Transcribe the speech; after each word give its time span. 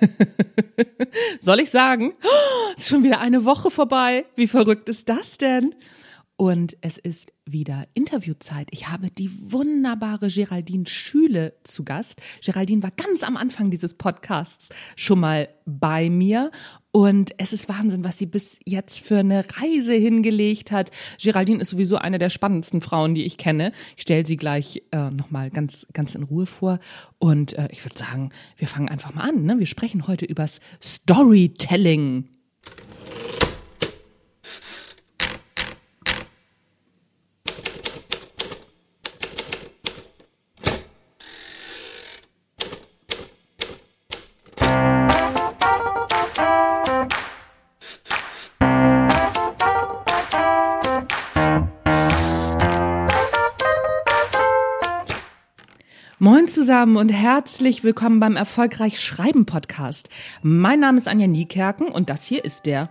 Soll 1.40 1.60
ich 1.60 1.70
sagen? 1.70 2.12
Oh, 2.22 2.72
ist 2.76 2.88
schon 2.88 3.02
wieder 3.02 3.20
eine 3.20 3.44
Woche 3.44 3.70
vorbei. 3.70 4.24
Wie 4.36 4.46
verrückt 4.46 4.88
ist 4.88 5.08
das 5.08 5.38
denn? 5.38 5.74
Und 6.36 6.78
es 6.80 6.96
ist 6.96 7.30
wieder 7.44 7.86
Interviewzeit. 7.92 8.68
Ich 8.70 8.88
habe 8.88 9.10
die 9.10 9.30
wunderbare 9.52 10.28
Geraldine 10.28 10.86
Schüle 10.86 11.52
zu 11.64 11.84
Gast. 11.84 12.18
Geraldine 12.42 12.82
war 12.82 12.92
ganz 12.92 13.22
am 13.22 13.36
Anfang 13.36 13.70
dieses 13.70 13.92
Podcasts 13.92 14.70
schon 14.96 15.20
mal 15.20 15.50
bei 15.66 16.08
mir. 16.08 16.50
Und 16.92 17.30
es 17.38 17.52
ist 17.52 17.68
Wahnsinn, 17.68 18.02
was 18.02 18.18
sie 18.18 18.26
bis 18.26 18.58
jetzt 18.64 18.98
für 19.00 19.18
eine 19.18 19.44
Reise 19.60 19.94
hingelegt 19.94 20.72
hat. 20.72 20.90
Geraldine 21.22 21.60
ist 21.60 21.70
sowieso 21.70 21.96
eine 21.96 22.18
der 22.18 22.30
spannendsten 22.30 22.80
Frauen, 22.80 23.14
die 23.14 23.24
ich 23.24 23.38
kenne. 23.38 23.72
Ich 23.96 24.02
stelle 24.02 24.26
sie 24.26 24.36
gleich 24.36 24.82
äh, 24.90 25.10
nochmal 25.10 25.50
ganz, 25.50 25.86
ganz 25.92 26.16
in 26.16 26.24
Ruhe 26.24 26.46
vor. 26.46 26.80
Und 27.18 27.52
äh, 27.52 27.68
ich 27.70 27.84
würde 27.84 27.96
sagen, 27.96 28.30
wir 28.56 28.66
fangen 28.66 28.88
einfach 28.88 29.14
mal 29.14 29.22
an. 29.22 29.44
Ne? 29.44 29.58
Wir 29.60 29.66
sprechen 29.66 30.08
heute 30.08 30.24
übers 30.24 30.60
Storytelling. 30.82 32.24
Zusammen 56.50 56.96
und 56.96 57.10
herzlich 57.10 57.84
willkommen 57.84 58.18
beim 58.18 58.34
Erfolgreich 58.34 59.00
Schreiben 59.00 59.46
Podcast. 59.46 60.08
Mein 60.42 60.80
Name 60.80 60.98
ist 60.98 61.06
Anja 61.06 61.28
Niekerken 61.28 61.86
und 61.86 62.10
das 62.10 62.24
hier 62.24 62.44
ist 62.44 62.66
der 62.66 62.88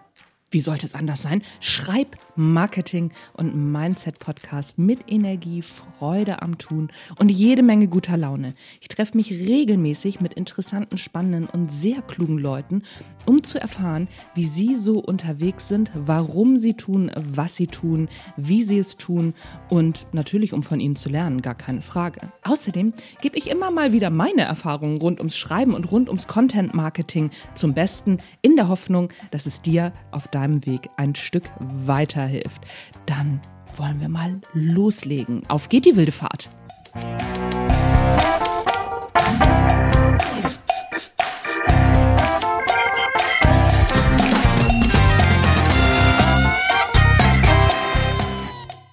wie 0.52 0.62
sollte 0.62 0.86
es 0.86 0.96
anders 0.96 1.22
sein? 1.22 1.42
Schreib 1.60 2.18
Marketing 2.36 3.12
und 3.34 3.56
Mindset 3.56 4.18
Podcast 4.20 4.80
mit 4.80 5.00
Energie, 5.08 5.62
Freude 5.62 6.42
am 6.42 6.58
Tun 6.58 6.90
und 7.18 7.30
jede 7.30 7.62
Menge 7.62 7.88
guter 7.88 8.18
Laune. 8.18 8.56
Ich 8.82 8.88
treffe 8.88 9.18
mich 9.18 9.32
regelmäßig 9.32 10.22
mit 10.22 10.34
interessanten, 10.34 10.98
spannenden 10.98 11.48
und 11.48 11.70
sehr 11.72 12.02
klugen 12.02 12.40
Leuten, 12.40 12.84
um 13.26 13.44
zu 13.44 13.60
erfahren, 13.60 14.08
wie 14.34 14.46
sie 14.46 14.76
so 14.76 15.00
unterwegs 15.00 15.68
sind, 15.68 15.92
warum 15.94 16.58
sie 16.58 16.74
tun, 16.74 17.12
was 17.16 17.56
sie 17.56 17.68
tun, 17.68 18.10
wie 18.38 18.64
sie 18.64 18.80
es 18.80 18.96
tun 18.96 19.34
und 19.70 20.08
natürlich, 20.14 20.54
um 20.54 20.64
von 20.64 20.80
ihnen 20.80 20.96
zu 20.96 21.10
lernen, 21.10 21.42
gar 21.42 21.56
keine 21.56 21.82
Frage. 21.82 22.22
Außerdem 22.44 22.94
gebe 23.22 23.38
ich 23.38 23.50
immer 23.50 23.70
mal 23.70 23.92
wieder 23.92 24.10
meine 24.10 24.44
Erfahrungen 24.44 25.00
rund 25.00 25.20
ums 25.20 25.38
Schreiben 25.38 25.74
und 25.74 25.92
rund 25.92 26.08
ums 26.08 26.28
Content 26.28 26.74
Marketing 26.74 27.30
zum 27.54 27.74
Besten 27.74 28.20
in 28.42 28.56
der 28.56 28.68
Hoffnung, 28.68 29.10
dass 29.32 29.46
es 29.46 29.62
dir 29.62 29.94
auf 30.12 30.28
deinem 30.28 30.39
deinem 30.40 30.66
Weg 30.66 30.90
ein 30.96 31.16
Stück 31.16 31.44
weiterhilft, 31.60 32.62
dann 33.06 33.42
wollen 33.76 34.00
wir 34.00 34.08
mal 34.08 34.40
loslegen. 34.54 35.44
Auf 35.50 35.68
geht 35.68 35.86
die 35.86 35.98
wilde 35.98 36.12
Fahrt. 36.14 36.50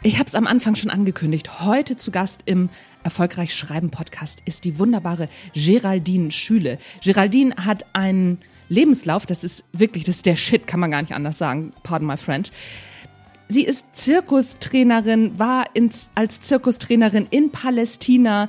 Ich 0.02 0.18
habe 0.18 0.28
es 0.28 0.34
am 0.34 0.46
Anfang 0.46 0.76
schon 0.76 0.90
angekündigt. 0.90 1.60
Heute 1.60 1.96
zu 1.96 2.10
Gast 2.10 2.40
im 2.44 2.70
Erfolgreich 3.02 3.54
Schreiben 3.54 3.90
Podcast 3.90 4.40
ist 4.44 4.64
die 4.64 4.78
wunderbare 4.78 5.28
Geraldine 5.54 6.30
Schüle. 6.30 6.78
Geraldine 7.02 7.54
hat 7.56 7.84
einen 7.92 8.38
Lebenslauf, 8.68 9.26
das 9.26 9.44
ist 9.44 9.64
wirklich, 9.72 10.04
das 10.04 10.16
ist 10.16 10.26
der 10.26 10.36
Shit, 10.36 10.66
kann 10.66 10.80
man 10.80 10.90
gar 10.90 11.02
nicht 11.02 11.14
anders 11.14 11.38
sagen, 11.38 11.72
pardon 11.82 12.08
my 12.08 12.16
French. 12.16 12.50
Sie 13.48 13.64
ist 13.64 13.86
Zirkustrainerin, 13.92 15.38
war 15.38 15.66
ins, 15.74 16.08
als 16.16 16.40
Zirkustrainerin 16.40 17.28
in 17.30 17.52
Palästina, 17.52 18.48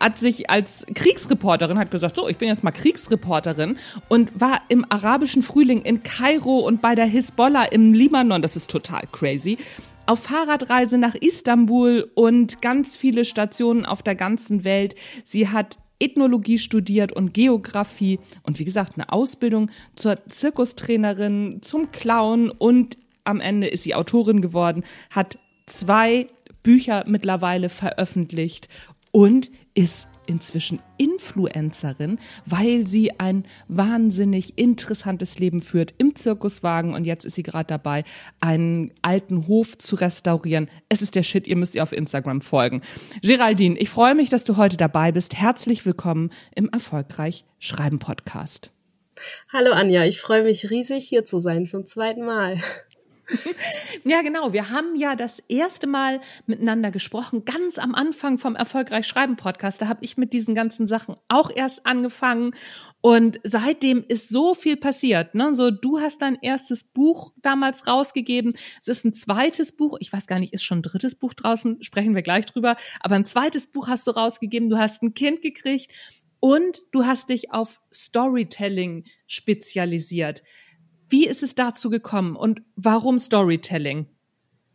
hat 0.00 0.18
sich 0.18 0.48
als 0.48 0.86
Kriegsreporterin, 0.94 1.78
hat 1.78 1.90
gesagt, 1.90 2.16
so, 2.16 2.28
ich 2.28 2.38
bin 2.38 2.48
jetzt 2.48 2.64
mal 2.64 2.70
Kriegsreporterin 2.70 3.76
und 4.08 4.40
war 4.40 4.62
im 4.68 4.86
arabischen 4.88 5.42
Frühling 5.42 5.82
in 5.82 6.02
Kairo 6.02 6.60
und 6.60 6.80
bei 6.80 6.94
der 6.94 7.06
Hisbollah 7.06 7.64
im 7.64 7.92
Libanon, 7.92 8.40
das 8.40 8.56
ist 8.56 8.70
total 8.70 9.02
crazy, 9.12 9.58
auf 10.06 10.20
Fahrradreise 10.20 10.96
nach 10.96 11.14
Istanbul 11.14 12.10
und 12.14 12.62
ganz 12.62 12.96
viele 12.96 13.26
Stationen 13.26 13.84
auf 13.84 14.02
der 14.02 14.14
ganzen 14.14 14.64
Welt. 14.64 14.94
Sie 15.26 15.48
hat 15.48 15.76
Ethnologie 16.00 16.58
studiert 16.58 17.12
und 17.12 17.34
Geografie 17.34 18.18
und 18.42 18.58
wie 18.58 18.64
gesagt 18.64 18.94
eine 18.96 19.12
Ausbildung 19.12 19.70
zur 19.96 20.16
Zirkustrainerin, 20.28 21.60
zum 21.62 21.90
Clown 21.90 22.50
und 22.50 22.98
am 23.24 23.40
Ende 23.40 23.66
ist 23.66 23.82
sie 23.82 23.94
Autorin 23.94 24.40
geworden, 24.40 24.84
hat 25.10 25.38
zwei 25.66 26.26
Bücher 26.62 27.04
mittlerweile 27.06 27.68
veröffentlicht 27.68 28.68
und 29.10 29.50
ist 29.74 30.08
inzwischen 30.28 30.80
Influencerin, 30.98 32.20
weil 32.44 32.86
sie 32.86 33.18
ein 33.18 33.44
wahnsinnig 33.66 34.58
interessantes 34.58 35.38
Leben 35.38 35.62
führt 35.62 35.94
im 35.98 36.14
Zirkuswagen 36.14 36.94
und 36.94 37.04
jetzt 37.04 37.24
ist 37.24 37.34
sie 37.34 37.42
gerade 37.42 37.66
dabei, 37.66 38.04
einen 38.40 38.92
alten 39.02 39.48
Hof 39.48 39.76
zu 39.78 39.96
restaurieren. 39.96 40.68
Es 40.88 41.02
ist 41.02 41.14
der 41.14 41.22
Shit, 41.22 41.46
ihr 41.46 41.56
müsst 41.56 41.74
ihr 41.74 41.82
auf 41.82 41.92
Instagram 41.92 42.40
folgen. 42.40 42.82
Geraldine, 43.22 43.78
ich 43.78 43.88
freue 43.88 44.14
mich, 44.14 44.28
dass 44.28 44.44
du 44.44 44.56
heute 44.56 44.76
dabei 44.76 45.12
bist. 45.12 45.34
Herzlich 45.34 45.84
willkommen 45.86 46.30
im 46.54 46.68
Erfolgreich 46.68 47.44
Schreiben 47.58 47.98
Podcast. 47.98 48.70
Hallo 49.52 49.72
Anja, 49.72 50.04
ich 50.04 50.20
freue 50.20 50.44
mich 50.44 50.70
riesig 50.70 51.08
hier 51.08 51.24
zu 51.24 51.40
sein 51.40 51.66
zum 51.66 51.84
zweiten 51.86 52.24
Mal. 52.24 52.60
Ja, 54.04 54.22
genau. 54.22 54.52
Wir 54.52 54.70
haben 54.70 54.96
ja 54.96 55.14
das 55.16 55.40
erste 55.48 55.86
Mal 55.86 56.20
miteinander 56.46 56.90
gesprochen, 56.90 57.44
ganz 57.44 57.78
am 57.78 57.94
Anfang 57.94 58.38
vom 58.38 58.56
Erfolgreich 58.56 59.06
Schreiben 59.06 59.36
Podcast. 59.36 59.82
Da 59.82 59.88
habe 59.88 60.04
ich 60.04 60.16
mit 60.16 60.32
diesen 60.32 60.54
ganzen 60.54 60.86
Sachen 60.86 61.16
auch 61.28 61.50
erst 61.54 61.86
angefangen. 61.86 62.54
Und 63.00 63.40
seitdem 63.44 64.04
ist 64.06 64.28
so 64.28 64.54
viel 64.54 64.76
passiert. 64.76 65.34
Ne? 65.34 65.54
So, 65.54 65.70
du 65.70 66.00
hast 66.00 66.22
dein 66.22 66.38
erstes 66.40 66.84
Buch 66.84 67.32
damals 67.42 67.86
rausgegeben. 67.86 68.54
Es 68.80 68.88
ist 68.88 69.04
ein 69.04 69.12
zweites 69.12 69.76
Buch. 69.76 69.96
Ich 70.00 70.12
weiß 70.12 70.26
gar 70.26 70.38
nicht, 70.38 70.52
ist 70.52 70.64
schon 70.64 70.78
ein 70.78 70.82
drittes 70.82 71.14
Buch 71.14 71.34
draußen? 71.34 71.82
Sprechen 71.82 72.14
wir 72.14 72.22
gleich 72.22 72.46
drüber. 72.46 72.76
Aber 73.00 73.16
ein 73.16 73.26
zweites 73.26 73.66
Buch 73.66 73.88
hast 73.88 74.06
du 74.06 74.12
rausgegeben. 74.12 74.70
Du 74.70 74.78
hast 74.78 75.02
ein 75.02 75.14
Kind 75.14 75.42
gekriegt. 75.42 75.92
Und 76.40 76.82
du 76.92 77.04
hast 77.04 77.30
dich 77.30 77.52
auf 77.52 77.80
Storytelling 77.92 79.04
spezialisiert. 79.26 80.42
Wie 81.08 81.26
ist 81.26 81.42
es 81.42 81.54
dazu 81.54 81.90
gekommen 81.90 82.36
und 82.36 82.62
warum 82.76 83.18
Storytelling? 83.18 84.06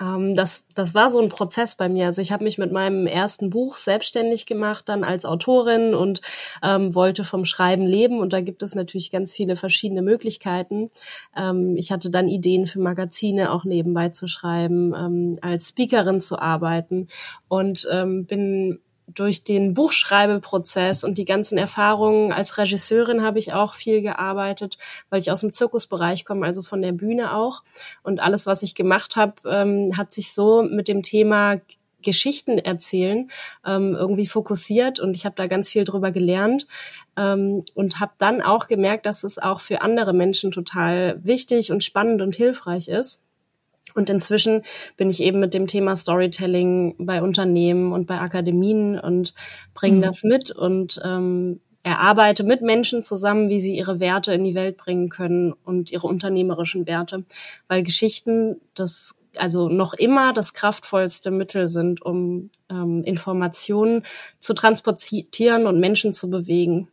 Ähm, 0.02 0.36
das, 0.36 0.66
das 0.74 0.96
war 0.96 1.10
so 1.10 1.22
ein 1.22 1.30
Prozess 1.30 1.76
bei 1.76 1.90
mir. 1.90 2.08
Also 2.08 2.22
ich 2.22 2.32
habe 2.32 2.44
mich 2.44 2.58
mit 2.58 2.72
meinem 2.72 3.06
ersten 3.08 3.50
Buch 3.50 3.78
selbstständig 3.78 4.46
gemacht, 4.46 4.90
dann 4.90 5.04
als 5.04 5.26
Autorin 5.26 5.94
und 5.94 6.22
ähm, 6.62 6.96
wollte 6.96 7.24
vom 7.24 7.46
Schreiben 7.46 7.86
leben. 7.86 8.20
Und 8.20 8.34
da 8.34 8.42
gibt 8.42 8.64
es 8.64 8.76
natürlich 8.76 9.12
ganz 9.12 9.32
viele 9.32 9.56
verschiedene 9.56 10.02
Möglichkeiten. 10.02 10.90
Ähm, 11.36 11.76
ich 11.78 11.92
hatte 11.92 12.10
dann 12.10 12.28
Ideen 12.28 12.66
für 12.66 12.80
Magazine 12.80 13.52
auch 13.52 13.64
nebenbei 13.66 14.10
zu 14.10 14.28
schreiben, 14.28 14.94
ähm, 14.96 15.38
als 15.42 15.70
Speakerin 15.70 16.20
zu 16.20 16.40
arbeiten 16.40 17.08
und 17.48 17.88
ähm, 17.92 18.26
bin 18.26 18.80
durch 19.16 19.44
den 19.44 19.74
Buchschreibeprozess 19.74 21.04
und 21.04 21.18
die 21.18 21.26
ganzen 21.26 21.58
Erfahrungen 21.58 22.32
als 22.32 22.58
Regisseurin 22.58 23.24
habe 23.24 23.40
ich 23.40 23.54
auch 23.54 23.74
viel 23.74 24.02
gearbeitet, 24.02 24.78
weil 25.10 25.20
ich 25.20 25.32
aus 25.32 25.42
dem 25.42 25.54
Zirkusbereich 25.54 26.26
komme, 26.26 26.46
also 26.46 26.62
von 26.62 26.82
der 26.82 26.92
Bühne 26.92 27.36
auch. 27.36 27.64
Und 28.04 28.22
alles, 28.22 28.46
was 28.46 28.64
ich 28.64 28.76
gemacht 28.76 29.16
habe, 29.16 29.34
ähm, 29.46 29.98
hat 29.98 30.12
sich 30.12 30.34
so 30.34 30.64
mit 30.64 30.88
dem 30.88 31.04
Thema 31.04 31.60
Geschichten 32.04 32.60
erzählen 32.60 33.32
ähm, 33.66 33.96
irgendwie 33.96 34.28
fokussiert 34.28 35.00
und 35.00 35.16
ich 35.16 35.26
habe 35.26 35.36
da 35.36 35.48
ganz 35.48 35.70
viel 35.70 35.86
drüber 35.86 36.12
gelernt 36.12 36.68
ähm, 37.18 37.64
und 37.74 38.00
habe 38.00 38.12
dann 38.20 38.42
auch 38.42 38.68
gemerkt, 38.68 39.06
dass 39.08 39.24
es 39.24 39.40
auch 39.40 39.62
für 39.62 39.82
andere 39.82 40.14
Menschen 40.14 40.52
total 40.52 41.20
wichtig 41.24 41.72
und 41.72 41.84
spannend 41.84 42.22
und 42.22 42.36
hilfreich 42.36 42.90
ist. 42.90 43.23
Und 43.96 44.10
inzwischen 44.10 44.64
bin 44.98 45.10
ich 45.10 45.22
eben 45.22 45.40
mit 45.40 45.54
dem 45.54 45.68
Thema 45.68 45.96
Storytelling 45.96 46.96
bei 47.00 47.22
Unternehmen 47.22 47.92
und 47.92 48.08
bei 48.08 48.20
Akademien 48.20 49.00
und 49.00 49.34
bringe 49.74 49.98
mhm. 49.98 50.02
das 50.02 50.24
mit 50.24 50.52
und 50.52 51.02
ähm, 51.04 51.60
erarbeite 51.84 52.44
mit 52.44 52.62
Menschen 52.62 53.04
zusammen, 53.04 53.50
wie 53.50 53.60
sie 53.60 53.76
ihre 53.76 54.00
Werte 54.00 54.34
in 54.34 54.44
die 54.44 54.56
Welt 54.56 54.78
bringen 54.78 55.10
können 55.10 55.54
und 55.66 55.92
ihre 55.92 56.08
unternehmerischen 56.08 56.88
Werte, 56.88 57.26
weil 57.68 57.84
Geschichten 57.84 58.62
das 58.74 59.16
also 59.36 59.68
noch 59.68 59.94
immer 59.94 60.34
das 60.34 60.54
kraftvollste 60.54 61.32
Mittel 61.32 61.68
sind, 61.68 62.02
um 62.02 62.52
ähm, 62.70 63.04
Informationen 63.04 64.04
zu 64.40 64.54
transportieren 64.54 65.66
und 65.66 65.80
Menschen 65.80 66.14
zu 66.14 66.30
bewegen. 66.30 66.88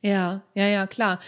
Ja, 0.00 0.42
ja, 0.54 0.66
ja, 0.66 0.86
klar. 0.86 1.18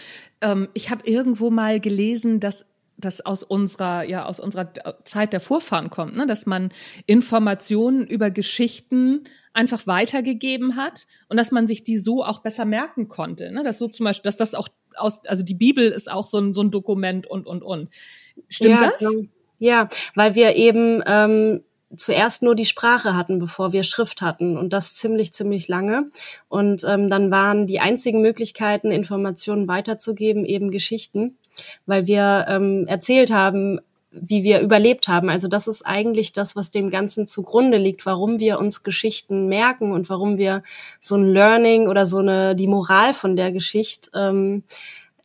Ähm, 0.41 0.69
ich 0.73 0.89
habe 0.89 1.05
irgendwo 1.05 1.49
mal 1.49 1.79
gelesen, 1.79 2.39
dass 2.39 2.65
das 3.05 3.25
aus 3.25 3.43
unserer, 3.43 4.03
ja, 4.03 4.25
aus 4.25 4.39
unserer 4.39 4.71
Zeit 5.03 5.33
der 5.33 5.39
Vorfahren 5.39 5.89
kommt, 5.89 6.15
ne? 6.15 6.27
dass 6.27 6.45
man 6.45 6.69
Informationen 7.05 8.05
über 8.07 8.31
Geschichten 8.31 9.25
einfach 9.53 9.87
weitergegeben 9.87 10.75
hat 10.75 11.07
und 11.27 11.37
dass 11.37 11.51
man 11.51 11.67
sich 11.67 11.83
die 11.83 11.97
so 11.97 12.23
auch 12.23 12.39
besser 12.39 12.65
merken 12.65 13.07
konnte. 13.09 13.51
Ne? 13.51 13.63
Dass 13.63 13.79
so 13.79 13.87
zum 13.87 14.05
Beispiel, 14.05 14.29
dass 14.29 14.37
das 14.37 14.55
auch 14.55 14.67
aus, 14.95 15.25
also 15.25 15.43
die 15.43 15.53
Bibel 15.53 15.91
ist 15.91 16.11
auch 16.11 16.25
so 16.25 16.37
ein, 16.39 16.53
so 16.53 16.61
ein 16.61 16.71
Dokument 16.71 17.27
und, 17.27 17.47
und, 17.47 17.63
und. 17.63 17.89
Stimmt 18.47 18.81
ja, 18.81 18.89
das? 18.89 19.15
Ja, 19.59 19.89
weil 20.15 20.35
wir 20.35 20.55
eben 20.55 21.03
ähm, 21.05 21.61
zuerst 21.95 22.43
nur 22.43 22.55
die 22.55 22.65
Sprache 22.65 23.15
hatten, 23.15 23.39
bevor 23.39 23.73
wir 23.73 23.83
Schrift 23.83 24.21
hatten 24.21 24.57
und 24.57 24.71
das 24.73 24.93
ziemlich, 24.93 25.33
ziemlich 25.33 25.67
lange. 25.67 26.09
Und 26.47 26.83
ähm, 26.87 27.09
dann 27.09 27.31
waren 27.31 27.67
die 27.67 27.79
einzigen 27.79 28.21
Möglichkeiten, 28.21 28.91
Informationen 28.91 29.67
weiterzugeben, 29.67 30.45
eben 30.45 30.71
Geschichten, 30.71 31.37
weil 31.85 32.07
wir 32.07 32.45
ähm, 32.47 32.85
erzählt 32.87 33.31
haben, 33.31 33.79
wie 34.11 34.43
wir 34.43 34.59
überlebt 34.59 35.07
haben. 35.07 35.29
Also 35.29 35.47
das 35.47 35.67
ist 35.67 35.83
eigentlich 35.85 36.33
das, 36.33 36.55
was 36.55 36.69
dem 36.69 36.89
Ganzen 36.89 37.27
zugrunde 37.27 37.77
liegt, 37.77 38.05
warum 38.05 38.39
wir 38.39 38.59
uns 38.59 38.83
Geschichten 38.83 39.47
merken 39.47 39.93
und 39.93 40.09
warum 40.09 40.37
wir 40.37 40.63
so 40.99 41.15
ein 41.15 41.25
Learning 41.25 41.87
oder 41.87 42.05
so 42.05 42.17
eine 42.17 42.55
die 42.55 42.67
Moral 42.67 43.13
von 43.13 43.35
der 43.35 43.51
Geschichte 43.51 44.11
ähm, 44.13 44.63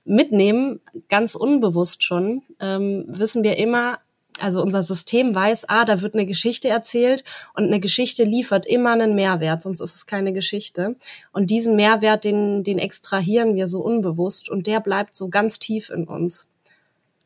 mitnehmen, 0.04 0.80
ganz 1.08 1.34
unbewusst 1.34 2.04
schon, 2.04 2.42
ähm, 2.60 3.04
wissen 3.08 3.42
wir 3.42 3.58
immer, 3.58 3.98
also 4.40 4.62
unser 4.62 4.82
System 4.82 5.34
weiß, 5.34 5.68
ah, 5.68 5.84
da 5.84 6.02
wird 6.02 6.14
eine 6.14 6.26
Geschichte 6.26 6.68
erzählt 6.68 7.24
und 7.54 7.64
eine 7.64 7.80
Geschichte 7.80 8.24
liefert 8.24 8.66
immer 8.66 8.92
einen 8.92 9.14
Mehrwert, 9.14 9.62
sonst 9.62 9.80
ist 9.80 9.94
es 9.94 10.06
keine 10.06 10.32
Geschichte. 10.32 10.96
Und 11.32 11.50
diesen 11.50 11.76
Mehrwert, 11.76 12.24
den, 12.24 12.62
den 12.62 12.78
extrahieren 12.78 13.54
wir 13.54 13.66
so 13.66 13.80
unbewusst 13.80 14.48
und 14.48 14.66
der 14.66 14.80
bleibt 14.80 15.14
so 15.14 15.28
ganz 15.28 15.58
tief 15.58 15.90
in 15.90 16.04
uns. 16.04 16.48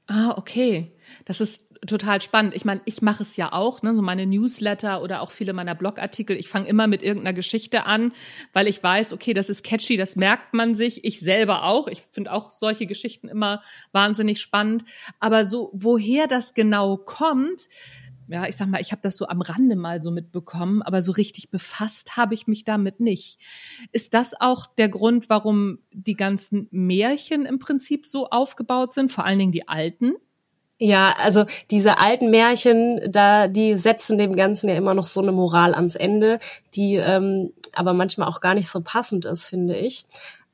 Ah, 0.07 0.35
okay. 0.37 0.91
Das 1.25 1.41
ist 1.41 1.75
total 1.87 2.21
spannend. 2.21 2.55
Ich 2.55 2.65
meine, 2.65 2.81
ich 2.85 3.03
mache 3.03 3.23
es 3.23 3.37
ja 3.37 3.53
auch, 3.53 3.83
ne, 3.83 3.95
so 3.95 4.03
meine 4.03 4.27
Newsletter 4.27 5.03
oder 5.03 5.23
auch 5.23 5.31
viele 5.31 5.53
meiner 5.53 5.75
Blogartikel. 5.75 6.37
Ich 6.37 6.49
fange 6.49 6.69
immer 6.69 6.87
mit 6.87 7.03
irgendeiner 7.03 7.35
Geschichte 7.35 7.87
an, 7.87 8.13
weil 8.53 8.67
ich 8.67 8.83
weiß, 8.83 9.13
okay, 9.13 9.35
das 9.35 9.49
ist 9.49 9.65
catchy, 9.65 9.97
das 9.97 10.17
merkt 10.17 10.55
man 10.55 10.75
sich. 10.75 11.05
Ich 11.05 11.21
selber 11.21 11.65
auch. 11.65 11.89
Ich 11.89 12.03
finde 12.11 12.33
auch 12.33 12.51
solche 12.51 12.87
Geschichten 12.87 13.29
immer 13.29 13.63
wahnsinnig 13.93 14.41
spannend. 14.41 14.85
Aber 15.19 15.45
so, 15.45 15.71
woher 15.73 16.27
das 16.27 16.55
genau 16.55 16.97
kommt, 16.97 17.69
ja, 18.31 18.47
ich 18.47 18.57
sag 18.57 18.69
mal, 18.69 18.81
ich 18.81 18.93
habe 18.93 19.03
das 19.03 19.17
so 19.17 19.27
am 19.27 19.41
Rande 19.41 19.75
mal 19.75 20.01
so 20.03 20.13
mitbekommen, 20.13 20.83
aber 20.83 21.03
so 21.03 21.11
richtig 21.11 21.51
befasst 21.51 22.17
habe 22.17 22.35
ich 22.35 22.47
mich 22.47 22.65
damit 22.65 23.01
nicht. 23.01 23.41
Ist 23.91 24.15
das 24.15 24.41
auch 24.41 24.67
der 24.67 24.89
Grund, 24.89 25.29
warum 25.29 25.81
die 25.93 26.15
ganzen 26.15 26.69
Märchen 26.71 27.45
im 27.45 27.59
Prinzip 27.59 28.07
so 28.07 28.29
aufgebaut 28.29 28.95
sind, 28.95 29.11
vor 29.11 29.25
allen 29.25 29.41
Dingen 29.41 29.53
die 29.53 29.67
alten? 29.67 30.15
Ja, 30.83 31.15
also 31.23 31.45
diese 31.71 31.99
alten 31.99 32.31
Märchen, 32.31 33.13
da 33.13 33.49
die 33.49 33.77
setzen 33.77 34.17
dem 34.17 34.35
Ganzen 34.35 34.71
ja 34.71 34.77
immer 34.77 34.95
noch 34.95 35.07
so 35.07 35.21
eine 35.21 35.31
Moral 35.31 35.75
ans 35.75 35.95
Ende, 35.95 36.39
die 36.75 36.95
ähm, 36.95 37.53
aber 37.75 37.93
manchmal 37.93 38.29
auch 38.29 38.41
gar 38.41 38.55
nicht 38.55 38.69
so 38.71 38.81
passend 38.81 39.27
ist, 39.27 39.47
finde 39.47 39.77
ich. 39.77 40.07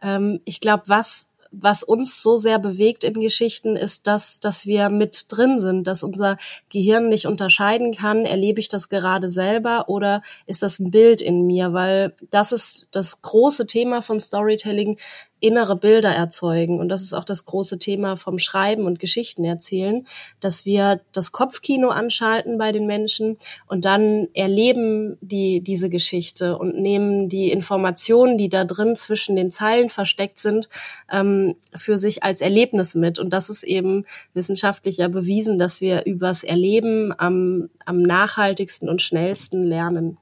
Ähm, 0.03 0.41
ich 0.45 0.61
glaube, 0.61 0.83
was 0.87 1.31
was 1.53 1.83
uns 1.83 2.23
so 2.23 2.37
sehr 2.37 2.59
bewegt 2.59 3.05
in 3.05 3.15
Geschichten, 3.15 3.77
ist 3.77 4.07
das, 4.07 4.41
dass 4.41 4.67
wir 4.67 4.91
mit 4.91 5.27
drin 5.29 5.59
sind, 5.59 5.87
dass 5.87 6.03
unser 6.03 6.37
Gehirn 6.71 7.09
nicht 7.09 7.27
unterscheiden 7.27 7.95
kann, 7.95 8.25
erlebe 8.25 8.61
ich 8.61 8.69
das 8.69 8.89
gerade 8.89 9.29
selber 9.29 9.89
oder 9.89 10.23
ist 10.47 10.63
das 10.63 10.79
ein 10.81 10.91
Bild 10.91 11.21
in 11.21 11.47
mir, 11.47 11.73
weil 11.73 12.15
das 12.31 12.53
ist 12.53 12.89
das 12.91 13.23
große 13.23 13.67
Thema 13.67 14.03
von 14.03 14.21
Storytelling, 14.21 14.99
innere 15.41 15.77
Bilder 15.77 16.11
erzeugen. 16.11 16.81
Und 16.81 16.89
das 16.89 17.03
ist 17.03 17.13
auch 17.13 17.25
das 17.25 17.45
große 17.45 17.79
Thema 17.79 18.17
vom 18.17 18.39
Schreiben 18.39 18.85
und 18.87 18.99
Geschichten 18.99 19.45
erzählen, 19.45 20.07
dass 20.41 20.65
wir 20.65 21.01
das 21.13 21.33
Kopfkino 21.33 21.89
anschalten 21.89 22.57
bei 22.59 22.73
den 22.73 22.87
Menschen 22.87 23.37
und 23.67 23.85
dann 23.85 24.29
erleben 24.35 25.19
die 25.21 25.61
diese 25.61 25.91
Geschichte 25.91 26.57
und 26.57 26.81
nehmen 26.81 27.29
die 27.29 27.51
Informationen, 27.51 28.39
die 28.39 28.49
da 28.49 28.65
drin 28.65 28.97
zwischen 28.97 29.37
den 29.37 29.51
Zeilen 29.51 29.91
versteckt 29.91 30.39
sind, 30.39 30.69
ähm, 31.11 31.57
für 31.75 31.99
sich 31.99 32.23
als 32.23 32.41
Erlebnis 32.41 32.95
mit. 32.95 33.19
Und 33.19 33.31
das 33.31 33.51
ist 33.51 33.63
eben 33.63 34.05
wissenschaftlich 34.33 34.97
ja 34.97 35.09
bewiesen, 35.09 35.59
dass 35.59 35.81
wir 35.81 36.07
übers 36.07 36.45
Erleben 36.45 37.13
am, 37.19 37.69
am 37.85 38.01
nachhaltigsten 38.03 38.89
und 38.89 39.03
schnellsten 39.03 39.63
lernen. 39.63 40.19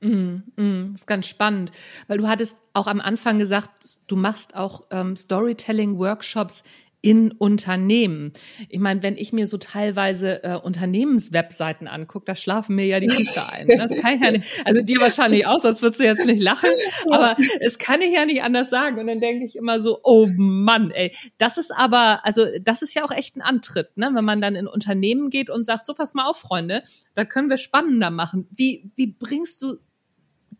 Mm, 0.00 0.42
mm, 0.56 0.94
ist 0.94 1.06
ganz 1.06 1.26
spannend, 1.26 1.72
weil 2.06 2.18
du 2.18 2.28
hattest 2.28 2.56
auch 2.72 2.86
am 2.86 3.00
Anfang 3.00 3.38
gesagt, 3.38 3.98
du 4.06 4.14
machst 4.16 4.54
auch 4.54 4.82
ähm, 4.90 5.16
Storytelling-Workshops 5.16 6.62
in 7.00 7.30
Unternehmen. 7.30 8.32
Ich 8.68 8.80
meine, 8.80 9.02
wenn 9.04 9.16
ich 9.16 9.32
mir 9.32 9.46
so 9.46 9.56
teilweise 9.56 10.42
äh, 10.42 10.56
Unternehmenswebseiten 10.56 11.86
angucke, 11.86 12.24
da 12.26 12.34
schlafen 12.34 12.74
mir 12.74 12.86
ja 12.86 12.98
die 12.98 13.08
Füße 13.08 13.48
ein. 13.52 13.68
Das 13.68 13.94
kann 13.94 14.14
ich 14.16 14.20
ja 14.20 14.32
nicht, 14.32 14.44
also 14.64 14.82
dir 14.82 15.00
wahrscheinlich 15.00 15.46
auch, 15.46 15.60
sonst 15.60 15.80
würdest 15.80 16.00
du 16.00 16.04
jetzt 16.04 16.26
nicht 16.26 16.42
lachen, 16.42 16.70
aber 17.08 17.36
es 17.60 17.78
kann 17.78 18.00
ich 18.00 18.12
ja 18.12 18.24
nicht 18.24 18.42
anders 18.42 18.68
sagen. 18.68 18.98
Und 18.98 19.06
dann 19.06 19.20
denke 19.20 19.44
ich 19.44 19.54
immer 19.54 19.80
so, 19.80 20.00
oh 20.02 20.28
Mann, 20.36 20.90
ey, 20.90 21.14
das 21.38 21.56
ist 21.56 21.72
aber, 21.72 22.24
also 22.24 22.44
das 22.60 22.82
ist 22.82 22.94
ja 22.94 23.04
auch 23.04 23.12
echt 23.12 23.36
ein 23.36 23.42
Antritt, 23.42 23.96
ne? 23.96 24.10
wenn 24.12 24.24
man 24.24 24.40
dann 24.40 24.56
in 24.56 24.66
Unternehmen 24.66 25.30
geht 25.30 25.50
und 25.50 25.64
sagt, 25.64 25.86
so 25.86 25.94
pass 25.94 26.14
mal 26.14 26.26
auf, 26.26 26.38
Freunde, 26.38 26.82
da 27.14 27.24
können 27.24 27.48
wir 27.48 27.58
spannender 27.58 28.10
machen. 28.10 28.48
Wie, 28.50 28.90
wie 28.96 29.06
bringst 29.06 29.62
du 29.62 29.76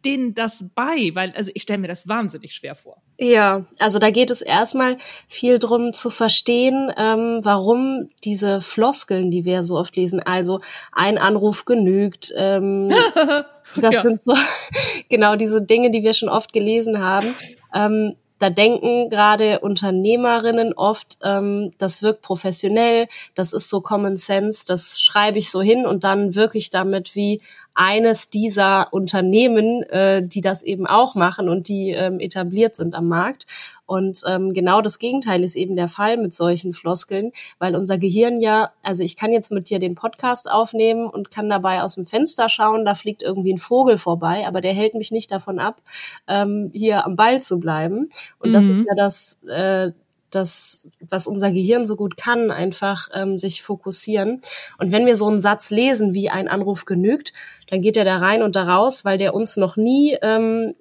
denen 0.04 0.34
das 0.34 0.66
bei? 0.74 1.10
Weil, 1.14 1.32
also 1.36 1.50
ich 1.54 1.62
stelle 1.62 1.80
mir 1.80 1.88
das 1.88 2.08
wahnsinnig 2.08 2.54
schwer 2.54 2.74
vor. 2.74 3.02
Ja, 3.18 3.66
also 3.78 3.98
da 3.98 4.10
geht 4.10 4.30
es 4.30 4.42
erstmal 4.42 4.96
viel 5.26 5.58
drum 5.58 5.92
zu 5.92 6.10
verstehen, 6.10 6.92
ähm, 6.96 7.40
warum 7.42 8.10
diese 8.24 8.60
Floskeln, 8.60 9.30
die 9.30 9.44
wir 9.44 9.64
so 9.64 9.76
oft 9.76 9.96
lesen, 9.96 10.20
also 10.20 10.60
ein 10.92 11.18
Anruf 11.18 11.64
genügt, 11.64 12.32
ähm, 12.36 12.88
das 13.76 13.94
ja. 13.96 14.02
sind 14.02 14.22
so 14.22 14.34
genau 15.08 15.36
diese 15.36 15.62
Dinge, 15.62 15.90
die 15.90 16.02
wir 16.02 16.14
schon 16.14 16.28
oft 16.28 16.52
gelesen 16.52 17.00
haben. 17.02 17.34
Ähm, 17.74 18.14
da 18.38 18.50
denken 18.50 19.11
gerade 19.11 19.61
Unternehmerinnen 19.61 20.73
oft, 20.73 21.19
ähm, 21.23 21.73
das 21.79 22.02
wirkt 22.02 22.23
professionell, 22.23 23.08
das 23.35 23.52
ist 23.52 23.69
so 23.69 23.81
Common 23.81 24.17
Sense, 24.17 24.64
das 24.67 25.00
schreibe 25.00 25.38
ich 25.38 25.50
so 25.50 25.61
hin 25.61 25.87
und 25.87 26.05
dann 26.05 26.35
wirklich 26.35 26.70
damit 26.70 27.14
wie 27.14 27.40
eines 27.75 28.29
dieser 28.31 28.93
Unternehmen, 28.93 29.82
äh, 29.85 30.26
die 30.26 30.40
das 30.40 30.62
eben 30.62 30.87
auch 30.87 31.14
machen 31.14 31.49
und 31.49 31.69
die 31.69 31.90
ähm, 31.90 32.19
etabliert 32.19 32.75
sind 32.75 32.94
am 32.94 33.06
Markt. 33.06 33.46
Und 33.88 34.20
ähm, 34.26 34.52
genau 34.52 34.82
das 34.82 34.99
Gegenteil 34.99 35.43
ist 35.43 35.56
eben 35.56 35.75
der 35.75 35.88
Fall 35.88 36.19
mit 36.19 36.35
solchen 36.35 36.75
Floskeln, 36.75 37.32
weil 37.58 37.75
unser 37.75 37.96
Gehirn 37.96 38.38
ja, 38.38 38.70
also 38.82 39.02
ich 39.02 39.17
kann 39.17 39.32
jetzt 39.32 39.50
mit 39.50 39.70
dir 39.70 39.79
den 39.79 39.94
Podcast 39.94 40.50
aufnehmen 40.50 41.08
und 41.08 41.31
kann 41.31 41.49
dabei 41.49 41.82
aus 41.82 41.94
dem 41.94 42.05
Fenster 42.05 42.50
schauen, 42.50 42.85
da 42.85 42.94
fliegt 42.94 43.23
irgendwie 43.23 43.55
ein 43.55 43.58
Vogel 43.58 43.96
vorbei, 43.96 44.46
aber 44.46 44.61
der 44.61 44.75
hält 44.75 44.93
mich 44.93 45.11
nicht 45.11 45.32
davon 45.32 45.58
ab, 45.58 45.81
ähm, 46.26 46.70
hier 46.75 47.06
am 47.06 47.17
Ball 47.17 47.40
zu 47.40 47.58
bleiben. 47.58 48.11
Und 48.38 48.50
mhm. 48.50 48.52
das 48.52 48.67
ist 48.67 48.87
ja 48.87 48.94
das, 48.94 49.40
äh, 49.49 49.93
das, 50.31 50.88
was 51.00 51.26
unser 51.26 51.50
Gehirn 51.50 51.87
so 51.87 51.96
gut 51.96 52.19
kann, 52.19 52.50
einfach 52.50 53.09
ähm, 53.14 53.38
sich 53.38 53.62
fokussieren. 53.62 54.42
Und 54.76 54.92
wenn 54.92 55.07
wir 55.07 55.16
so 55.16 55.28
einen 55.28 55.40
Satz 55.40 55.71
lesen, 55.71 56.12
wie 56.12 56.28
ein 56.28 56.49
Anruf 56.49 56.85
genügt, 56.85 57.33
dann 57.71 57.80
geht 57.80 57.97
er 57.97 58.04
da 58.04 58.18
rein 58.18 58.42
und 58.42 58.54
da 58.54 58.64
raus, 58.64 59.07
weil 59.07 59.16
der 59.16 59.33
uns 59.33 59.57
noch 59.57 59.78
nie 59.78 60.18
ähm, 60.21 60.75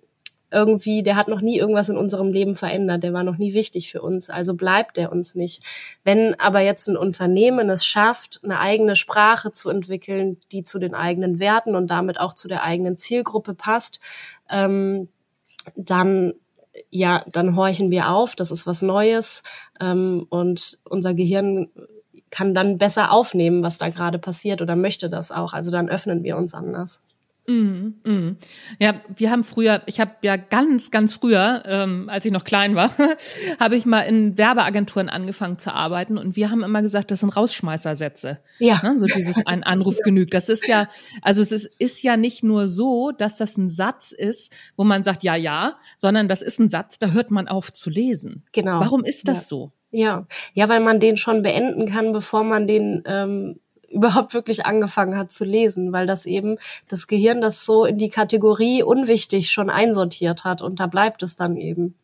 irgendwie, 0.51 1.03
der 1.03 1.15
hat 1.15 1.27
noch 1.27 1.41
nie 1.41 1.57
irgendwas 1.57 1.89
in 1.89 1.97
unserem 1.97 2.31
Leben 2.31 2.55
verändert, 2.55 3.03
der 3.03 3.13
war 3.13 3.23
noch 3.23 3.37
nie 3.37 3.53
wichtig 3.53 3.91
für 3.91 4.01
uns, 4.01 4.29
also 4.29 4.53
bleibt 4.53 4.97
der 4.97 5.11
uns 5.11 5.35
nicht. 5.35 5.63
Wenn 6.03 6.39
aber 6.39 6.61
jetzt 6.61 6.87
ein 6.87 6.97
Unternehmen 6.97 7.69
es 7.69 7.85
schafft, 7.85 8.39
eine 8.43 8.59
eigene 8.59 8.95
Sprache 8.95 9.51
zu 9.51 9.69
entwickeln, 9.69 10.37
die 10.51 10.63
zu 10.63 10.79
den 10.79 10.95
eigenen 10.95 11.39
Werten 11.39 11.75
und 11.75 11.87
damit 11.87 12.19
auch 12.19 12.33
zu 12.33 12.47
der 12.47 12.63
eigenen 12.63 12.95
Zielgruppe 12.95 13.53
passt, 13.53 13.99
ähm, 14.49 15.09
dann 15.75 16.33
ja, 16.89 17.23
dann 17.31 17.55
horchen 17.55 17.89
wir 17.91 18.09
auf, 18.09 18.35
das 18.35 18.51
ist 18.51 18.67
was 18.67 18.81
Neues 18.81 19.43
ähm, 19.81 20.27
und 20.29 20.77
unser 20.83 21.13
Gehirn 21.15 21.69
kann 22.29 22.53
dann 22.53 22.77
besser 22.77 23.11
aufnehmen, 23.11 23.63
was 23.63 23.77
da 23.77 23.89
gerade 23.89 24.19
passiert 24.19 24.61
oder 24.61 24.75
möchte 24.75 25.09
das 25.09 25.31
auch. 25.31 25.53
Also 25.53 25.71
dann 25.71 25.89
öffnen 25.89 26.23
wir 26.23 26.37
uns 26.37 26.53
anders. 26.53 27.01
Mm, 27.49 27.93
mm. 28.03 28.37
Ja, 28.77 29.01
wir 29.15 29.31
haben 29.31 29.45
früher, 29.45 29.81
ich 29.85 30.01
habe 30.01 30.11
ja 30.21 30.35
ganz, 30.35 30.91
ganz 30.91 31.13
früher, 31.13 31.63
ähm, 31.65 32.09
als 32.09 32.25
ich 32.25 32.31
noch 32.33 32.43
klein 32.43 32.75
war, 32.75 32.91
habe 33.59 33.77
ich 33.77 33.85
mal 33.85 34.01
in 34.01 34.37
Werbeagenturen 34.37 35.07
angefangen 35.07 35.57
zu 35.57 35.73
arbeiten 35.73 36.17
und 36.17 36.35
wir 36.35 36.51
haben 36.51 36.61
immer 36.61 36.81
gesagt, 36.81 37.09
das 37.09 37.21
sind 37.21 37.29
Rausschmeißersätze. 37.29 38.39
Ja. 38.59 38.81
Ne? 38.83 38.97
So 38.97 39.05
dieses 39.05 39.45
ein 39.45 39.63
Anruf 39.63 39.99
genügt. 40.03 40.33
Das 40.33 40.49
ist 40.49 40.67
ja, 40.67 40.89
also 41.21 41.41
es 41.41 41.53
ist, 41.53 41.69
ist 41.79 42.03
ja 42.03 42.17
nicht 42.17 42.43
nur 42.43 42.67
so, 42.67 43.11
dass 43.11 43.37
das 43.37 43.55
ein 43.55 43.69
Satz 43.69 44.11
ist, 44.11 44.53
wo 44.75 44.83
man 44.83 45.05
sagt, 45.05 45.23
ja, 45.23 45.35
ja, 45.35 45.77
sondern 45.97 46.27
das 46.27 46.41
ist 46.41 46.59
ein 46.59 46.67
Satz, 46.67 46.99
da 46.99 47.11
hört 47.11 47.31
man 47.31 47.47
auf 47.47 47.71
zu 47.71 47.89
lesen. 47.89 48.43
Genau. 48.51 48.81
Warum 48.81 49.05
ist 49.05 49.29
das 49.29 49.37
ja. 49.37 49.47
so? 49.47 49.71
Ja, 49.89 50.27
ja, 50.53 50.67
weil 50.67 50.81
man 50.81 50.99
den 50.99 51.15
schon 51.15 51.43
beenden 51.43 51.85
kann, 51.85 52.11
bevor 52.11 52.43
man 52.43 52.67
den 52.67 53.03
ähm, 53.05 53.61
überhaupt 53.89 54.33
wirklich 54.33 54.65
angefangen 54.65 55.17
hat 55.17 55.31
zu 55.31 55.45
lesen, 55.45 55.93
weil 55.93 56.07
das 56.07 56.25
eben 56.25 56.57
das 56.87 57.07
Gehirn 57.07 57.41
das 57.41 57.65
so 57.65 57.85
in 57.85 57.97
die 57.97 58.09
Kategorie 58.09 58.83
unwichtig 58.83 59.51
schon 59.51 59.69
einsortiert 59.69 60.43
hat 60.43 60.61
und 60.61 60.79
da 60.79 60.87
bleibt 60.87 61.23
es 61.23 61.35
dann 61.35 61.57
eben. 61.57 61.95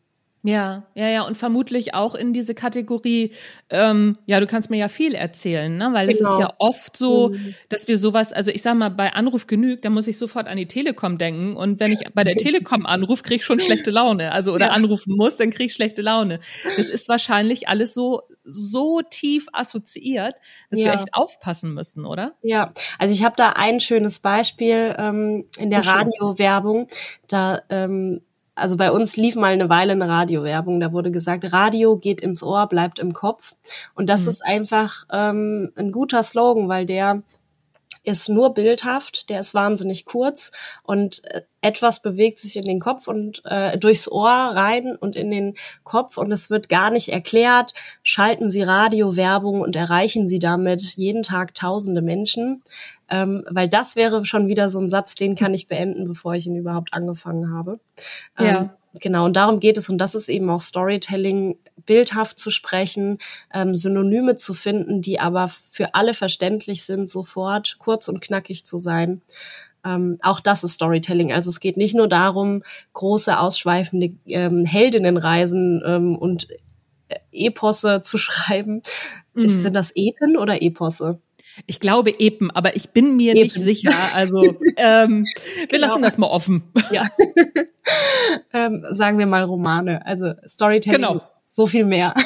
Ja, 0.46 0.82
ja, 0.94 1.08
ja, 1.08 1.22
und 1.22 1.38
vermutlich 1.38 1.94
auch 1.94 2.14
in 2.14 2.34
diese 2.34 2.54
Kategorie, 2.54 3.30
ähm, 3.70 4.18
ja, 4.26 4.40
du 4.40 4.46
kannst 4.46 4.68
mir 4.68 4.76
ja 4.76 4.88
viel 4.88 5.14
erzählen, 5.14 5.74
ne? 5.74 5.88
Weil 5.94 6.08
genau. 6.08 6.10
es 6.10 6.20
ist 6.20 6.38
ja 6.38 6.46
genau. 6.48 6.54
oft 6.58 6.98
so, 6.98 7.30
mhm. 7.30 7.54
dass 7.70 7.88
wir 7.88 7.96
sowas, 7.96 8.30
also 8.34 8.50
ich 8.50 8.60
sag 8.60 8.74
mal, 8.74 8.90
bei 8.90 9.14
Anruf 9.14 9.46
genügt, 9.46 9.86
da 9.86 9.90
muss 9.90 10.06
ich 10.06 10.18
sofort 10.18 10.46
an 10.46 10.58
die 10.58 10.66
Telekom 10.66 11.16
denken. 11.16 11.56
Und 11.56 11.80
wenn 11.80 11.92
ich 11.92 12.00
bei 12.12 12.24
der 12.24 12.34
Telekom 12.34 12.84
anrufe, 12.86 13.22
krieg 13.22 13.38
ich 13.38 13.44
schon 13.46 13.58
schlechte 13.58 13.90
Laune. 13.90 14.32
Also 14.32 14.52
oder 14.52 14.66
ja. 14.66 14.72
anrufen 14.72 15.16
muss, 15.16 15.38
dann 15.38 15.50
krieg 15.50 15.68
ich 15.68 15.72
schlechte 15.72 16.02
Laune. 16.02 16.40
Das 16.76 16.90
ist 16.90 17.08
wahrscheinlich 17.08 17.66
alles 17.68 17.94
so, 17.94 18.20
so 18.44 19.00
tief 19.00 19.46
assoziiert, 19.54 20.34
dass 20.68 20.80
ja. 20.80 20.92
wir 20.92 20.92
echt 20.92 21.14
aufpassen 21.14 21.72
müssen, 21.72 22.04
oder? 22.04 22.34
Ja, 22.42 22.74
also 22.98 23.14
ich 23.14 23.24
habe 23.24 23.36
da 23.38 23.54
ein 23.56 23.80
schönes 23.80 24.18
Beispiel 24.18 24.94
ähm, 24.98 25.46
in 25.56 25.70
der 25.70 25.86
Radiowerbung. 25.86 26.88
Da 27.28 27.62
ähm, 27.70 28.20
also 28.54 28.76
bei 28.76 28.90
uns 28.90 29.16
lief 29.16 29.36
mal 29.36 29.52
eine 29.52 29.68
Weile 29.68 29.92
eine 29.92 30.08
Radiowerbung, 30.08 30.80
da 30.80 30.92
wurde 30.92 31.10
gesagt, 31.10 31.52
Radio 31.52 31.96
geht 31.96 32.20
ins 32.20 32.42
Ohr, 32.42 32.68
bleibt 32.68 32.98
im 32.98 33.12
Kopf. 33.12 33.54
Und 33.94 34.08
das 34.08 34.22
mhm. 34.22 34.28
ist 34.28 34.44
einfach 34.44 35.04
ähm, 35.10 35.72
ein 35.76 35.92
guter 35.92 36.22
Slogan, 36.22 36.68
weil 36.68 36.86
der 36.86 37.22
ist 38.04 38.28
nur 38.28 38.52
bildhaft, 38.52 39.30
der 39.30 39.40
ist 39.40 39.54
wahnsinnig 39.54 40.04
kurz 40.04 40.52
und 40.82 41.24
äh, 41.24 41.42
etwas 41.62 42.02
bewegt 42.02 42.38
sich 42.38 42.56
in 42.56 42.64
den 42.64 42.78
Kopf 42.78 43.08
und 43.08 43.42
äh, 43.46 43.78
durchs 43.78 44.06
Ohr 44.06 44.28
rein 44.28 44.94
und 44.94 45.16
in 45.16 45.30
den 45.30 45.54
Kopf 45.82 46.18
und 46.18 46.30
es 46.30 46.50
wird 46.50 46.68
gar 46.68 46.90
nicht 46.90 47.08
erklärt. 47.08 47.72
Schalten 48.02 48.50
Sie 48.50 48.62
Radiowerbung 48.62 49.62
und 49.62 49.74
erreichen 49.74 50.28
Sie 50.28 50.38
damit 50.38 50.82
jeden 50.96 51.22
Tag 51.22 51.54
tausende 51.54 52.02
Menschen. 52.02 52.62
Ähm, 53.10 53.44
weil 53.50 53.68
das 53.68 53.96
wäre 53.96 54.24
schon 54.24 54.48
wieder 54.48 54.68
so 54.68 54.80
ein 54.80 54.88
Satz, 54.88 55.14
den 55.14 55.36
kann 55.36 55.54
ich 55.54 55.68
beenden, 55.68 56.06
bevor 56.06 56.34
ich 56.34 56.46
ihn 56.46 56.56
überhaupt 56.56 56.94
angefangen 56.94 57.52
habe. 57.54 57.80
Ähm, 58.38 58.46
ja. 58.46 58.76
Genau, 59.00 59.24
und 59.24 59.34
darum 59.34 59.58
geht 59.58 59.76
es. 59.76 59.88
Und 59.88 59.98
das 59.98 60.14
ist 60.14 60.28
eben 60.28 60.48
auch 60.50 60.60
Storytelling, 60.60 61.56
bildhaft 61.84 62.38
zu 62.38 62.50
sprechen, 62.50 63.18
ähm, 63.52 63.74
Synonyme 63.74 64.36
zu 64.36 64.54
finden, 64.54 65.02
die 65.02 65.18
aber 65.18 65.48
für 65.48 65.94
alle 65.94 66.14
verständlich 66.14 66.84
sind, 66.84 67.10
sofort 67.10 67.76
kurz 67.78 68.08
und 68.08 68.20
knackig 68.20 68.64
zu 68.64 68.78
sein. 68.78 69.20
Ähm, 69.84 70.18
auch 70.22 70.40
das 70.40 70.64
ist 70.64 70.74
Storytelling. 70.74 71.32
Also 71.32 71.50
es 71.50 71.60
geht 71.60 71.76
nicht 71.76 71.94
nur 71.94 72.08
darum, 72.08 72.62
große, 72.94 73.38
ausschweifende 73.38 74.14
ähm, 74.26 74.64
Heldinnenreisen 74.64 75.82
ähm, 75.84 76.16
und 76.16 76.48
äh, 77.08 77.18
Eposse 77.32 78.00
zu 78.02 78.16
schreiben. 78.18 78.82
Mhm. 79.34 79.44
Ist 79.44 79.64
denn 79.64 79.74
das 79.74 79.90
Epen 79.94 80.36
oder 80.36 80.62
Eposse? 80.62 81.18
Ich 81.66 81.80
glaube 81.80 82.18
Epen, 82.18 82.50
aber 82.50 82.76
ich 82.76 82.90
bin 82.90 83.16
mir 83.16 83.32
Epen. 83.32 83.42
nicht 83.42 83.54
sicher. 83.54 83.92
Also 84.14 84.42
ähm, 84.76 85.24
wir 85.58 85.66
genau. 85.68 85.86
lassen 85.86 86.02
das 86.02 86.18
mal 86.18 86.26
offen. 86.26 86.64
Ja. 86.90 87.06
ähm, 88.52 88.84
sagen 88.90 89.18
wir 89.18 89.26
mal 89.26 89.44
Romane. 89.44 90.04
Also 90.06 90.34
Storytelling, 90.46 91.00
genau. 91.00 91.22
so 91.42 91.66
viel 91.66 91.84
mehr. 91.84 92.14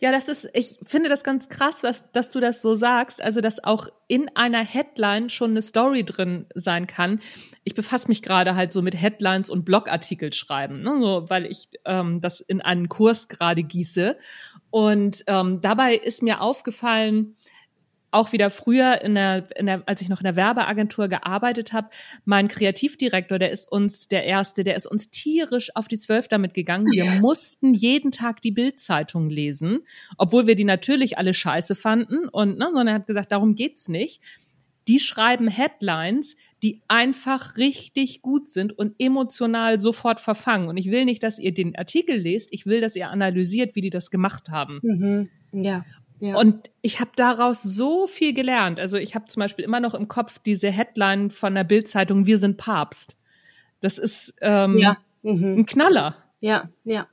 Ja, 0.00 0.12
das 0.12 0.28
ist, 0.28 0.48
ich 0.52 0.78
finde 0.82 1.08
das 1.08 1.22
ganz 1.22 1.48
krass, 1.48 1.82
was, 1.82 2.04
dass 2.12 2.28
du 2.28 2.40
das 2.40 2.62
so 2.62 2.74
sagst. 2.74 3.22
Also, 3.22 3.40
dass 3.40 3.64
auch 3.64 3.88
in 4.08 4.28
einer 4.34 4.64
Headline 4.64 5.28
schon 5.30 5.50
eine 5.50 5.62
Story 5.62 6.04
drin 6.04 6.46
sein 6.54 6.86
kann. 6.86 7.20
Ich 7.64 7.74
befasse 7.74 8.08
mich 8.08 8.22
gerade 8.22 8.54
halt 8.54 8.70
so 8.70 8.82
mit 8.82 8.94
Headlines 8.94 9.50
und 9.50 9.64
Blogartikel 9.64 10.32
schreiben, 10.32 10.82
ne? 10.82 10.98
so, 11.00 11.28
weil 11.28 11.46
ich 11.46 11.68
ähm, 11.84 12.20
das 12.20 12.40
in 12.40 12.60
einen 12.60 12.88
Kurs 12.88 13.28
gerade 13.28 13.62
gieße. 13.62 14.16
Und 14.76 15.24
ähm, 15.26 15.62
dabei 15.62 15.94
ist 15.94 16.22
mir 16.22 16.42
aufgefallen, 16.42 17.34
auch 18.10 18.32
wieder 18.32 18.50
früher, 18.50 19.00
in 19.00 19.14
der, 19.14 19.46
in 19.56 19.64
der, 19.64 19.82
als 19.86 20.02
ich 20.02 20.10
noch 20.10 20.20
in 20.20 20.24
der 20.24 20.36
Werbeagentur 20.36 21.08
gearbeitet 21.08 21.72
habe, 21.72 21.88
mein 22.26 22.48
Kreativdirektor, 22.48 23.38
der 23.38 23.52
ist 23.52 23.72
uns 23.72 24.08
der 24.08 24.24
Erste, 24.24 24.64
der 24.64 24.76
ist 24.76 24.84
uns 24.84 25.08
tierisch 25.08 25.74
auf 25.74 25.88
die 25.88 25.96
Zwölf 25.96 26.28
damit 26.28 26.52
gegangen. 26.52 26.88
Wir 26.92 27.06
mussten 27.22 27.72
jeden 27.72 28.12
Tag 28.12 28.42
die 28.42 28.50
Bildzeitung 28.50 29.30
lesen, 29.30 29.78
obwohl 30.18 30.46
wir 30.46 30.56
die 30.56 30.64
natürlich 30.64 31.16
alle 31.16 31.32
scheiße 31.32 31.74
fanden. 31.74 32.28
Und 32.28 32.58
ne, 32.58 32.66
sondern 32.66 32.88
er 32.88 32.94
hat 32.96 33.06
gesagt, 33.06 33.32
darum 33.32 33.54
geht's 33.54 33.88
nicht. 33.88 34.20
Die 34.88 35.00
schreiben 35.00 35.48
Headlines, 35.48 36.36
die 36.62 36.80
einfach 36.88 37.56
richtig 37.56 38.22
gut 38.22 38.48
sind 38.48 38.76
und 38.78 38.94
emotional 38.98 39.78
sofort 39.78 40.20
verfangen. 40.20 40.68
Und 40.68 40.76
ich 40.76 40.90
will 40.90 41.04
nicht, 41.04 41.22
dass 41.22 41.38
ihr 41.38 41.52
den 41.52 41.76
Artikel 41.76 42.16
lest, 42.16 42.48
ich 42.52 42.66
will, 42.66 42.80
dass 42.80 42.96
ihr 42.96 43.10
analysiert, 43.10 43.74
wie 43.74 43.82
die 43.82 43.90
das 43.90 44.10
gemacht 44.10 44.48
haben. 44.48 44.80
Mhm. 44.82 45.28
Ja. 45.52 45.84
Ja. 46.18 46.38
Und 46.38 46.70
ich 46.80 47.00
habe 47.00 47.10
daraus 47.14 47.62
so 47.62 48.06
viel 48.06 48.32
gelernt. 48.32 48.80
Also 48.80 48.96
ich 48.96 49.14
habe 49.14 49.26
zum 49.26 49.40
Beispiel 49.40 49.66
immer 49.66 49.80
noch 49.80 49.94
im 49.94 50.08
Kopf 50.08 50.38
diese 50.38 50.70
Headline 50.70 51.30
von 51.30 51.54
der 51.54 51.64
Bildzeitung 51.64 52.24
Wir 52.24 52.38
sind 52.38 52.56
Papst. 52.56 53.16
Das 53.80 53.98
ist 53.98 54.34
ähm, 54.40 54.78
ja. 54.78 54.96
mhm. 55.22 55.58
ein 55.58 55.66
Knaller. 55.66 56.16
Ja, 56.40 56.70
ja. 56.84 57.06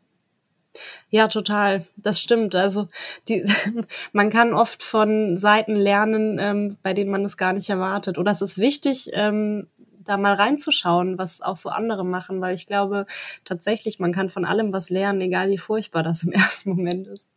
Ja, 1.09 1.27
total. 1.27 1.85
Das 1.95 2.19
stimmt. 2.19 2.55
Also 2.55 2.87
die, 3.27 3.45
man 4.11 4.29
kann 4.29 4.53
oft 4.53 4.83
von 4.83 5.37
Seiten 5.37 5.75
lernen, 5.75 6.39
ähm, 6.39 6.77
bei 6.83 6.93
denen 6.93 7.11
man 7.11 7.25
es 7.25 7.37
gar 7.37 7.53
nicht 7.53 7.69
erwartet. 7.69 8.17
Oder 8.17 8.31
es 8.31 8.41
ist 8.41 8.57
wichtig, 8.57 9.11
ähm, 9.13 9.67
da 10.03 10.17
mal 10.17 10.33
reinzuschauen, 10.33 11.17
was 11.17 11.41
auch 11.41 11.55
so 11.55 11.69
andere 11.69 12.03
machen, 12.05 12.41
weil 12.41 12.55
ich 12.55 12.67
glaube 12.67 13.05
tatsächlich, 13.45 13.99
man 13.99 14.11
kann 14.11 14.29
von 14.29 14.45
allem 14.45 14.73
was 14.73 14.89
lernen, 14.89 15.21
egal 15.21 15.49
wie 15.49 15.57
furchtbar 15.57 16.03
das 16.03 16.23
im 16.23 16.31
ersten 16.33 16.71
Moment 16.71 17.07
ist. 17.07 17.29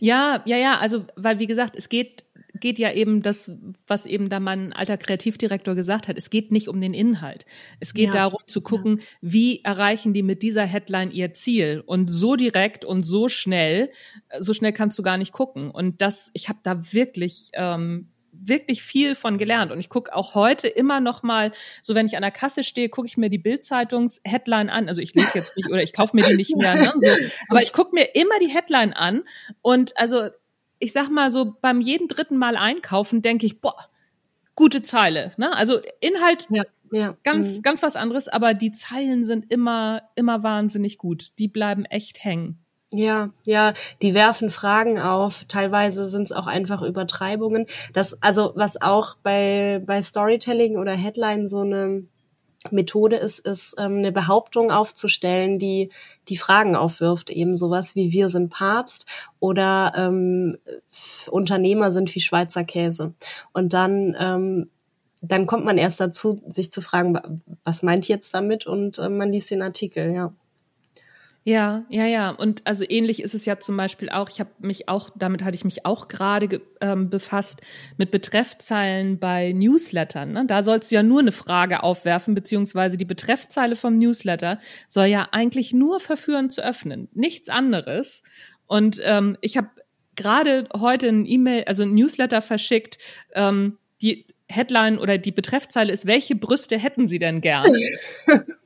Ja, 0.00 0.42
ja, 0.44 0.56
ja. 0.56 0.78
Also 0.78 1.04
weil 1.16 1.38
wie 1.38 1.46
gesagt, 1.46 1.74
es 1.76 1.88
geht 1.88 2.25
geht 2.60 2.78
ja 2.78 2.92
eben 2.92 3.22
das, 3.22 3.50
was 3.86 4.06
eben 4.06 4.28
da 4.28 4.40
mein 4.40 4.72
alter 4.72 4.96
Kreativdirektor 4.96 5.74
gesagt 5.74 6.08
hat. 6.08 6.16
Es 6.16 6.30
geht 6.30 6.52
nicht 6.52 6.68
um 6.68 6.80
den 6.80 6.94
Inhalt. 6.94 7.46
Es 7.80 7.94
geht 7.94 8.06
ja, 8.06 8.12
darum 8.12 8.40
zu 8.46 8.60
gucken, 8.60 9.00
wie 9.20 9.62
erreichen 9.64 10.14
die 10.14 10.22
mit 10.22 10.42
dieser 10.42 10.64
Headline 10.64 11.10
ihr 11.10 11.34
Ziel? 11.34 11.82
Und 11.84 12.08
so 12.08 12.36
direkt 12.36 12.84
und 12.84 13.04
so 13.04 13.28
schnell, 13.28 13.90
so 14.38 14.52
schnell 14.52 14.72
kannst 14.72 14.98
du 14.98 15.02
gar 15.02 15.16
nicht 15.16 15.32
gucken. 15.32 15.70
Und 15.70 16.00
das, 16.02 16.30
ich 16.34 16.48
habe 16.48 16.60
da 16.62 16.92
wirklich 16.92 17.50
ähm, 17.54 18.08
wirklich 18.38 18.82
viel 18.82 19.14
von 19.14 19.38
gelernt 19.38 19.72
und 19.72 19.80
ich 19.80 19.88
gucke 19.88 20.14
auch 20.14 20.34
heute 20.34 20.68
immer 20.68 21.00
noch 21.00 21.22
mal 21.22 21.52
so 21.82 21.94
wenn 21.94 22.06
ich 22.06 22.16
an 22.16 22.22
der 22.22 22.30
Kasse 22.30 22.64
stehe 22.64 22.88
gucke 22.88 23.06
ich 23.06 23.16
mir 23.16 23.30
die 23.30 23.38
Bildzeitungs 23.38 24.20
Headline 24.24 24.68
an 24.68 24.88
also 24.88 25.00
ich 25.02 25.14
lese 25.14 25.38
jetzt 25.38 25.56
nicht 25.56 25.70
oder 25.70 25.82
ich 25.82 25.92
kaufe 25.92 26.14
mir 26.14 26.24
die 26.24 26.36
nicht 26.36 26.56
mehr 26.56 26.74
ne, 26.74 26.92
so. 26.96 27.08
aber 27.48 27.62
ich 27.62 27.72
gucke 27.72 27.94
mir 27.94 28.14
immer 28.14 28.38
die 28.40 28.48
Headline 28.48 28.92
an 28.92 29.22
und 29.62 29.96
also 29.96 30.28
ich 30.78 30.92
sag 30.92 31.10
mal 31.10 31.30
so, 31.30 31.56
beim 31.60 31.80
jeden 31.80 32.08
dritten 32.08 32.36
Mal 32.36 32.56
einkaufen 32.56 33.22
denke 33.22 33.46
ich, 33.46 33.60
boah, 33.60 33.76
gute 34.54 34.82
Zeile. 34.82 35.32
Ne? 35.36 35.54
Also 35.56 35.78
Inhalt 36.00 36.46
ja, 36.50 36.64
ja. 36.90 37.16
ganz, 37.22 37.58
mhm. 37.58 37.62
ganz 37.62 37.82
was 37.82 37.96
anderes, 37.96 38.28
aber 38.28 38.54
die 38.54 38.72
Zeilen 38.72 39.24
sind 39.24 39.50
immer, 39.50 40.02
immer 40.14 40.42
wahnsinnig 40.42 40.98
gut. 40.98 41.38
Die 41.38 41.48
bleiben 41.48 41.84
echt 41.84 42.24
hängen. 42.24 42.58
Ja, 42.92 43.30
ja, 43.44 43.74
die 44.00 44.14
werfen 44.14 44.48
Fragen 44.48 45.00
auf. 45.00 45.44
Teilweise 45.46 46.06
sind 46.06 46.22
es 46.24 46.32
auch 46.32 46.46
einfach 46.46 46.82
Übertreibungen. 46.82 47.66
Das, 47.92 48.22
also 48.22 48.52
was 48.54 48.80
auch 48.80 49.16
bei 49.22 49.82
bei 49.84 50.00
Storytelling 50.00 50.76
oder 50.76 50.92
Headline 50.92 51.48
so 51.48 51.60
eine 51.60 52.04
Methode 52.72 53.16
ist, 53.16 53.40
ist 53.40 53.74
ähm, 53.78 53.98
eine 53.98 54.12
Behauptung 54.12 54.70
aufzustellen, 54.70 55.58
die 55.58 55.90
die 56.28 56.36
Fragen 56.36 56.76
aufwirft, 56.76 57.30
eben 57.30 57.56
sowas 57.56 57.94
wie 57.94 58.12
wir 58.12 58.28
sind 58.28 58.50
Papst 58.50 59.06
oder 59.40 59.92
ähm, 59.96 60.58
Unternehmer 61.30 61.90
sind 61.90 62.14
wie 62.14 62.20
Schweizer 62.20 62.64
Käse. 62.64 63.14
Und 63.52 63.72
dann 63.72 64.16
ähm, 64.18 64.70
dann 65.22 65.46
kommt 65.46 65.64
man 65.64 65.78
erst 65.78 66.00
dazu, 66.00 66.42
sich 66.48 66.70
zu 66.70 66.82
fragen, 66.82 67.42
was 67.64 67.82
meint 67.82 68.06
jetzt 68.06 68.34
damit? 68.34 68.66
Und 68.66 68.98
äh, 68.98 69.08
man 69.08 69.32
liest 69.32 69.50
den 69.50 69.62
Artikel, 69.62 70.12
ja. 70.12 70.32
Ja, 71.48 71.84
ja, 71.90 72.06
ja. 72.06 72.30
Und 72.30 72.66
also 72.66 72.84
ähnlich 72.88 73.22
ist 73.22 73.32
es 73.32 73.44
ja 73.44 73.60
zum 73.60 73.76
Beispiel 73.76 74.10
auch, 74.10 74.28
ich 74.28 74.40
habe 74.40 74.50
mich 74.58 74.88
auch, 74.88 75.10
damit 75.14 75.44
hatte 75.44 75.54
ich 75.54 75.64
mich 75.64 75.86
auch 75.86 76.08
gerade 76.08 76.60
ähm, 76.80 77.08
befasst, 77.08 77.60
mit 77.96 78.10
Betreffzeilen 78.10 79.20
bei 79.20 79.52
Newslettern. 79.52 80.32
Ne? 80.32 80.44
Da 80.48 80.64
sollst 80.64 80.90
du 80.90 80.96
ja 80.96 81.04
nur 81.04 81.20
eine 81.20 81.30
Frage 81.30 81.84
aufwerfen, 81.84 82.34
beziehungsweise 82.34 82.96
die 82.96 83.04
Betreffzeile 83.04 83.76
vom 83.76 83.96
Newsletter 83.96 84.58
soll 84.88 85.06
ja 85.06 85.28
eigentlich 85.30 85.72
nur 85.72 86.00
verführen 86.00 86.50
zu 86.50 86.64
öffnen, 86.64 87.06
nichts 87.12 87.48
anderes. 87.48 88.24
Und 88.66 89.00
ähm, 89.04 89.38
ich 89.40 89.56
habe 89.56 89.68
gerade 90.16 90.68
heute 90.76 91.06
ein 91.06 91.26
E-Mail, 91.26 91.62
also 91.68 91.84
ein 91.84 91.94
Newsletter 91.94 92.42
verschickt, 92.42 92.98
ähm, 93.34 93.78
die 94.02 94.26
Headline 94.48 94.98
oder 94.98 95.18
die 95.18 95.32
Betreffzeile 95.32 95.92
ist, 95.92 96.06
welche 96.06 96.36
Brüste 96.36 96.78
hätten 96.78 97.08
Sie 97.08 97.18
denn 97.18 97.40
gern? 97.40 97.72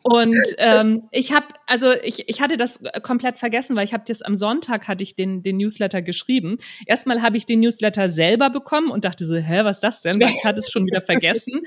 Und 0.02 0.36
ähm, 0.58 1.08
ich 1.10 1.32
habe, 1.32 1.46
also 1.66 1.92
ich, 2.02 2.28
ich 2.28 2.40
hatte 2.40 2.56
das 2.56 2.80
komplett 3.02 3.38
vergessen, 3.38 3.76
weil 3.76 3.84
ich 3.84 3.92
habe 3.92 4.04
das 4.06 4.22
am 4.22 4.36
Sonntag 4.36 4.88
hatte 4.88 5.02
ich 5.02 5.14
den, 5.14 5.42
den 5.42 5.58
Newsletter 5.58 6.00
geschrieben. 6.00 6.56
Erstmal 6.86 7.22
habe 7.22 7.36
ich 7.36 7.44
den 7.44 7.60
Newsletter 7.60 8.08
selber 8.08 8.50
bekommen 8.50 8.90
und 8.90 9.04
dachte 9.04 9.26
so, 9.26 9.36
hä, 9.36 9.64
was 9.64 9.78
ist 9.78 9.84
das 9.84 10.00
denn? 10.00 10.20
Weil 10.20 10.30
ich 10.30 10.44
hatte 10.44 10.60
es 10.60 10.70
schon 10.70 10.86
wieder 10.86 11.00
vergessen. 11.00 11.60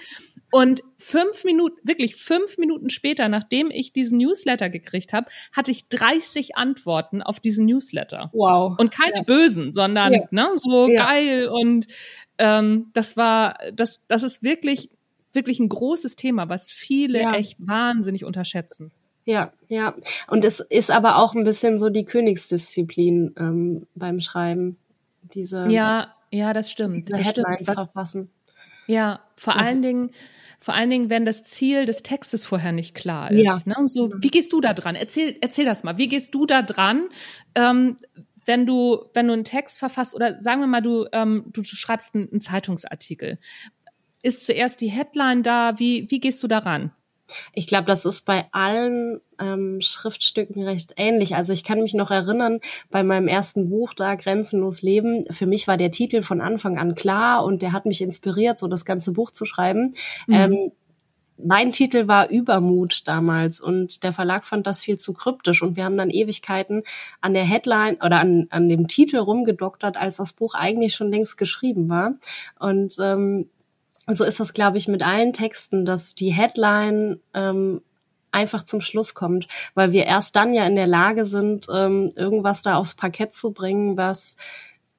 Und 0.51 0.83
fünf 0.97 1.43
Minuten, 1.45 1.77
wirklich 1.83 2.15
fünf 2.15 2.57
Minuten 2.57 2.89
später, 2.91 3.27
nachdem 3.27 3.71
ich 3.71 3.91
diesen 3.91 4.19
Newsletter 4.19 4.69
gekriegt 4.69 5.11
habe, 5.11 5.27
hatte 5.55 5.71
ich 5.71 5.87
30 5.89 6.55
Antworten 6.55 7.21
auf 7.23 7.39
diesen 7.39 7.65
Newsletter. 7.65 8.29
Wow. 8.33 8.75
Und 8.77 8.91
keine 8.91 9.17
ja. 9.17 9.23
bösen, 9.23 9.71
sondern 9.71 10.13
ja. 10.13 10.27
ne, 10.29 10.49
so 10.55 10.89
ja. 10.89 10.95
geil 10.95 11.47
und 11.47 11.87
ähm, 12.37 12.87
das 12.93 13.17
war, 13.17 13.57
das, 13.73 14.01
das 14.07 14.23
ist 14.23 14.43
wirklich, 14.43 14.89
wirklich 15.33 15.59
ein 15.59 15.69
großes 15.69 16.15
Thema, 16.15 16.49
was 16.49 16.69
viele 16.69 17.21
ja. 17.21 17.33
echt 17.33 17.57
wahnsinnig 17.59 18.25
unterschätzen. 18.25 18.91
Ja, 19.25 19.53
ja. 19.69 19.95
Und 20.27 20.43
es 20.43 20.59
ist 20.59 20.91
aber 20.91 21.17
auch 21.17 21.33
ein 21.33 21.43
bisschen 21.45 21.79
so 21.79 21.89
die 21.89 22.03
Königsdisziplin 22.03 23.33
ähm, 23.37 23.87
beim 23.95 24.19
Schreiben. 24.19 24.77
Diese, 25.33 25.67
ja, 25.67 26.13
ja, 26.29 26.53
das 26.53 26.69
stimmt. 26.69 26.97
Diese 27.05 27.11
das 27.15 27.27
Headlines 27.27 27.61
stimmt. 27.61 27.75
verfassen. 27.75 28.29
Ja, 28.87 29.21
vor 29.35 29.55
Also- 29.55 29.65
allen 29.65 29.81
Dingen, 29.81 30.11
vor 30.59 30.73
allen 30.73 30.89
Dingen, 30.89 31.09
wenn 31.09 31.25
das 31.25 31.43
Ziel 31.43 31.85
des 31.85 32.03
Textes 32.03 32.43
vorher 32.45 32.71
nicht 32.71 32.95
klar 32.95 33.31
ist. 33.31 33.43
Ja. 33.43 33.59
Ne? 33.65 33.75
So, 33.85 34.11
wie 34.17 34.29
gehst 34.29 34.53
du 34.53 34.61
da 34.61 34.73
dran? 34.73 34.95
Erzähl, 34.95 35.37
erzähl 35.41 35.65
das 35.65 35.83
mal. 35.83 35.97
Wie 35.97 36.07
gehst 36.07 36.33
du 36.35 36.45
da 36.45 36.61
dran, 36.61 37.03
ähm, 37.55 37.97
wenn 38.45 38.65
du, 38.65 39.05
wenn 39.13 39.27
du 39.27 39.33
einen 39.33 39.43
Text 39.43 39.77
verfasst 39.77 40.15
oder 40.15 40.41
sagen 40.41 40.61
wir 40.61 40.67
mal, 40.67 40.81
du, 40.81 41.05
ähm, 41.11 41.45
du 41.47 41.63
schreibst 41.63 42.15
einen, 42.15 42.29
einen 42.29 42.41
Zeitungsartikel. 42.41 43.39
Ist 44.21 44.45
zuerst 44.45 44.81
die 44.81 44.87
Headline 44.87 45.43
da? 45.43 45.79
Wie, 45.79 46.09
wie 46.09 46.19
gehst 46.19 46.41
du 46.43 46.47
daran? 46.47 46.91
Ich 47.53 47.67
glaube, 47.67 47.85
das 47.85 48.05
ist 48.05 48.25
bei 48.25 48.45
allen 48.51 49.21
ähm, 49.39 49.79
Schriftstücken 49.81 50.63
recht 50.63 50.93
ähnlich. 50.97 51.35
Also 51.35 51.53
ich 51.53 51.63
kann 51.63 51.81
mich 51.81 51.93
noch 51.93 52.11
erinnern, 52.11 52.59
bei 52.89 53.03
meinem 53.03 53.27
ersten 53.27 53.69
Buch 53.69 53.93
da, 53.93 54.15
Grenzenlos 54.15 54.81
Leben, 54.81 55.25
für 55.31 55.45
mich 55.45 55.67
war 55.67 55.77
der 55.77 55.91
Titel 55.91 56.23
von 56.23 56.41
Anfang 56.41 56.77
an 56.77 56.95
klar 56.95 57.43
und 57.43 57.61
der 57.61 57.71
hat 57.71 57.85
mich 57.85 58.01
inspiriert, 58.01 58.59
so 58.59 58.67
das 58.67 58.85
ganze 58.85 59.13
Buch 59.13 59.31
zu 59.31 59.45
schreiben. 59.45 59.93
Mhm. 60.27 60.33
Ähm, 60.33 60.71
mein 61.37 61.71
Titel 61.71 62.07
war 62.07 62.29
Übermut 62.29 63.07
damals 63.07 63.59
und 63.59 64.03
der 64.03 64.13
Verlag 64.13 64.45
fand 64.45 64.67
das 64.67 64.81
viel 64.81 64.97
zu 64.97 65.13
kryptisch 65.13 65.61
und 65.61 65.75
wir 65.75 65.85
haben 65.85 65.97
dann 65.97 66.09
Ewigkeiten 66.09 66.83
an 67.21 67.33
der 67.33 67.43
Headline 67.43 67.97
oder 68.03 68.19
an, 68.19 68.47
an 68.49 68.69
dem 68.69 68.87
Titel 68.87 69.17
rumgedoktert, 69.17 69.97
als 69.97 70.17
das 70.17 70.33
Buch 70.33 70.53
eigentlich 70.55 70.95
schon 70.95 71.11
längst 71.11 71.37
geschrieben 71.37 71.89
war. 71.89 72.13
Und 72.59 72.97
ähm, 72.99 73.49
so 74.07 74.23
ist 74.23 74.39
das, 74.39 74.53
glaube 74.53 74.77
ich, 74.77 74.87
mit 74.87 75.01
allen 75.01 75.33
Texten, 75.33 75.85
dass 75.85 76.13
die 76.13 76.33
Headline 76.33 77.19
ähm, 77.33 77.81
einfach 78.31 78.63
zum 78.63 78.81
Schluss 78.81 79.13
kommt, 79.13 79.47
weil 79.75 79.91
wir 79.91 80.05
erst 80.05 80.35
dann 80.35 80.53
ja 80.53 80.65
in 80.65 80.75
der 80.75 80.87
Lage 80.87 81.25
sind, 81.25 81.67
ähm, 81.73 82.11
irgendwas 82.15 82.63
da 82.63 82.75
aufs 82.75 82.95
Parkett 82.95 83.33
zu 83.33 83.51
bringen, 83.53 83.95
was 83.95 84.35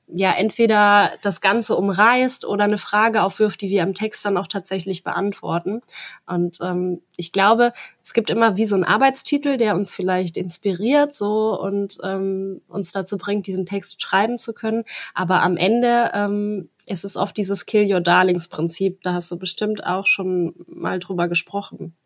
ja 0.07 0.33
entweder 0.33 1.13
das 1.23 1.41
Ganze 1.41 1.77
umreißt 1.77 2.45
oder 2.45 2.65
eine 2.65 2.79
Frage 2.79 3.23
aufwirft, 3.23 3.61
die 3.61 3.71
wir 3.71 3.83
im 3.83 3.95
Text 3.95 4.25
dann 4.25 4.37
auch 4.37 4.47
tatsächlich 4.47 5.03
beantworten. 5.03 5.81
Und 6.27 6.59
ähm, 6.63 7.01
ich 7.17 7.33
glaube, 7.33 7.73
es 8.03 8.13
gibt 8.13 8.31
immer 8.31 8.57
wie 8.57 8.67
so 8.67 8.75
einen 8.75 8.85
Arbeitstitel, 8.85 9.57
der 9.57 9.75
uns 9.75 9.95
vielleicht 9.95 10.37
inspiriert 10.37 11.15
so 11.15 11.59
und 11.59 11.99
ähm, 12.03 12.61
uns 12.69 12.93
dazu 12.93 13.17
bringt, 13.17 13.47
diesen 13.47 13.67
Text 13.67 14.03
schreiben 14.03 14.39
zu 14.39 14.53
können. 14.53 14.85
Aber 15.15 15.43
am 15.43 15.57
Ende 15.57 16.11
ähm, 16.15 16.69
ist 16.87 17.05
es 17.05 17.17
oft 17.17 17.37
dieses 17.37 17.67
Kill 17.67 17.91
Your 17.93 18.01
Darlings 18.01 18.49
Prinzip. 18.49 19.03
Da 19.03 19.15
hast 19.15 19.31
du 19.31 19.39
bestimmt 19.39 19.85
auch 19.85 20.07
schon 20.07 20.55
mal 20.67 20.99
drüber 20.99 21.29
gesprochen. 21.29 21.97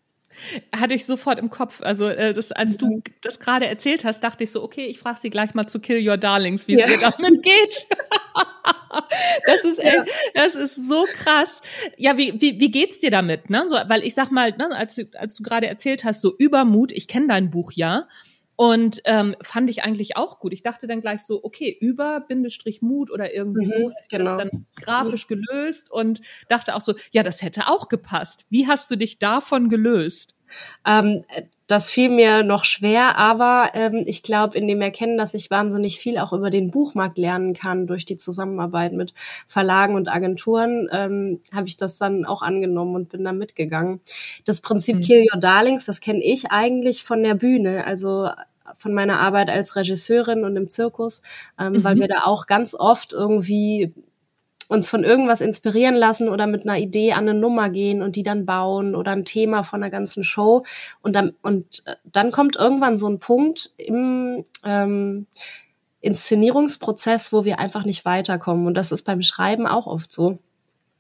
Hatte 0.75 0.95
ich 0.95 1.04
sofort 1.07 1.38
im 1.38 1.50
Kopf. 1.50 1.80
Also 1.83 2.09
äh, 2.09 2.33
das, 2.35 2.52
als 2.52 2.76
du 2.78 3.02
das 3.23 3.38
gerade 3.40 3.66
erzählt 3.66 4.04
hast, 4.04 4.21
dachte 4.23 4.45
ich 4.45 4.50
so, 4.50 4.62
okay, 4.62 4.87
ich 4.87 4.99
frage 4.99 5.18
sie 5.21 5.30
gleich 5.30 5.54
mal 5.54 5.66
zu 5.66 5.80
Kill 5.80 6.07
Your 6.07 6.16
Darlings, 6.16 6.68
wie 6.68 6.75
es 6.75 6.80
Ja. 6.80 6.88
ihr 6.88 6.99
damit 6.99 7.42
geht. 7.42 7.87
das 9.47 9.64
ist 9.64 9.78
echt, 9.78 10.02
das 10.35 10.54
ist 10.54 10.76
so 10.88 11.07
krass. 11.12 11.61
Ja, 11.97 12.16
wie, 12.16 12.40
wie, 12.40 12.61
wie 12.61 12.71
geht's 12.71 12.99
dir 13.00 13.11
damit? 13.11 13.50
Ne? 13.50 13.64
So, 13.68 13.76
weil 13.87 14.04
ich 14.04 14.14
sag 14.14 14.30
mal, 14.30 14.50
ne, 14.52 14.68
als, 14.75 14.97
du, 14.97 15.04
als 15.18 15.37
du 15.37 15.42
gerade 15.42 15.66
erzählt 15.66 16.04
hast, 16.04 16.21
so 16.23 16.35
Übermut, 16.37 16.92
ich 16.92 17.09
kenne 17.09 17.28
dein 17.28 17.50
Buch 17.50 17.73
ja. 17.73 18.07
Und 18.61 19.03
ähm, 19.05 19.37
fand 19.41 19.71
ich 19.71 19.85
eigentlich 19.85 20.17
auch 20.17 20.41
gut. 20.41 20.53
Ich 20.53 20.65
dachte 20.65 20.88
dann 20.88 21.00
gleich 21.00 21.21
so, 21.21 21.45
okay, 21.45 21.71
über 21.81 22.19
Bindestrich 22.27 22.83
Mut 22.83 23.09
oder 23.09 23.33
irgendwie 23.33 23.67
Mhm, 23.67 23.71
so, 23.71 23.91
hätte 23.91 24.00
ich 24.03 24.09
genau. 24.09 24.37
das 24.37 24.49
dann 24.50 24.67
grafisch 24.75 25.29
gelöst 25.29 25.93
und 25.93 26.23
dachte 26.49 26.75
auch 26.75 26.81
so, 26.81 26.95
ja, 27.12 27.23
das 27.23 27.41
hätte 27.41 27.69
auch 27.69 27.88
gepasst. 27.88 28.47
Wie 28.50 28.67
hast 28.67 28.91
du 28.91 28.97
dich 28.97 29.21
davon 29.21 29.69
gelöst? 29.69 30.35
Ähm, 30.85 31.23
das 31.69 31.91
fiel 31.91 32.09
mir 32.09 32.43
noch 32.43 32.65
schwer, 32.65 33.17
aber 33.19 33.71
ähm, 33.75 34.03
ich 34.07 34.23
glaube, 34.25 34.59
in 34.59 34.67
dem 34.67 34.81
Erkennen, 34.81 35.17
dass 35.19 35.35
ich 35.35 35.51
wahnsinnig 35.51 35.99
viel 36.01 36.19
auch 36.19 36.33
über 36.33 36.51
den 36.51 36.71
Buchmarkt 36.73 37.19
lernen 37.19 37.55
kann 37.55 37.87
durch 37.87 38.07
die 38.07 38.17
Zusammenarbeit 38.17 38.93
mit 38.95 39.15
Verlagen 39.47 39.95
und 39.95 40.09
Agenturen, 40.09 40.89
ähm, 40.91 41.41
habe 41.55 41.69
ich 41.69 41.77
das 41.77 41.99
dann 41.99 42.25
auch 42.25 42.43
angenommen 42.43 42.97
und 42.97 43.11
bin 43.11 43.23
da 43.25 43.33
mitgegangen. 43.33 44.01
Das 44.47 44.61
Prinzip 44.63 44.97
Mhm. 44.97 45.01
Kill 45.03 45.27
Your 45.33 45.41
Darlings, 45.41 45.85
das 45.87 46.01
kenne 46.01 46.25
ich 46.25 46.51
eigentlich 46.51 47.05
von 47.05 47.23
der 47.23 47.35
Bühne, 47.35 47.85
also 47.85 48.31
von 48.77 48.93
meiner 48.95 49.21
Arbeit 49.21 49.49
als 49.51 49.77
Regisseurin 49.77 50.45
und 50.45 50.57
im 50.57 50.69
Zirkus, 50.71 51.23
ähm, 51.59 51.85
weil 51.85 51.97
Mhm. 51.97 52.01
wir 52.01 52.09
da 52.09 52.25
auch 52.25 52.47
ganz 52.47 52.75
oft 52.75 53.13
irgendwie 53.13 53.93
uns 54.68 54.88
von 54.88 55.04
irgendwas 55.04 55.40
inspirieren 55.40 55.94
lassen 55.94 56.28
oder 56.28 56.46
mit 56.46 56.62
einer 56.62 56.78
Idee 56.78 57.12
an 57.12 57.28
eine 57.28 57.38
Nummer 57.38 57.70
gehen 57.70 58.02
und 58.02 58.16
die 58.16 58.22
dann 58.22 58.46
bauen 58.46 58.94
oder 58.94 59.12
ein 59.12 59.24
Thema 59.24 59.62
von 59.62 59.83
einer 59.83 59.90
ganzen 59.90 60.24
Show. 60.24 60.64
Und 61.00 61.14
dann, 61.14 61.35
und 61.42 61.83
äh, 61.87 61.96
dann 62.04 62.31
kommt 62.31 62.57
irgendwann 62.57 62.98
so 62.98 63.09
ein 63.09 63.18
Punkt 63.18 63.72
im 63.76 64.44
ähm, 64.64 65.26
Inszenierungsprozess, 66.00 67.33
wo 67.33 67.44
wir 67.44 67.59
einfach 67.59 67.85
nicht 67.85 68.04
weiterkommen. 68.04 68.66
Und 68.66 68.74
das 68.74 68.92
ist 68.92 69.04
beim 69.04 69.22
Schreiben 69.22 69.66
auch 69.66 69.87
oft 69.87 70.12
so. 70.12 70.38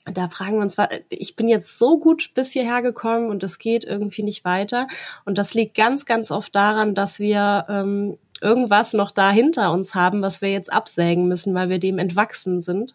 Da 0.04 0.28
fragen 0.28 0.56
wir 0.56 0.62
uns, 0.62 0.76
ich 1.10 1.36
bin 1.36 1.48
jetzt 1.48 1.78
so 1.78 1.98
gut 1.98 2.30
bis 2.34 2.52
hierher 2.52 2.80
gekommen 2.80 3.28
und 3.28 3.42
es 3.42 3.58
geht 3.58 3.84
irgendwie 3.84 4.22
nicht 4.22 4.44
weiter. 4.44 4.86
Und 5.26 5.36
das 5.36 5.52
liegt 5.52 5.76
ganz, 5.76 6.06
ganz 6.06 6.30
oft 6.30 6.54
daran, 6.54 6.94
dass 6.94 7.20
wir 7.20 7.66
ähm, 7.68 8.16
irgendwas 8.40 8.92
noch 8.92 9.10
da 9.10 9.30
hinter 9.30 9.72
uns 9.72 9.94
haben, 9.94 10.22
was 10.22 10.40
wir 10.40 10.50
jetzt 10.50 10.72
absägen 10.72 11.28
müssen, 11.28 11.54
weil 11.54 11.68
wir 11.68 11.78
dem 11.78 11.98
entwachsen 11.98 12.60
sind. 12.60 12.94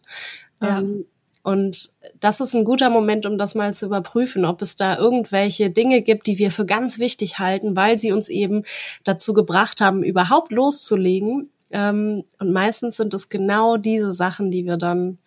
Ja. 0.64 0.80
Ähm, 0.80 1.06
und 1.44 1.92
das 2.22 2.40
ist 2.40 2.56
ein 2.56 2.64
guter 2.64 2.90
Moment, 2.90 3.26
um 3.26 3.38
das 3.38 3.54
mal 3.54 3.74
zu 3.74 3.86
überprüfen, 3.86 4.46
ob 4.46 4.62
es 4.62 4.78
da 4.78 4.98
irgendwelche 4.98 5.70
Dinge 5.70 6.02
gibt, 6.02 6.26
die 6.28 6.38
wir 6.38 6.52
für 6.52 6.66
ganz 6.66 7.00
wichtig 7.00 7.38
halten, 7.38 7.76
weil 7.76 8.00
sie 8.00 8.14
uns 8.14 8.30
eben 8.30 8.64
dazu 9.04 9.34
gebracht 9.34 9.82
haben, 9.82 10.04
überhaupt 10.04 10.54
loszulegen. 10.54 11.50
Ähm, 11.70 12.24
und 12.40 12.54
meistens 12.54 12.96
sind 12.96 13.14
es 13.14 13.28
genau 13.28 13.76
diese 13.76 14.14
Sachen, 14.14 14.52
die 14.52 14.66
wir 14.66 14.78
dann 14.78 15.18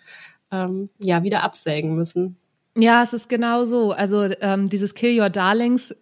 ähm, 0.50 0.88
ja 0.98 1.22
wieder 1.22 1.42
absägen 1.42 1.94
müssen. 1.94 2.36
Ja, 2.78 3.02
es 3.02 3.12
ist 3.12 3.28
genau 3.28 3.64
so. 3.64 3.92
Also 3.92 4.28
ähm, 4.40 4.70
dieses 4.70 4.94
Kill 4.94 5.20
Your 5.20 5.28
Darlings, 5.28 5.94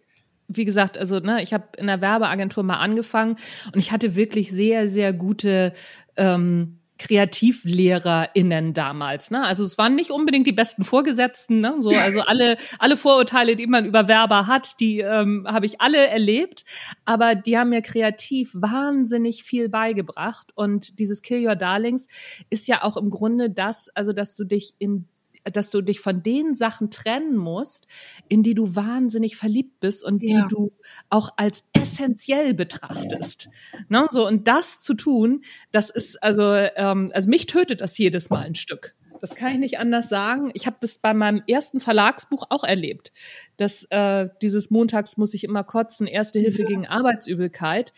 wie 0.47 0.65
gesagt, 0.65 0.97
also 0.97 1.19
ne, 1.19 1.43
ich 1.43 1.53
habe 1.53 1.65
in 1.77 1.89
der 1.89 2.01
Werbeagentur 2.01 2.63
mal 2.63 2.79
angefangen 2.79 3.37
und 3.73 3.79
ich 3.79 3.91
hatte 3.91 4.15
wirklich 4.15 4.53
sehr, 4.53 4.89
sehr 4.89 5.13
gute 5.13 5.73
ähm, 6.17 6.79
KreativlehrerInnen 6.99 8.73
damals, 8.73 9.31
ne? 9.31 9.45
Also 9.45 9.65
es 9.65 9.79
waren 9.79 9.97
nicht 9.97 10.11
unbedingt 10.11 10.47
die 10.47 10.53
besten 10.53 10.85
Vorgesetzten, 10.85 11.61
ne? 11.61 11.77
So, 11.81 11.91
also 11.91 12.21
alle, 12.21 12.57
alle 12.79 12.97
Vorurteile, 12.97 13.57
die 13.57 13.67
man 13.67 13.85
über 13.85 14.07
Werber 14.07 14.47
hat, 14.47 14.79
die 14.81 15.01
ähm, 15.01 15.47
habe 15.49 15.67
ich 15.67 15.81
alle 15.81 16.07
erlebt. 16.07 16.65
Aber 17.05 17.35
die 17.35 17.59
haben 17.59 17.71
mir 17.71 17.83
kreativ 17.83 18.53
wahnsinnig 18.55 19.43
viel 19.43 19.69
beigebracht. 19.69 20.53
Und 20.55 20.99
dieses 20.99 21.23
Kill 21.23 21.45
Your 21.47 21.57
Darlings 21.57 22.07
ist 22.51 22.69
ja 22.69 22.85
auch 22.85 22.97
im 22.97 23.11
Grunde 23.11 23.51
das, 23.51 23.89
also 23.91 24.13
dass 24.13 24.37
du 24.37 24.45
dich 24.45 24.75
in 24.79 25.09
dass 25.53 25.71
du 25.71 25.83
dich 25.83 26.01
von 26.01 26.23
den 26.23 26.55
Sachen 26.55 26.91
trennen 26.91 27.37
musst, 27.37 27.87
in 28.29 28.43
die 28.43 28.55
du 28.55 28.77
wahnsinnig 28.77 29.37
verliebt 29.37 29.79
bist 29.81 30.03
und 30.03 30.21
die 30.23 30.33
Ja. 30.33 30.47
du 30.49 30.71
auch 31.11 31.29
als 31.37 31.65
essentiell 31.85 32.55
betrachtest. 32.55 33.49
Ne? 33.89 34.07
So 34.11 34.27
und 34.27 34.49
das 34.49 34.81
zu 34.83 34.95
tun, 34.95 35.45
das 35.73 35.91
ist 35.91 36.23
also 36.23 36.43
ähm, 36.55 37.11
also 37.15 37.29
mich 37.29 37.47
tötet 37.47 37.81
das 37.81 37.97
jedes 37.99 38.31
Mal 38.31 38.45
ein 38.45 38.55
Stück. 38.55 38.93
Das 39.21 39.35
kann 39.35 39.53
ich 39.53 39.59
nicht 39.59 39.79
anders 39.79 40.11
sagen. 40.11 40.51
Ich 40.53 40.67
habe 40.67 40.77
das 40.81 40.99
bei 40.99 41.15
meinem 41.15 41.43
ersten 41.49 41.81
Verlagsbuch 41.81 42.45
auch 42.51 42.63
erlebt. 42.63 43.11
dass 43.57 43.85
äh, 43.89 44.29
dieses 44.43 44.71
Montags 44.71 45.17
muss 45.17 45.33
ich 45.33 45.45
immer 45.45 45.65
kotzen, 45.65 46.07
Erste 46.07 46.41
Hilfe 46.41 46.65
gegen 46.65 46.87
Arbeitsübelkeit. 46.87 47.95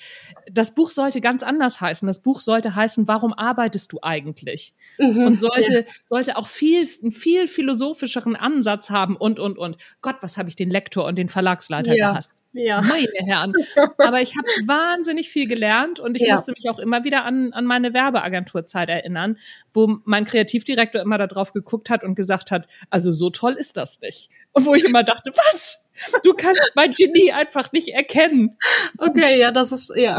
Das 0.53 0.73
Buch 0.77 0.91
sollte 0.91 1.21
ganz 1.21 1.43
anders 1.43 1.81
heißen. 1.81 2.07
Das 2.07 2.21
Buch 2.23 2.41
sollte 2.41 2.77
heißen, 2.77 3.09
warum 3.09 3.33
arbeitest 3.33 3.93
du 3.93 3.99
eigentlich? 4.03 4.75
Mhm. 4.99 5.25
Und 5.27 5.41
sollte, 5.41 5.85
sollte 6.09 6.37
auch 6.37 6.47
viel, 6.47 6.87
einen 7.03 7.11
viel 7.11 7.49
philosophischeren 7.49 8.37
Ansatz 8.37 8.91
haben 8.91 9.17
und, 9.17 9.41
und, 9.41 9.59
und. 9.59 9.79
Gott, 10.03 10.17
was 10.21 10.37
habe 10.37 10.49
ich 10.49 10.55
den 10.55 10.71
Lektor 10.71 11.07
und 11.07 11.17
den 11.17 11.29
Verlagsleiter 11.29 11.97
Ja. 11.97 12.11
gehasst. 12.11 12.35
Ja. 12.57 12.81
Meine 12.83 13.07
Herren. 13.27 13.53
Aber 13.99 14.21
ich 14.21 14.35
habe 14.37 14.49
wahnsinnig 14.67 15.29
viel 15.29 15.47
gelernt 15.47 16.01
und 16.01 16.17
ich 16.17 16.23
Ja. 16.23 16.35
musste 16.35 16.53
mich 16.53 16.69
auch 16.71 16.79
immer 16.79 17.05
wieder 17.05 17.25
an, 17.25 17.53
an 17.53 17.67
meine 17.67 17.93
Werbeagenturzeit 17.95 18.89
erinnern, 18.89 19.39
wo 19.73 19.99
mein 20.05 20.25
Kreativdirektor 20.25 21.01
immer 21.03 21.19
darauf 21.19 21.53
geguckt 21.53 21.91
hat 21.91 22.03
und 22.03 22.15
gesagt 22.15 22.51
hat, 22.51 22.67
also 22.91 23.13
so 23.13 23.31
toll 23.31 23.55
ist 23.59 23.77
das 23.77 24.01
nicht. 24.01 24.31
Und 24.53 24.67
wo 24.67 24.75
ich 24.75 24.85
immer 24.85 25.03
dachte, 25.03 25.31
was? 25.31 25.87
Du 26.23 26.33
kannst 26.35 26.73
mein 26.75 26.91
Genie 26.91 27.33
einfach 27.33 27.73
nicht 27.73 27.89
erkennen. 27.89 28.59
Okay, 28.99 29.39
ja, 29.39 29.51
das 29.53 29.73
ist, 29.73 29.93
ja. 29.95 30.19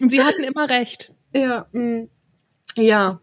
Und 0.00 0.10
sie 0.10 0.22
hatten 0.22 0.42
immer 0.44 0.68
recht. 0.68 1.12
Ja, 1.32 1.66
mm. 1.72 2.08
ja. 2.76 3.20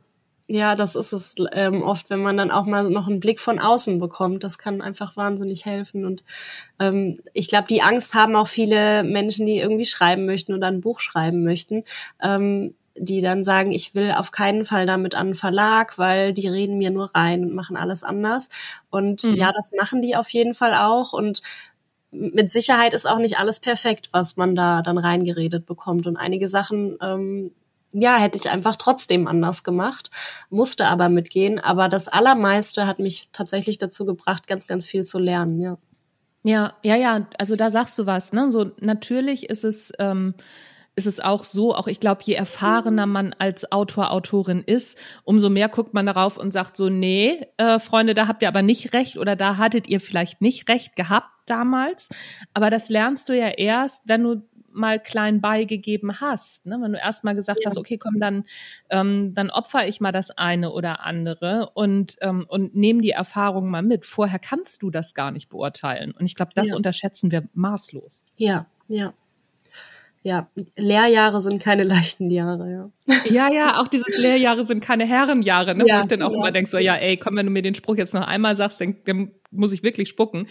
Ja, 0.50 0.76
das 0.76 0.96
ist 0.96 1.12
es 1.12 1.36
ähm, 1.52 1.82
oft, 1.84 2.10
wenn 2.10 2.22
man 2.22 2.38
dann 2.38 2.52
auch 2.52 2.66
mal 2.66 2.90
noch 2.90 3.08
einen 3.10 3.20
Blick 3.20 3.42
von 3.42 3.60
außen 3.60 4.00
bekommt. 4.00 4.46
Das 4.46 4.58
kann 4.58 4.82
einfach 4.82 5.18
wahnsinnig 5.18 5.66
helfen. 5.66 6.06
Und 6.06 6.24
ähm, 6.80 7.20
ich 7.34 7.50
glaube, 7.50 7.68
die 7.70 7.82
Angst 7.82 8.14
haben 8.16 8.36
auch 8.38 8.48
viele 8.48 9.04
Menschen, 9.04 9.46
die 9.46 9.58
irgendwie 9.60 9.86
schreiben 9.86 10.26
möchten 10.26 10.54
oder 10.54 10.68
ein 10.68 10.82
Buch 10.82 11.02
schreiben 11.02 11.44
möchten, 11.44 11.84
ähm, 12.22 12.76
die 12.96 13.22
dann 13.22 13.44
sagen, 13.44 13.74
ich 13.74 13.96
will 13.96 14.12
auf 14.14 14.32
keinen 14.32 14.66
Fall 14.66 14.86
damit 14.86 15.16
an 15.16 15.28
einen 15.28 15.36
Verlag, 15.36 15.98
weil 15.98 16.34
die 16.34 16.48
reden 16.48 16.78
mir 16.78 16.92
nur 16.92 17.14
rein 17.16 17.44
und 17.44 17.54
machen 17.54 17.78
alles 17.78 18.04
anders. 18.04 18.50
Und 18.90 19.24
Mhm. 19.24 19.34
ja, 19.34 19.52
das 19.54 19.72
machen 19.78 20.02
die 20.02 20.16
auf 20.16 20.30
jeden 20.30 20.54
Fall 20.54 20.76
auch. 20.76 21.14
Und 21.14 21.42
mit 22.12 22.52
Sicherheit 22.52 22.94
ist 22.94 23.06
auch 23.10 23.20
nicht 23.20 23.38
alles 23.40 23.60
perfekt, 23.60 24.10
was 24.14 24.38
man 24.38 24.56
da 24.56 24.82
dann 24.82 24.98
reingeredet 24.98 25.66
bekommt. 25.66 26.08
Und 26.08 26.18
einige 26.18 26.48
Sachen, 26.48 26.98
ähm, 27.02 27.52
ja, 28.00 28.18
hätte 28.18 28.38
ich 28.38 28.50
einfach 28.50 28.76
trotzdem 28.76 29.28
anders 29.28 29.64
gemacht, 29.64 30.12
musste 30.50 30.88
aber 30.88 31.10
mitgehen. 31.10 31.60
Aber 31.60 31.90
das 31.90 32.08
Allermeiste 32.08 32.88
hat 32.88 33.00
mich 33.00 33.30
tatsächlich 33.32 33.78
dazu 33.78 34.06
gebracht, 34.06 34.48
ganz, 34.48 34.68
ganz 34.68 34.86
viel 34.86 35.04
zu 35.04 35.20
lernen, 35.20 35.60
ja. 35.60 35.78
Ja, 36.44 36.74
ja, 36.84 36.96
ja, 36.96 37.28
also 37.38 37.56
da 37.56 37.72
sagst 37.72 37.98
du 38.00 38.06
was, 38.06 38.32
ne? 38.32 38.52
So 38.52 38.72
natürlich 38.80 39.50
ist 39.50 39.66
es 39.66 39.92
ähm, 40.00 40.34
ist 40.98 41.06
es 41.06 41.20
auch 41.20 41.44
so, 41.44 41.76
auch 41.76 41.88
ich 41.88 42.00
glaube, 42.00 42.22
je 42.24 42.34
erfahrener 42.34 43.06
man 43.06 43.34
als 43.38 43.72
Autor, 43.72 44.12
Autorin 44.12 44.64
ist, 44.66 44.98
umso 45.24 45.50
mehr 45.50 45.70
guckt 45.70 45.94
man 45.94 46.08
darauf 46.08 46.38
und 46.38 46.52
sagt 46.52 46.76
so, 46.76 46.90
nee, 46.90 47.40
äh, 47.58 47.78
Freunde, 47.78 48.16
da 48.16 48.28
habt 48.28 48.42
ihr 48.42 48.48
aber 48.48 48.64
nicht 48.64 48.94
recht 48.94 49.18
oder 49.18 49.36
da 49.36 49.58
hattet 49.58 49.88
ihr 49.88 50.00
vielleicht 50.02 50.42
nicht 50.42 50.68
recht 50.70 50.96
gehabt 50.96 51.30
damals. 51.46 52.10
Aber 52.56 52.72
das 52.72 52.90
lernst 52.90 53.30
du 53.30 53.38
ja 53.38 53.50
erst, 53.50 54.02
wenn 54.06 54.24
du 54.24 54.42
mal 54.78 55.00
klein 55.00 55.42
beigegeben 55.42 56.22
hast, 56.22 56.66
ne? 56.66 56.78
wenn 56.82 56.94
du 56.94 56.98
erst 56.98 57.24
mal 57.24 57.36
gesagt 57.36 57.60
ja. 57.64 57.70
hast, 57.70 57.78
okay, 57.78 57.98
komm, 57.98 58.20
dann 58.20 58.46
ähm, 58.90 59.34
dann 59.34 59.50
opfer 59.50 59.88
ich 59.88 60.00
mal 60.00 60.12
das 60.12 60.32
eine 60.32 60.72
oder 60.72 61.04
andere 61.04 61.72
und 61.74 62.16
ähm, 62.22 62.46
und 62.48 62.76
nehme 62.76 63.02
die 63.02 63.12
Erfahrung 63.12 63.70
mal 63.70 63.84
mit. 63.84 64.06
Vorher 64.06 64.40
kannst 64.40 64.84
du 64.84 64.90
das 64.90 65.14
gar 65.14 65.32
nicht 65.32 65.50
beurteilen 65.50 66.12
und 66.12 66.26
ich 66.26 66.36
glaube, 66.36 66.52
das 66.56 66.70
ja. 66.70 66.76
unterschätzen 66.76 67.32
wir 67.32 67.48
maßlos. 67.54 68.26
Ja, 68.38 68.68
ja 68.88 69.14
ja, 70.28 70.46
Lehrjahre 70.76 71.40
sind 71.40 71.62
keine 71.62 71.84
leichten 71.86 72.30
Jahre, 72.30 72.70
ja. 72.70 72.92
Ja, 73.30 73.52
ja, 73.52 73.80
auch 73.80 73.88
dieses 73.88 74.18
Lehrjahre 74.18 74.66
sind 74.66 74.82
keine 74.82 75.06
Herrenjahre, 75.06 75.74
ne? 75.74 75.86
Ja, 75.88 75.98
wo 75.98 76.02
ich 76.02 76.08
dann 76.08 76.22
auch 76.22 76.34
ja. 76.34 76.38
immer 76.38 76.52
denke, 76.52 76.70
so, 76.70 76.78
ja, 76.78 76.96
ey, 76.96 77.16
komm, 77.16 77.38
wenn 77.38 77.46
du 77.46 77.52
mir 77.52 77.62
den 77.62 77.76
Spruch 77.76 77.96
jetzt 77.96 78.14
noch 78.14 78.28
einmal 78.28 78.58
sagst, 78.58 78.82
dann, 78.82 78.98
dann 79.06 79.32
muss 79.52 79.72
ich 79.72 79.84
wirklich 79.84 80.10
spucken. 80.10 80.48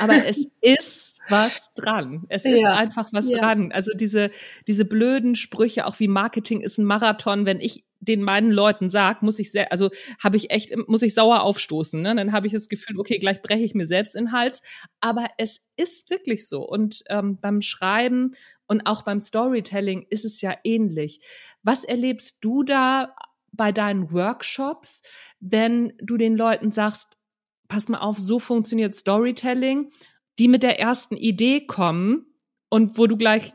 Aber 0.00 0.14
es 0.26 0.46
ist 0.62 1.20
was 1.28 1.74
dran. 1.74 2.24
Es 2.30 2.46
ist 2.46 2.62
ja. 2.62 2.74
einfach 2.74 3.10
was 3.12 3.28
dran. 3.28 3.70
Also 3.70 3.92
diese, 3.94 4.30
diese 4.66 4.86
blöden 4.86 5.34
Sprüche, 5.34 5.84
auch 5.84 6.00
wie 6.00 6.08
Marketing 6.08 6.62
ist 6.62 6.78
ein 6.78 6.86
Marathon, 6.86 7.44
wenn 7.44 7.60
ich 7.60 7.84
den 8.00 8.22
meinen 8.22 8.50
Leuten 8.50 8.90
sag, 8.90 9.22
muss 9.22 9.38
ich 9.38 9.50
sehr, 9.50 9.72
also 9.72 9.90
habe 10.22 10.36
ich 10.36 10.50
echt, 10.50 10.72
muss 10.88 11.02
ich 11.02 11.14
sauer 11.14 11.42
aufstoßen. 11.42 12.00
Ne? 12.00 12.14
Dann 12.14 12.32
habe 12.32 12.46
ich 12.46 12.52
das 12.52 12.68
Gefühl, 12.68 12.98
okay, 12.98 13.18
gleich 13.18 13.42
breche 13.42 13.64
ich 13.64 13.74
mir 13.74 13.86
selbst 13.86 14.14
in 14.14 14.26
den 14.26 14.32
Hals. 14.32 14.62
Aber 15.00 15.26
es 15.36 15.60
ist 15.76 16.08
wirklich 16.08 16.48
so. 16.48 16.66
Und 16.66 17.02
ähm, 17.08 17.38
beim 17.40 17.60
Schreiben 17.60 18.32
und 18.68 18.82
auch 18.86 19.02
beim 19.02 19.18
Storytelling 19.18 20.06
ist 20.10 20.24
es 20.24 20.40
ja 20.40 20.54
ähnlich. 20.62 21.20
Was 21.62 21.84
erlebst 21.84 22.38
du 22.40 22.62
da 22.62 23.14
bei 23.52 23.72
deinen 23.72 24.12
Workshops, 24.12 25.02
wenn 25.40 25.92
du 26.00 26.16
den 26.16 26.36
Leuten 26.36 26.70
sagst, 26.70 27.18
pass 27.66 27.88
mal 27.88 27.98
auf, 27.98 28.18
so 28.18 28.38
funktioniert 28.38 28.94
Storytelling, 28.94 29.90
die 30.38 30.48
mit 30.48 30.62
der 30.62 30.78
ersten 30.78 31.16
Idee 31.16 31.66
kommen 31.66 32.26
und 32.68 32.98
wo 32.98 33.06
du 33.06 33.16
gleich 33.16 33.52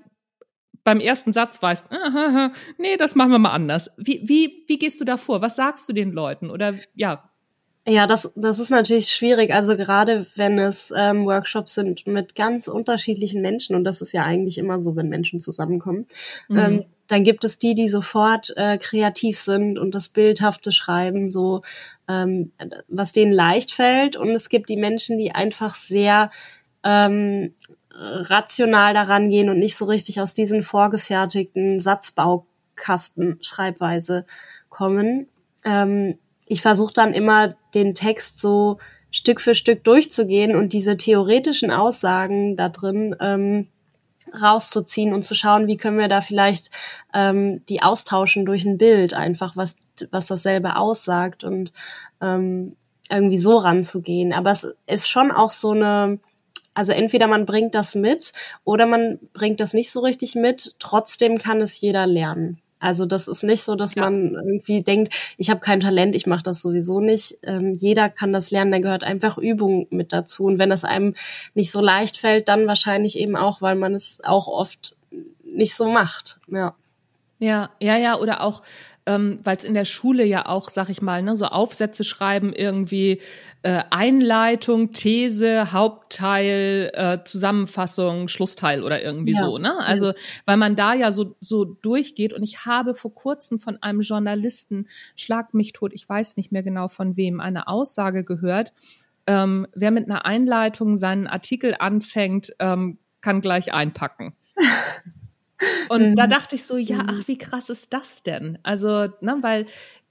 beim 0.84 0.99
ersten 0.99 1.32
Satz 1.32 1.62
weißt, 1.62 1.88
nee, 2.78 2.97
das 2.97 3.15
machen 3.15 3.32
wir 3.32 3.39
mal 3.39 3.52
anders. 3.52 3.89
Wie, 3.97 4.21
wie, 4.26 4.65
wie 4.67 4.78
gehst 4.78 4.99
du 4.99 5.06
da 5.06 5.17
vor? 5.17 5.41
Was 5.41 5.56
sagst 5.56 5.88
du 5.88 5.93
den 5.93 6.12
Leuten? 6.12 6.49
Oder 6.49 6.76
ja. 6.93 7.30
Ja, 7.85 8.07
das, 8.07 8.31
das 8.35 8.59
ist 8.59 8.69
natürlich 8.69 9.09
schwierig. 9.09 9.53
Also 9.53 9.75
gerade 9.75 10.25
wenn 10.35 10.57
es 10.57 10.93
ähm, 10.95 11.25
Workshops 11.25 11.73
sind 11.73 12.07
mit 12.07 12.33
ganz 12.33 12.69
unterschiedlichen 12.69 13.41
Menschen, 13.41 13.75
und 13.75 13.83
das 13.83 14.01
ist 14.01 14.13
ja 14.13 14.23
eigentlich 14.23 14.57
immer 14.57 14.79
so, 14.79 14.95
wenn 14.95 15.09
Menschen 15.09 15.41
zusammenkommen, 15.41 16.07
mhm. 16.47 16.57
ähm, 16.57 16.85
dann 17.07 17.25
gibt 17.25 17.43
es 17.43 17.59
die, 17.59 17.75
die 17.75 17.89
sofort 17.89 18.53
äh, 18.55 18.77
kreativ 18.77 19.37
sind 19.37 19.77
und 19.77 19.93
das 19.93 20.07
Bildhafte 20.07 20.71
schreiben, 20.71 21.29
so 21.29 21.61
ähm, 22.07 22.53
was 22.87 23.11
denen 23.11 23.33
leicht 23.33 23.73
fällt. 23.73 24.15
Und 24.15 24.29
es 24.29 24.47
gibt 24.47 24.69
die 24.69 24.77
Menschen, 24.77 25.17
die 25.17 25.33
einfach 25.33 25.75
sehr 25.75 26.31
ähm, 26.85 27.53
rational 27.93 28.93
daran 28.93 29.29
gehen 29.29 29.49
und 29.49 29.59
nicht 29.59 29.75
so 29.75 29.85
richtig 29.85 30.21
aus 30.21 30.33
diesen 30.33 30.63
vorgefertigten 30.63 31.81
Satzbaukasten 31.81 33.39
Schreibweise 33.41 34.25
kommen. 34.69 35.27
Ähm, 35.65 36.17
ich 36.53 36.61
versuche 36.61 36.93
dann 36.93 37.13
immer 37.13 37.55
den 37.73 37.95
Text 37.95 38.39
so 38.39 38.77
Stück 39.09 39.41
für 39.41 39.55
Stück 39.55 39.83
durchzugehen 39.83 40.55
und 40.55 40.71
diese 40.71 40.97
theoretischen 40.97 41.71
Aussagen 41.71 42.55
da 42.55 42.69
drin 42.69 43.15
ähm, 43.19 43.69
rauszuziehen 44.39 45.13
und 45.13 45.23
zu 45.23 45.33
schauen, 45.33 45.65
wie 45.65 45.77
können 45.77 45.97
wir 45.97 46.07
da 46.07 46.21
vielleicht 46.21 46.69
ähm, 47.13 47.65
die 47.69 47.81
austauschen 47.81 48.45
durch 48.45 48.65
ein 48.65 48.77
Bild 48.77 49.15
einfach, 49.15 49.57
was, 49.57 49.77
was 50.11 50.27
dasselbe 50.27 50.75
aussagt 50.75 51.43
und 51.43 51.73
ähm, 52.21 52.75
irgendwie 53.09 53.39
so 53.39 53.57
ranzugehen. 53.57 54.31
Aber 54.31 54.51
es 54.51 54.75
ist 54.85 55.09
schon 55.09 55.31
auch 55.31 55.51
so 55.51 55.71
eine, 55.71 56.19
also 56.75 56.91
entweder 56.91 57.25
man 57.25 57.47
bringt 57.47 57.73
das 57.73 57.95
mit 57.95 58.31
oder 58.63 58.85
man 58.85 59.19
bringt 59.33 59.59
das 59.59 59.73
nicht 59.73 59.91
so 59.91 60.01
richtig 60.01 60.35
mit. 60.35 60.75
Trotzdem 60.77 61.39
kann 61.39 61.61
es 61.61 61.81
jeder 61.81 62.05
lernen. 62.05 62.62
Also 62.83 63.05
das 63.05 63.29
ist 63.29 63.43
nicht 63.43 63.63
so, 63.63 63.75
dass 63.75 63.95
ja. 63.95 64.03
man 64.03 64.33
irgendwie 64.33 64.83
denkt, 64.83 65.13
ich 65.37 65.49
habe 65.49 65.61
kein 65.61 65.79
Talent, 65.79 66.15
ich 66.15 66.27
mache 66.27 66.43
das 66.43 66.61
sowieso 66.61 66.99
nicht. 66.99 67.37
Ähm, 67.41 67.75
jeder 67.75 68.09
kann 68.09 68.33
das 68.33 68.51
lernen, 68.51 68.73
da 68.73 68.79
gehört 68.79 69.05
einfach 69.05 69.37
Übung 69.37 69.87
mit 69.89 70.11
dazu. 70.11 70.43
Und 70.43 70.59
wenn 70.59 70.69
es 70.69 70.83
einem 70.83 71.15
nicht 71.53 71.71
so 71.71 71.79
leicht 71.79 72.17
fällt, 72.17 72.49
dann 72.49 72.67
wahrscheinlich 72.67 73.17
eben 73.17 73.37
auch, 73.37 73.61
weil 73.61 73.75
man 73.75 73.95
es 73.95 74.19
auch 74.25 74.49
oft 74.49 74.97
nicht 75.45 75.75
so 75.75 75.87
macht. 75.87 76.41
Ja. 76.47 76.75
Ja, 77.39 77.69
ja, 77.79 77.97
ja, 77.97 78.19
oder 78.19 78.41
auch 78.41 78.61
ähm, 79.05 79.39
weil 79.43 79.57
es 79.57 79.63
in 79.63 79.73
der 79.73 79.85
Schule 79.85 80.23
ja 80.23 80.45
auch, 80.45 80.69
sag 80.69 80.89
ich 80.89 81.01
mal, 81.01 81.21
ne, 81.21 81.35
so 81.35 81.45
Aufsätze 81.45 82.03
schreiben, 82.03 82.53
irgendwie 82.53 83.21
äh, 83.61 83.83
Einleitung, 83.89 84.93
These, 84.93 85.73
Hauptteil, 85.73 86.91
äh, 86.93 87.23
Zusammenfassung, 87.23 88.27
Schlussteil 88.27 88.83
oder 88.83 89.03
irgendwie 89.03 89.33
ja. 89.33 89.41
so, 89.41 89.57
ne? 89.57 89.77
Also, 89.79 90.07
ja. 90.07 90.13
weil 90.45 90.57
man 90.57 90.75
da 90.75 90.93
ja 90.93 91.11
so, 91.11 91.35
so 91.39 91.65
durchgeht 91.65 92.33
und 92.33 92.43
ich 92.43 92.65
habe 92.65 92.93
vor 92.93 93.13
kurzem 93.13 93.59
von 93.59 93.81
einem 93.81 94.01
Journalisten, 94.01 94.87
schlag 95.15 95.53
mich 95.53 95.73
tot, 95.73 95.91
ich 95.93 96.07
weiß 96.07 96.37
nicht 96.37 96.51
mehr 96.51 96.63
genau 96.63 96.87
von 96.87 97.17
wem, 97.17 97.39
eine 97.39 97.67
Aussage 97.67 98.23
gehört, 98.23 98.73
ähm, 99.27 99.67
wer 99.73 99.91
mit 99.91 100.09
einer 100.09 100.25
Einleitung 100.25 100.97
seinen 100.97 101.27
Artikel 101.27 101.75
anfängt, 101.77 102.53
ähm, 102.59 102.97
kann 103.21 103.41
gleich 103.41 103.73
einpacken. 103.73 104.35
Und 105.89 106.11
mhm. 106.11 106.15
da 106.15 106.27
dachte 106.27 106.55
ich 106.55 106.65
so, 106.65 106.77
ja, 106.77 107.03
mhm. 107.03 107.09
ach, 107.09 107.27
wie 107.27 107.37
krass 107.37 107.69
ist 107.69 107.93
das 107.93 108.23
denn? 108.23 108.59
Also, 108.63 109.07
ne, 109.21 109.37
weil 109.41 109.65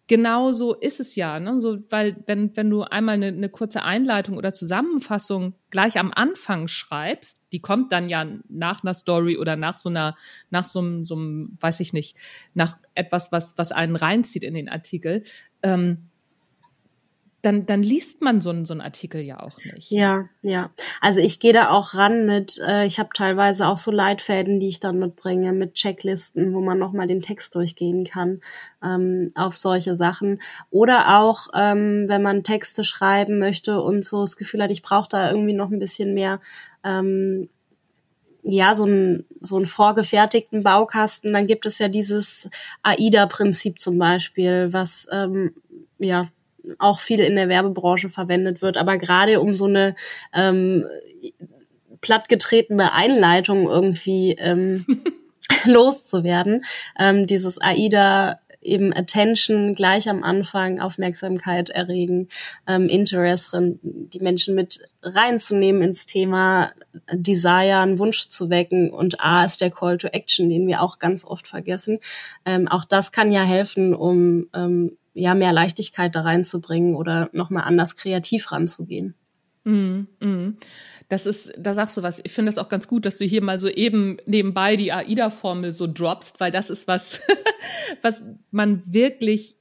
genau 0.07 0.52
so 0.52 0.74
ist 0.74 1.00
es 1.00 1.16
ja, 1.16 1.40
ne? 1.40 1.59
So, 1.59 1.78
weil 1.90 2.16
wenn, 2.26 2.55
wenn 2.57 2.68
du 2.68 2.83
einmal 2.83 3.14
eine, 3.14 3.28
eine 3.28 3.48
kurze 3.48 3.83
Einleitung 3.83 4.37
oder 4.37 4.52
Zusammenfassung 4.52 5.55
gleich 5.70 5.98
am 5.98 6.12
Anfang 6.14 6.68
schreibst, 6.68 7.40
die 7.52 7.61
kommt 7.61 7.92
dann 7.92 8.09
ja 8.09 8.26
nach 8.48 8.83
einer 8.83 8.94
Story 8.94 9.38
oder 9.38 9.57
nach 9.57 9.78
so 9.78 9.88
einer, 9.88 10.14
nach 10.50 10.66
so 10.66 10.81
einem, 10.81 11.05
so 11.05 11.14
einem, 11.14 11.57
weiß 11.61 11.81
ich 11.81 11.92
nicht, 11.92 12.16
nach 12.55 12.76
etwas, 12.94 13.33
was, 13.33 13.57
was 13.57 13.72
einen 13.72 13.96
reinzieht 13.96 14.44
in 14.44 14.55
den 14.55 14.68
Artikel, 14.68 15.22
ähm, 15.62 16.09
dann, 17.42 17.66
dann 17.66 17.83
liest 17.83 18.22
man 18.22 18.40
so, 18.40 18.50
einen 18.50 18.64
so 18.64 18.72
einen 18.72 18.81
Artikel 18.81 19.20
ja 19.20 19.40
auch 19.40 19.59
nicht. 19.64 19.90
Ja, 19.90 20.28
ja. 20.42 20.70
Also 21.00 21.20
ich 21.20 21.40
gehe 21.40 21.52
da 21.52 21.70
auch 21.70 21.94
ran 21.94 22.24
mit, 22.24 22.61
äh, 22.64 22.87
ich 22.87 23.00
habe 23.00 23.11
teilweise 23.14 23.66
auch 23.66 23.76
so 23.76 23.90
Leitfäden, 23.90 24.61
die 24.61 24.68
ich 24.68 24.78
dann 24.78 25.00
mitbringe, 25.00 25.52
mit 25.52 25.74
Checklisten, 25.74 26.55
wo 26.55 26.61
man 26.61 26.78
nochmal 26.78 27.09
den 27.09 27.20
Text 27.20 27.57
durchgehen 27.57 28.05
kann 28.05 28.40
ähm, 28.83 29.33
auf 29.35 29.57
solche 29.57 29.96
Sachen. 29.96 30.40
Oder 30.70 31.18
auch, 31.18 31.48
ähm, 31.52 32.05
wenn 32.07 32.22
man 32.22 32.44
Texte 32.44 32.85
schreiben 32.85 33.40
möchte 33.40 33.81
und 33.81 34.05
so 34.05 34.20
das 34.20 34.37
Gefühl 34.37 34.62
hat, 34.62 34.70
ich 34.70 34.83
brauche 34.83 35.09
da 35.09 35.28
irgendwie 35.28 35.55
noch 35.55 35.70
ein 35.70 35.81
bisschen 35.81 36.14
mehr 36.14 36.40
ähm, 36.85 37.48
ja, 38.44 38.74
so 38.74 38.87
ein 38.87 39.24
so 39.40 39.59
ein 39.59 39.66
vorgefertigten 39.66 40.62
Baukasten, 40.62 41.33
dann 41.33 41.46
gibt 41.46 41.64
es 41.64 41.78
ja 41.78 41.88
dieses 41.88 42.48
AIDA-Prinzip 42.83 43.81
zum 43.81 43.98
Beispiel, 43.98 44.72
was 44.72 45.07
ähm, 45.12 45.55
ja 45.98 46.28
auch 46.79 47.01
viel 47.01 47.20
in 47.20 47.37
der 47.37 47.48
Werbebranche 47.48 48.11
verwendet 48.11 48.62
wird, 48.62 48.77
aber 48.77 48.98
gerade 48.98 49.40
um 49.40 49.55
so 49.55 49.66
eine 49.66 49.94
ähm, 50.33 50.87
plattgetretene 52.01 52.92
Einleitung 52.92 53.68
irgendwie 53.68 54.33
ähm, 54.33 54.85
loszuwerden, 55.64 56.64
ähm, 56.98 57.27
dieses 57.27 57.61
AIDA 57.61 58.38
eben 58.62 58.94
Attention 58.94 59.75
gleich 59.75 60.09
am 60.09 60.22
Anfang, 60.22 60.81
Aufmerksamkeit 60.81 61.70
erregen, 61.70 62.29
ähm, 62.66 62.88
Interest, 62.88 63.55
die 63.55 64.20
Menschen 64.20 64.55
mit 64.55 64.81
reinzunehmen 65.03 65.83
ins 65.83 66.07
Thema, 66.07 66.72
Desire, 67.12 67.79
einen 67.79 67.98
Wunsch 67.98 68.29
zu 68.29 68.51
wecken 68.51 68.90
und 68.90 69.20
A 69.20 69.44
ist 69.44 69.61
der 69.61 69.70
Call 69.70 69.98
to 69.98 70.09
Action, 70.09 70.48
den 70.48 70.66
wir 70.66 70.83
auch 70.83 70.98
ganz 70.98 71.25
oft 71.25 71.48
vergessen. 71.48 71.98
Ähm, 72.44 72.68
auch 72.68 72.85
das 72.85 73.12
kann 73.12 73.33
ja 73.33 73.42
helfen, 73.42 73.94
um 73.94 74.48
ähm, 74.55 74.96
ja 75.14 75.35
mehr 75.35 75.53
Leichtigkeit 75.53 76.14
da 76.14 76.22
reinzubringen 76.22 76.94
oder 76.94 77.29
nochmal 77.33 77.64
anders 77.64 77.96
kreativ 77.96 78.51
ranzugehen. 78.53 79.14
Mm, 79.64 80.07
mm. 80.20 80.57
Das 81.09 81.27
ist, 81.27 81.53
da 81.59 81.75
sagst 81.75 81.96
du 81.96 82.03
was. 82.03 82.20
Ich 82.25 82.33
finde 82.33 82.51
es 82.51 82.59
auch 82.59 82.68
ganz 82.68 82.88
gut, 82.88 83.05
dass 83.05 83.18
du 83.18 83.25
hier 83.25 83.42
mal 83.42 83.59
so 83.59 83.68
eben 83.68 84.16
nebenbei 84.27 84.77
die 84.77 84.92
AIDA-Formel 84.92 85.72
so 85.72 85.87
droppst, 85.87 86.40
weil 86.40 86.51
das 86.51 86.70
ist 86.70 86.88
was, 86.88 87.20
was 88.03 88.22
man 88.51 88.83
wirklich 88.92 89.57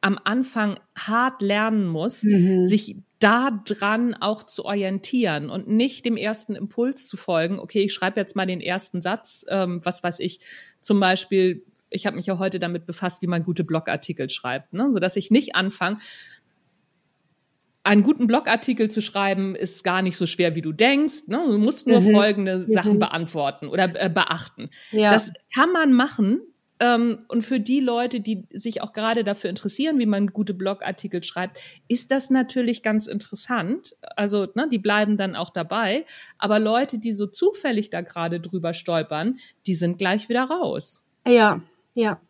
am 0.00 0.18
Anfang 0.24 0.78
hart 0.96 1.42
lernen 1.42 1.86
muss, 1.86 2.22
mhm. 2.22 2.66
sich 2.66 2.96
da 3.18 3.50
dran 3.64 4.14
auch 4.14 4.42
zu 4.44 4.64
orientieren 4.64 5.50
und 5.50 5.68
nicht 5.68 6.04
dem 6.04 6.16
ersten 6.16 6.54
Impuls 6.54 7.06
zu 7.06 7.16
folgen. 7.16 7.58
Okay, 7.58 7.80
ich 7.82 7.92
schreibe 7.92 8.20
jetzt 8.20 8.36
mal 8.36 8.46
den 8.46 8.60
ersten 8.60 9.00
Satz, 9.00 9.44
ähm, 9.48 9.80
was 9.84 10.02
weiß 10.02 10.20
ich, 10.20 10.40
zum 10.80 11.00
Beispiel, 11.00 11.64
ich 11.96 12.06
habe 12.06 12.16
mich 12.16 12.26
ja 12.26 12.38
heute 12.38 12.60
damit 12.60 12.86
befasst, 12.86 13.22
wie 13.22 13.26
man 13.26 13.42
gute 13.42 13.64
Blogartikel 13.64 14.30
schreibt, 14.30 14.72
ne? 14.72 14.92
sodass 14.92 15.16
ich 15.16 15.30
nicht 15.30 15.56
anfange, 15.56 15.98
einen 17.86 18.02
guten 18.02 18.26
Blogartikel 18.26 18.90
zu 18.90 19.00
schreiben 19.00 19.54
ist 19.54 19.84
gar 19.84 20.02
nicht 20.02 20.16
so 20.16 20.26
schwer, 20.26 20.56
wie 20.56 20.62
du 20.62 20.72
denkst. 20.72 21.28
Ne? 21.28 21.40
Du 21.46 21.58
musst 21.58 21.86
nur 21.86 22.00
mhm. 22.00 22.12
folgende 22.12 22.58
mhm. 22.58 22.72
Sachen 22.72 22.98
beantworten 22.98 23.68
oder 23.68 23.84
äh, 23.94 24.10
beachten. 24.10 24.70
Ja. 24.90 25.12
Das 25.12 25.32
kann 25.54 25.70
man 25.72 25.92
machen. 25.92 26.40
Ähm, 26.80 27.18
und 27.28 27.42
für 27.42 27.60
die 27.60 27.80
Leute, 27.80 28.20
die 28.20 28.44
sich 28.50 28.82
auch 28.82 28.92
gerade 28.92 29.24
dafür 29.24 29.50
interessieren, 29.50 29.98
wie 29.98 30.06
man 30.06 30.26
gute 30.28 30.52
Blogartikel 30.52 31.22
schreibt, 31.22 31.58
ist 31.88 32.10
das 32.10 32.28
natürlich 32.28 32.82
ganz 32.82 33.06
interessant. 33.06 33.96
Also, 34.16 34.48
ne, 34.54 34.68
die 34.70 34.78
bleiben 34.78 35.16
dann 35.16 35.36
auch 35.36 35.50
dabei. 35.50 36.04
Aber 36.38 36.58
Leute, 36.58 36.98
die 36.98 37.12
so 37.12 37.26
zufällig 37.26 37.88
da 37.88 38.02
gerade 38.02 38.40
drüber 38.40 38.74
stolpern, 38.74 39.38
die 39.66 39.74
sind 39.74 39.96
gleich 39.96 40.28
wieder 40.28 40.44
raus. 40.44 41.06
Ja, 41.26 41.62
ja. 41.96 42.20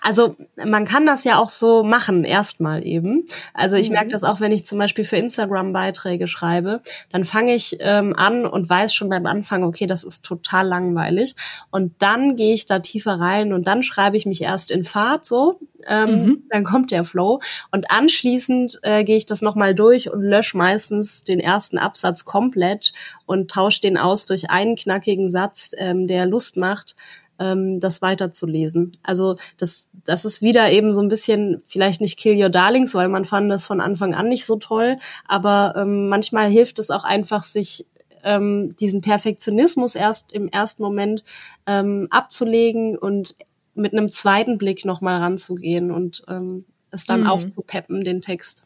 Also 0.00 0.36
man 0.56 0.84
kann 0.84 1.06
das 1.06 1.24
ja 1.24 1.38
auch 1.38 1.48
so 1.48 1.82
machen, 1.82 2.24
erstmal 2.24 2.86
eben. 2.86 3.26
Also 3.52 3.76
ich 3.76 3.88
mhm. 3.88 3.94
merke 3.94 4.10
das 4.10 4.24
auch, 4.24 4.40
wenn 4.40 4.52
ich 4.52 4.66
zum 4.66 4.78
Beispiel 4.78 5.04
für 5.04 5.16
Instagram 5.16 5.72
Beiträge 5.72 6.28
schreibe, 6.28 6.80
dann 7.10 7.24
fange 7.24 7.54
ich 7.54 7.78
ähm, 7.80 8.14
an 8.14 8.46
und 8.46 8.68
weiß 8.68 8.94
schon 8.94 9.08
beim 9.08 9.26
Anfang, 9.26 9.64
okay, 9.64 9.86
das 9.86 10.04
ist 10.04 10.24
total 10.24 10.66
langweilig. 10.66 11.34
Und 11.70 11.94
dann 11.98 12.36
gehe 12.36 12.54
ich 12.54 12.66
da 12.66 12.78
tiefer 12.78 13.14
rein 13.14 13.52
und 13.52 13.66
dann 13.66 13.82
schreibe 13.82 14.16
ich 14.16 14.26
mich 14.26 14.42
erst 14.42 14.70
in 14.70 14.84
Fahrt 14.84 15.24
so, 15.24 15.58
ähm, 15.86 16.08
mhm. 16.08 16.42
dann 16.50 16.64
kommt 16.64 16.90
der 16.90 17.04
Flow. 17.04 17.40
Und 17.72 17.90
anschließend 17.90 18.78
äh, 18.82 19.04
gehe 19.04 19.16
ich 19.16 19.26
das 19.26 19.42
nochmal 19.42 19.74
durch 19.74 20.10
und 20.10 20.22
lösche 20.22 20.56
meistens 20.56 21.24
den 21.24 21.40
ersten 21.40 21.78
Absatz 21.78 22.24
komplett 22.24 22.92
und 23.26 23.50
tausche 23.50 23.80
den 23.80 23.98
aus 23.98 24.26
durch 24.26 24.50
einen 24.50 24.76
knackigen 24.76 25.30
Satz, 25.30 25.72
ähm, 25.78 26.06
der 26.06 26.26
Lust 26.26 26.56
macht 26.56 26.94
ähm, 27.38 27.80
das 27.80 28.02
weiterzulesen. 28.02 28.96
Also 29.02 29.36
das, 29.58 29.88
das 30.04 30.24
ist 30.24 30.42
wieder 30.42 30.70
eben 30.70 30.92
so 30.92 31.00
ein 31.00 31.08
bisschen 31.08 31.62
vielleicht 31.66 32.00
nicht 32.00 32.18
Kill 32.18 32.40
Your 32.40 32.50
Darlings, 32.50 32.94
weil 32.94 33.08
man 33.08 33.24
fand 33.24 33.50
das 33.50 33.66
von 33.66 33.80
Anfang 33.80 34.14
an 34.14 34.28
nicht 34.28 34.46
so 34.46 34.56
toll, 34.56 34.98
aber 35.26 35.74
ähm, 35.76 36.08
manchmal 36.08 36.48
hilft 36.50 36.78
es 36.78 36.90
auch 36.90 37.04
einfach, 37.04 37.42
sich 37.42 37.86
ähm, 38.24 38.74
diesen 38.80 39.00
Perfektionismus 39.00 39.94
erst 39.94 40.32
im 40.32 40.48
ersten 40.48 40.82
Moment 40.82 41.24
ähm, 41.66 42.08
abzulegen 42.10 42.96
und 42.96 43.36
mit 43.74 43.92
einem 43.92 44.08
zweiten 44.08 44.58
Blick 44.58 44.84
nochmal 44.84 45.20
ranzugehen 45.20 45.90
und 45.90 46.22
ähm, 46.28 46.64
es 46.90 47.06
dann 47.06 47.22
mhm. 47.22 47.26
aufzupeppen, 47.26 48.04
den 48.04 48.20
Text. 48.20 48.62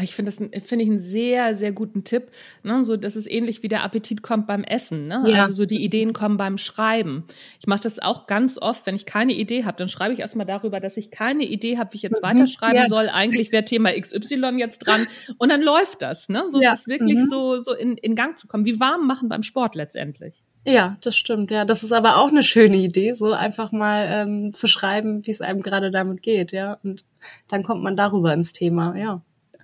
Ich 0.00 0.14
finde 0.14 0.30
das 0.30 0.36
finde 0.66 0.84
ich 0.84 0.90
einen 0.90 1.00
sehr 1.00 1.54
sehr 1.54 1.70
guten 1.70 2.02
Tipp, 2.02 2.30
ne? 2.62 2.82
so 2.82 2.96
dass 2.96 3.14
es 3.14 3.26
ähnlich 3.26 3.62
wie 3.62 3.68
der 3.68 3.82
Appetit 3.82 4.22
kommt 4.22 4.46
beim 4.46 4.64
Essen, 4.64 5.06
ne? 5.06 5.22
Ja. 5.26 5.42
Also 5.42 5.52
so 5.52 5.66
die 5.66 5.84
Ideen 5.84 6.14
kommen 6.14 6.38
beim 6.38 6.56
Schreiben. 6.56 7.24
Ich 7.60 7.66
mache 7.66 7.82
das 7.82 7.98
auch 7.98 8.26
ganz 8.26 8.56
oft, 8.56 8.86
wenn 8.86 8.94
ich 8.94 9.04
keine 9.04 9.34
Idee 9.34 9.64
habe, 9.64 9.76
dann 9.76 9.88
schreibe 9.88 10.14
ich 10.14 10.20
erstmal 10.20 10.46
darüber, 10.46 10.80
dass 10.80 10.96
ich 10.96 11.10
keine 11.10 11.44
Idee 11.44 11.76
habe, 11.76 11.92
wie 11.92 11.96
ich 11.96 12.02
jetzt 12.02 12.22
mhm. 12.22 12.28
weiterschreiben 12.28 12.76
ja. 12.76 12.86
soll. 12.86 13.10
Eigentlich 13.10 13.52
wäre 13.52 13.66
Thema 13.66 13.90
XY 13.92 14.54
jetzt 14.56 14.78
dran 14.78 15.06
und 15.36 15.50
dann 15.50 15.60
läuft 15.60 16.00
das, 16.00 16.30
ne? 16.30 16.44
So 16.48 16.62
ja. 16.62 16.72
ist 16.72 16.80
es 16.80 16.86
wirklich 16.86 17.18
mhm. 17.18 17.26
so 17.26 17.58
so 17.58 17.74
in, 17.74 17.98
in 17.98 18.14
Gang 18.14 18.38
zu 18.38 18.46
kommen, 18.46 18.64
wie 18.64 18.80
warm 18.80 19.06
machen 19.06 19.28
beim 19.28 19.42
Sport 19.42 19.74
letztendlich. 19.74 20.42
Ja, 20.64 20.96
das 21.02 21.16
stimmt. 21.16 21.50
Ja, 21.50 21.64
das 21.64 21.82
ist 21.82 21.92
aber 21.92 22.18
auch 22.18 22.28
eine 22.28 22.42
schöne 22.42 22.76
Idee, 22.76 23.14
so 23.14 23.32
einfach 23.32 23.72
mal 23.72 24.06
ähm, 24.08 24.52
zu 24.52 24.68
schreiben, 24.68 25.26
wie 25.26 25.32
es 25.32 25.40
einem 25.40 25.60
gerade 25.60 25.90
damit 25.90 26.22
geht, 26.22 26.52
ja. 26.52 26.78
Und 26.82 27.04
dann 27.48 27.62
kommt 27.62 27.82
man 27.82 27.96
darüber 27.96 28.32
ins 28.32 28.52
Thema, 28.52 28.96
ja. 28.96 29.22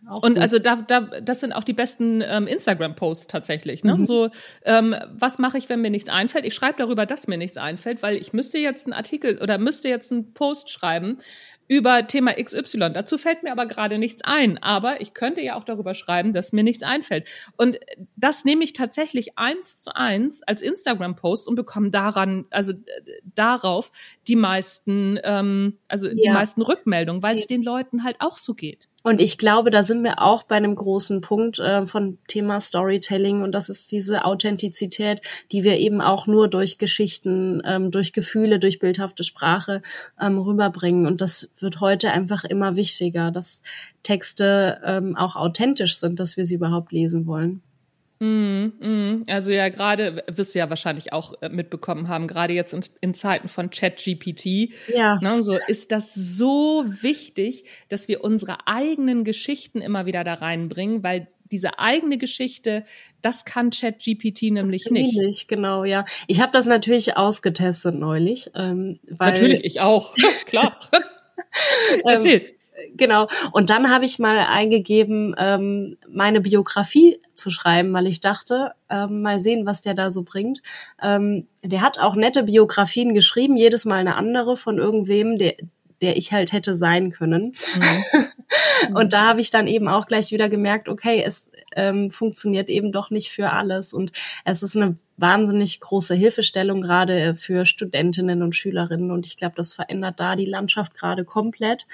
Auch 0.08 0.22
und 0.22 0.34
gut. 0.34 0.42
also 0.42 0.58
da, 0.58 0.76
da, 0.76 1.00
das 1.00 1.40
sind 1.40 1.52
auch 1.52 1.64
die 1.64 1.72
besten 1.72 2.22
ähm, 2.26 2.46
Instagram-Posts 2.46 3.26
tatsächlich. 3.26 3.84
Ne? 3.84 3.94
Mhm. 3.94 4.04
So, 4.04 4.30
ähm, 4.64 4.94
was 5.12 5.38
mache 5.38 5.58
ich, 5.58 5.68
wenn 5.68 5.80
mir 5.80 5.90
nichts 5.90 6.08
einfällt? 6.08 6.44
Ich 6.44 6.54
schreibe 6.54 6.78
darüber, 6.78 7.06
dass 7.06 7.28
mir 7.28 7.38
nichts 7.38 7.56
einfällt, 7.56 8.02
weil 8.02 8.16
ich 8.16 8.32
müsste 8.32 8.58
jetzt 8.58 8.86
einen 8.86 8.94
Artikel 8.94 9.38
oder 9.42 9.58
müsste 9.58 9.88
jetzt 9.88 10.10
einen 10.10 10.32
Post 10.32 10.70
schreiben, 10.70 11.18
über 11.68 12.06
Thema 12.06 12.32
XY. 12.32 12.92
Dazu 12.94 13.18
fällt 13.18 13.42
mir 13.42 13.52
aber 13.52 13.66
gerade 13.66 13.98
nichts 13.98 14.22
ein. 14.24 14.58
Aber 14.58 15.00
ich 15.00 15.12
könnte 15.12 15.42
ja 15.42 15.54
auch 15.54 15.64
darüber 15.64 15.94
schreiben, 15.94 16.32
dass 16.32 16.52
mir 16.52 16.64
nichts 16.64 16.82
einfällt. 16.82 17.28
Und 17.56 17.78
das 18.16 18.44
nehme 18.44 18.64
ich 18.64 18.72
tatsächlich 18.72 19.38
eins 19.38 19.76
zu 19.76 19.94
eins 19.94 20.42
als 20.42 20.62
Instagram-Post 20.62 21.46
und 21.46 21.54
bekomme 21.54 21.90
daran, 21.90 22.46
also 22.50 22.72
darauf 23.22 23.92
die 24.26 24.36
meisten, 24.36 25.20
ähm, 25.22 25.78
also 25.88 26.08
die 26.08 26.30
meisten 26.30 26.62
Rückmeldungen, 26.62 27.22
weil 27.22 27.36
es 27.36 27.42
ja. 27.42 27.48
den 27.48 27.62
Leuten 27.62 28.02
halt 28.02 28.16
auch 28.20 28.38
so 28.38 28.54
geht. 28.54 28.88
Und 29.04 29.20
ich 29.20 29.38
glaube, 29.38 29.70
da 29.70 29.82
sind 29.84 30.02
wir 30.02 30.20
auch 30.20 30.42
bei 30.42 30.56
einem 30.56 30.74
großen 30.74 31.20
Punkt 31.20 31.60
äh, 31.60 31.86
von 31.86 32.18
Thema 32.26 32.58
Storytelling 32.58 33.42
und 33.42 33.52
das 33.52 33.68
ist 33.68 33.92
diese 33.92 34.24
Authentizität, 34.24 35.22
die 35.52 35.62
wir 35.62 35.78
eben 35.78 36.00
auch 36.00 36.26
nur 36.26 36.48
durch 36.48 36.78
Geschichten, 36.78 37.62
ähm, 37.64 37.92
durch 37.92 38.12
Gefühle, 38.12 38.58
durch 38.58 38.80
bildhafte 38.80 39.22
Sprache 39.22 39.82
ähm, 40.20 40.38
rüberbringen. 40.38 41.06
Und 41.06 41.20
das 41.20 41.48
wird 41.58 41.80
heute 41.80 42.10
einfach 42.10 42.44
immer 42.44 42.74
wichtiger, 42.74 43.30
dass 43.30 43.62
Texte 44.02 44.80
ähm, 44.84 45.16
auch 45.16 45.36
authentisch 45.36 45.96
sind, 45.96 46.18
dass 46.18 46.36
wir 46.36 46.44
sie 46.44 46.56
überhaupt 46.56 46.90
lesen 46.90 47.26
wollen. 47.26 47.62
Mm, 48.20 48.72
mm. 48.80 49.24
Also 49.28 49.52
ja, 49.52 49.68
gerade 49.68 50.24
wirst 50.26 50.54
du 50.54 50.58
ja 50.58 50.68
wahrscheinlich 50.68 51.12
auch 51.12 51.34
äh, 51.40 51.48
mitbekommen 51.48 52.08
haben, 52.08 52.26
gerade 52.26 52.52
jetzt 52.52 52.74
in, 52.74 52.80
in 53.00 53.14
Zeiten 53.14 53.48
von 53.48 53.70
ChatGPT, 53.70 54.72
ja. 54.92 55.18
ne, 55.20 55.42
so 55.42 55.56
ist 55.68 55.92
das 55.92 56.14
so 56.14 56.84
wichtig, 56.86 57.64
dass 57.88 58.08
wir 58.08 58.24
unsere 58.24 58.66
eigenen 58.66 59.22
Geschichten 59.22 59.80
immer 59.80 60.06
wieder 60.06 60.24
da 60.24 60.34
reinbringen, 60.34 61.02
weil 61.04 61.28
diese 61.50 61.78
eigene 61.78 62.18
Geschichte, 62.18 62.84
das 63.22 63.44
kann 63.44 63.70
ChatGPT 63.70 64.50
nämlich 64.50 64.90
nicht. 64.90 65.16
Nicht, 65.16 65.48
genau, 65.48 65.84
ja. 65.84 66.04
Ich 66.26 66.40
habe 66.40 66.52
das 66.52 66.66
natürlich 66.66 67.16
ausgetestet 67.16 67.94
neulich. 67.94 68.50
Ähm, 68.54 68.98
weil 69.08 69.32
natürlich, 69.32 69.64
ich 69.64 69.80
auch, 69.80 70.14
klar. 70.46 70.78
Erzähl 72.04 72.57
genau. 72.96 73.28
Und 73.52 73.70
dann 73.70 73.90
habe 73.90 74.04
ich 74.04 74.18
mal 74.18 74.38
eingegeben, 74.38 75.34
ähm, 75.38 75.96
meine 76.08 76.40
Biografie 76.40 77.18
zu 77.34 77.50
schreiben, 77.50 77.92
weil 77.92 78.06
ich 78.06 78.20
dachte, 78.20 78.72
ähm, 78.90 79.22
mal 79.22 79.40
sehen, 79.40 79.66
was 79.66 79.82
der 79.82 79.94
da 79.94 80.10
so 80.10 80.22
bringt. 80.22 80.62
Ähm, 81.02 81.46
der 81.62 81.82
hat 81.82 81.98
auch 81.98 82.14
nette 82.14 82.44
Biografien 82.44 83.14
geschrieben, 83.14 83.56
jedes 83.56 83.84
Mal 83.84 83.96
eine 83.96 84.16
andere 84.16 84.56
von 84.56 84.78
irgendwem, 84.78 85.38
der, 85.38 85.54
der 86.00 86.16
ich 86.16 86.32
halt 86.32 86.52
hätte 86.52 86.76
sein 86.76 87.10
können. 87.10 87.52
Mhm. 87.74 88.24
und 88.94 89.12
da 89.12 89.26
habe 89.26 89.40
ich 89.40 89.50
dann 89.50 89.66
eben 89.66 89.88
auch 89.88 90.06
gleich 90.06 90.30
wieder 90.30 90.48
gemerkt, 90.48 90.88
okay, 90.88 91.22
es 91.24 91.50
ähm, 91.74 92.10
funktioniert 92.10 92.68
eben 92.68 92.92
doch 92.92 93.10
nicht 93.10 93.30
für 93.30 93.50
alles. 93.50 93.92
Und 93.92 94.12
es 94.44 94.62
ist 94.62 94.76
eine 94.76 94.96
wahnsinnig 95.16 95.80
große 95.80 96.14
Hilfestellung 96.14 96.80
gerade 96.80 97.34
für 97.34 97.66
Studentinnen 97.66 98.42
und 98.42 98.54
Schülerinnen. 98.54 99.10
Und 99.10 99.26
ich 99.26 99.36
glaube, 99.36 99.54
das 99.56 99.74
verändert 99.74 100.18
da 100.20 100.36
die 100.36 100.46
Landschaft 100.46 100.94
gerade 100.94 101.24
komplett. 101.24 101.86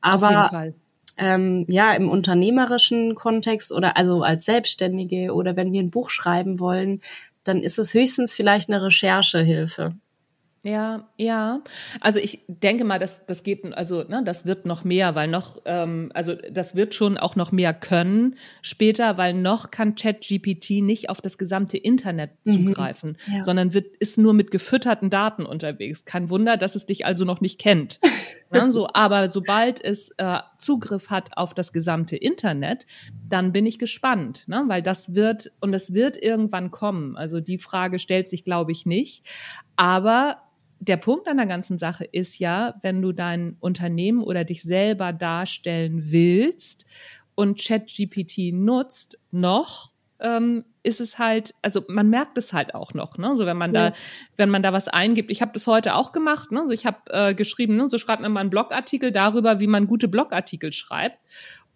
Aber 0.00 0.26
Auf 0.26 0.30
jeden 0.30 0.50
Fall. 0.50 0.74
Ähm, 1.16 1.66
ja, 1.68 1.92
im 1.92 2.08
unternehmerischen 2.08 3.14
Kontext 3.14 3.72
oder 3.72 3.98
also 3.98 4.22
als 4.22 4.46
Selbstständige 4.46 5.34
oder 5.34 5.54
wenn 5.54 5.70
wir 5.70 5.82
ein 5.82 5.90
Buch 5.90 6.08
schreiben 6.08 6.58
wollen, 6.58 7.02
dann 7.44 7.62
ist 7.62 7.78
es 7.78 7.92
höchstens 7.92 8.32
vielleicht 8.32 8.70
eine 8.70 8.82
Recherchehilfe. 8.82 9.94
Ja, 10.62 11.08
ja. 11.16 11.62
Also 12.02 12.20
ich 12.20 12.40
denke 12.46 12.84
mal, 12.84 12.98
das, 12.98 13.24
das 13.26 13.42
geht, 13.42 13.64
also 13.72 14.04
ne, 14.04 14.22
das 14.24 14.44
wird 14.44 14.66
noch 14.66 14.84
mehr, 14.84 15.14
weil 15.14 15.26
noch, 15.26 15.62
ähm, 15.64 16.10
also 16.12 16.34
das 16.34 16.76
wird 16.76 16.94
schon 16.94 17.16
auch 17.16 17.34
noch 17.34 17.50
mehr 17.50 17.72
können 17.72 18.36
später, 18.60 19.16
weil 19.16 19.32
noch 19.32 19.70
kann 19.70 19.94
ChatGPT 19.94 20.82
nicht 20.82 21.08
auf 21.08 21.22
das 21.22 21.38
gesamte 21.38 21.78
Internet 21.78 22.32
mhm. 22.44 22.66
zugreifen, 22.66 23.16
mhm, 23.26 23.36
ja. 23.36 23.42
sondern 23.42 23.72
wird 23.72 23.96
ist 23.96 24.18
nur 24.18 24.34
mit 24.34 24.50
gefütterten 24.50 25.08
Daten 25.08 25.46
unterwegs. 25.46 26.04
Kein 26.04 26.28
Wunder, 26.28 26.58
dass 26.58 26.74
es 26.74 26.84
dich 26.84 27.06
also 27.06 27.24
noch 27.24 27.40
nicht 27.40 27.58
kennt. 27.58 27.98
ne, 28.50 28.70
so, 28.70 28.86
aber 28.92 29.30
sobald 29.30 29.82
es 29.82 30.10
äh, 30.18 30.40
Zugriff 30.58 31.08
hat 31.08 31.38
auf 31.38 31.54
das 31.54 31.72
gesamte 31.72 32.16
Internet, 32.16 32.86
dann 33.26 33.52
bin 33.52 33.64
ich 33.64 33.78
gespannt, 33.78 34.44
ne, 34.46 34.64
weil 34.66 34.82
das 34.82 35.14
wird 35.14 35.52
und 35.60 35.72
es 35.72 35.94
wird 35.94 36.22
irgendwann 36.22 36.70
kommen. 36.70 37.16
Also 37.16 37.40
die 37.40 37.56
Frage 37.56 37.98
stellt 37.98 38.28
sich, 38.28 38.44
glaube 38.44 38.72
ich, 38.72 38.84
nicht. 38.84 39.24
Aber 39.80 40.42
der 40.78 40.98
Punkt 40.98 41.26
an 41.26 41.38
der 41.38 41.46
ganzen 41.46 41.78
Sache 41.78 42.04
ist 42.04 42.38
ja, 42.38 42.74
wenn 42.82 43.00
du 43.00 43.12
dein 43.12 43.56
Unternehmen 43.60 44.22
oder 44.22 44.44
dich 44.44 44.62
selber 44.62 45.14
darstellen 45.14 46.12
willst 46.12 46.84
und 47.34 47.58
ChatGPT 47.58 48.52
nutzt, 48.52 49.18
noch 49.30 49.92
ähm, 50.18 50.66
ist 50.82 51.00
es 51.00 51.18
halt, 51.18 51.54
also 51.62 51.82
man 51.88 52.10
merkt 52.10 52.36
es 52.36 52.52
halt 52.52 52.74
auch 52.74 52.92
noch, 52.92 53.16
ne? 53.16 53.34
So 53.36 53.46
wenn 53.46 53.56
man 53.56 53.72
ja. 53.72 53.88
da, 53.88 53.96
wenn 54.36 54.50
man 54.50 54.62
da 54.62 54.74
was 54.74 54.88
eingibt. 54.88 55.30
Ich 55.30 55.40
habe 55.40 55.52
das 55.54 55.66
heute 55.66 55.94
auch 55.94 56.12
gemacht, 56.12 56.52
ne? 56.52 56.66
So 56.66 56.72
ich 56.72 56.84
habe 56.84 56.98
äh, 57.08 57.34
geschrieben, 57.34 57.76
ne? 57.76 57.88
so 57.88 57.96
schreibt 57.96 58.20
mir 58.20 58.28
mal 58.28 58.40
einen 58.40 58.50
Blogartikel 58.50 59.12
darüber, 59.12 59.60
wie 59.60 59.66
man 59.66 59.86
gute 59.86 60.08
Blogartikel 60.08 60.72
schreibt. 60.72 61.16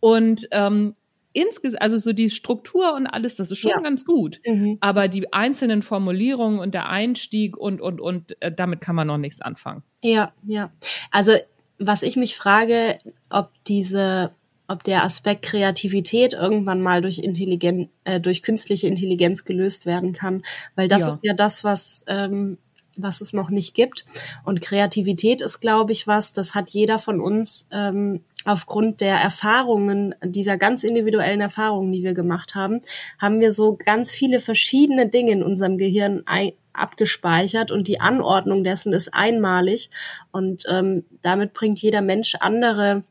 Und 0.01 0.47
ähm, 0.51 0.93
insgesamt, 1.35 1.83
also 1.83 1.99
so 1.99 2.15
die 2.15 2.31
Struktur 2.31 2.95
und 2.95 3.07
alles, 3.07 3.37
das 3.37 3.51
ist 3.51 3.59
schon 3.59 3.73
ja. 3.73 3.81
ganz 3.81 4.07
gut. 4.07 4.41
Mhm. 4.47 4.79
Aber 4.81 5.09
die 5.09 5.31
einzelnen 5.33 5.83
Formulierungen 5.83 6.59
und 6.59 6.73
der 6.73 6.89
Einstieg 6.89 7.59
und, 7.59 7.83
und, 7.83 8.01
und, 8.01 8.41
äh, 8.41 8.51
damit 8.51 8.81
kann 8.81 8.97
man 8.97 9.09
noch 9.09 9.19
nichts 9.19 9.43
anfangen. 9.43 9.83
Ja, 10.03 10.33
ja. 10.45 10.73
Also, 11.11 11.33
was 11.79 12.03
ich 12.03 12.17
mich 12.17 12.37
frage, 12.37 12.99
ob 13.29 13.51
diese 13.67 14.33
ob 14.67 14.83
der 14.83 15.05
Aspekt 15.05 15.45
Kreativität 15.45 16.33
irgendwann 16.33 16.81
mal 16.81 17.03
durch 17.03 17.19
Intelligenz, 17.19 17.91
äh, 18.05 18.19
durch 18.19 18.43
künstliche 18.43 18.87
Intelligenz 18.87 19.45
gelöst 19.45 19.85
werden 19.85 20.15
kann, 20.15 20.43
weil 20.75 20.89
das 20.89 21.03
ja. 21.03 21.09
ist 21.09 21.21
ja 21.23 21.35
das, 21.35 21.65
was 21.65 22.03
ähm, 22.07 22.57
was 22.97 23.21
es 23.21 23.33
noch 23.33 23.51
nicht 23.51 23.75
gibt. 23.75 24.05
Und 24.45 24.61
Kreativität 24.61 25.41
ist, 25.41 25.61
glaube 25.61 25.93
ich, 25.93 26.07
was, 26.07 26.33
das 26.33 26.55
hat 26.55 26.71
jeder 26.71 26.99
von 26.99 27.21
uns 27.21 27.69
ähm, 27.73 28.21
aufgrund 28.45 29.01
der 29.01 29.17
Erfahrungen, 29.17 30.15
dieser 30.23 30.59
ganz 30.59 30.85
individuellen 30.85 31.41
Erfahrungen, 31.41 31.93
die 31.93 32.03
wir 32.03 32.15
gemacht 32.15 32.55
haben, 32.55 32.81
haben 33.19 33.41
wir 33.41 33.53
so 33.53 33.77
ganz 33.77 34.11
viele 34.11 34.41
verschiedene 34.41 35.09
Dinge 35.09 35.33
in 35.33 35.43
unserem 35.43 35.79
Gehirn 35.79 36.25
abgespeichert 36.73 37.71
und 37.71 37.89
die 37.89 38.01
Anordnung 38.01 38.65
dessen 38.65 38.93
ist 38.93 39.15
einmalig 39.15 39.91
und 40.33 40.65
ähm, 40.69 41.05
damit 41.23 41.55
bringt 41.55 41.81
jeder 41.81 42.03
Mensch 42.03 42.35
andere 42.41 43.05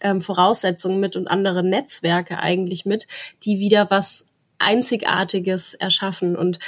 ähm, 0.00 0.20
Voraussetzungen 0.20 1.00
mit 1.00 1.16
und 1.16 1.28
andere 1.28 1.62
Netzwerke 1.62 2.38
eigentlich 2.38 2.86
mit, 2.86 3.06
die 3.44 3.58
wieder 3.58 3.90
was 3.90 4.26
Einzigartiges 4.58 5.74
erschaffen. 5.74 6.36
Und 6.36 6.58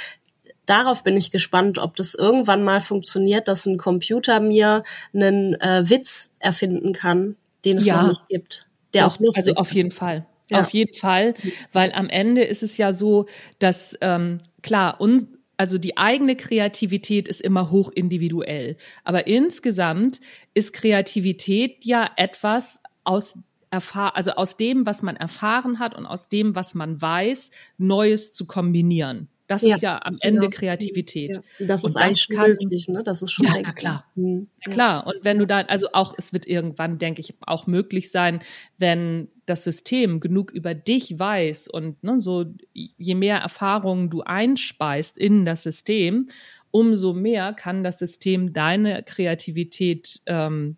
darauf 0.65 1.03
bin 1.03 1.17
ich 1.17 1.31
gespannt, 1.31 1.77
ob 1.77 1.95
das 1.95 2.15
irgendwann 2.15 2.63
mal 2.63 2.81
funktioniert, 2.81 3.47
dass 3.47 3.65
ein 3.65 3.77
Computer 3.77 4.39
mir 4.39 4.83
einen 5.13 5.59
äh, 5.59 5.89
Witz 5.89 6.35
erfinden 6.39 6.93
kann, 6.93 7.35
den 7.65 7.77
es 7.77 7.85
ja. 7.85 8.01
noch 8.01 8.09
nicht 8.09 8.27
gibt, 8.27 8.67
der 8.93 9.07
auch, 9.07 9.15
auch 9.15 9.19
lustig 9.19 9.47
Also 9.47 9.59
auf 9.59 9.73
jeden 9.73 9.91
Fall. 9.91 10.25
Ja. 10.49 10.59
Auf 10.59 10.71
jeden 10.71 10.93
Fall, 10.93 11.33
weil 11.71 11.93
am 11.93 12.09
Ende 12.09 12.43
ist 12.43 12.61
es 12.61 12.77
ja 12.77 12.91
so, 12.91 13.25
dass 13.59 13.97
ähm, 14.01 14.37
klar, 14.61 14.99
un 14.99 15.37
also 15.55 15.77
die 15.77 15.95
eigene 15.95 16.35
Kreativität 16.35 17.27
ist 17.27 17.39
immer 17.39 17.69
hoch 17.69 17.91
individuell. 17.93 18.77
Aber 19.03 19.27
insgesamt 19.27 20.19
ist 20.55 20.73
Kreativität 20.73 21.85
ja 21.85 22.09
etwas 22.17 22.79
aus 23.03 23.35
erfahr 23.69 24.15
also 24.15 24.31
aus 24.31 24.57
dem, 24.57 24.85
was 24.85 25.01
man 25.01 25.15
erfahren 25.15 25.79
hat 25.79 25.95
und 25.95 26.05
aus 26.05 26.29
dem, 26.29 26.55
was 26.55 26.75
man 26.75 27.01
weiß, 27.01 27.51
Neues 27.77 28.33
zu 28.33 28.45
kombinieren. 28.45 29.29
Das 29.51 29.63
ja, 29.63 29.75
ist 29.75 29.81
ja 29.81 29.99
am 30.01 30.17
Ende 30.21 30.39
genau. 30.39 30.49
Kreativität. 30.49 31.41
Ja. 31.59 31.67
Das 31.67 31.83
ist 31.83 31.97
eigentlich 31.97 32.29
kann, 32.29 32.51
möglich, 32.51 32.87
ne? 32.87 33.03
Das 33.03 33.21
ist 33.21 33.31
schon 33.31 33.45
ja, 33.45 33.55
na 33.61 33.73
klar. 33.73 34.05
Mhm. 34.15 34.47
Na 34.65 34.71
klar. 34.71 35.07
Und 35.07 35.25
wenn 35.25 35.39
du 35.39 35.45
dann, 35.45 35.65
also 35.65 35.89
auch, 35.91 36.13
es 36.17 36.31
wird 36.31 36.47
irgendwann, 36.47 36.99
denke 36.99 37.19
ich, 37.19 37.33
auch 37.41 37.67
möglich 37.67 38.11
sein, 38.11 38.39
wenn 38.77 39.27
das 39.47 39.65
System 39.65 40.21
genug 40.21 40.51
über 40.51 40.73
dich 40.73 41.19
weiß 41.19 41.67
und 41.67 42.01
ne, 42.01 42.17
so 42.17 42.45
je 42.73 43.15
mehr 43.15 43.39
Erfahrungen 43.39 44.09
du 44.09 44.21
einspeist 44.21 45.17
in 45.17 45.43
das 45.43 45.63
System, 45.63 46.29
umso 46.71 47.13
mehr 47.13 47.51
kann 47.51 47.83
das 47.83 47.99
System 47.99 48.53
deine 48.53 49.03
Kreativität 49.03 50.21
ähm, 50.27 50.77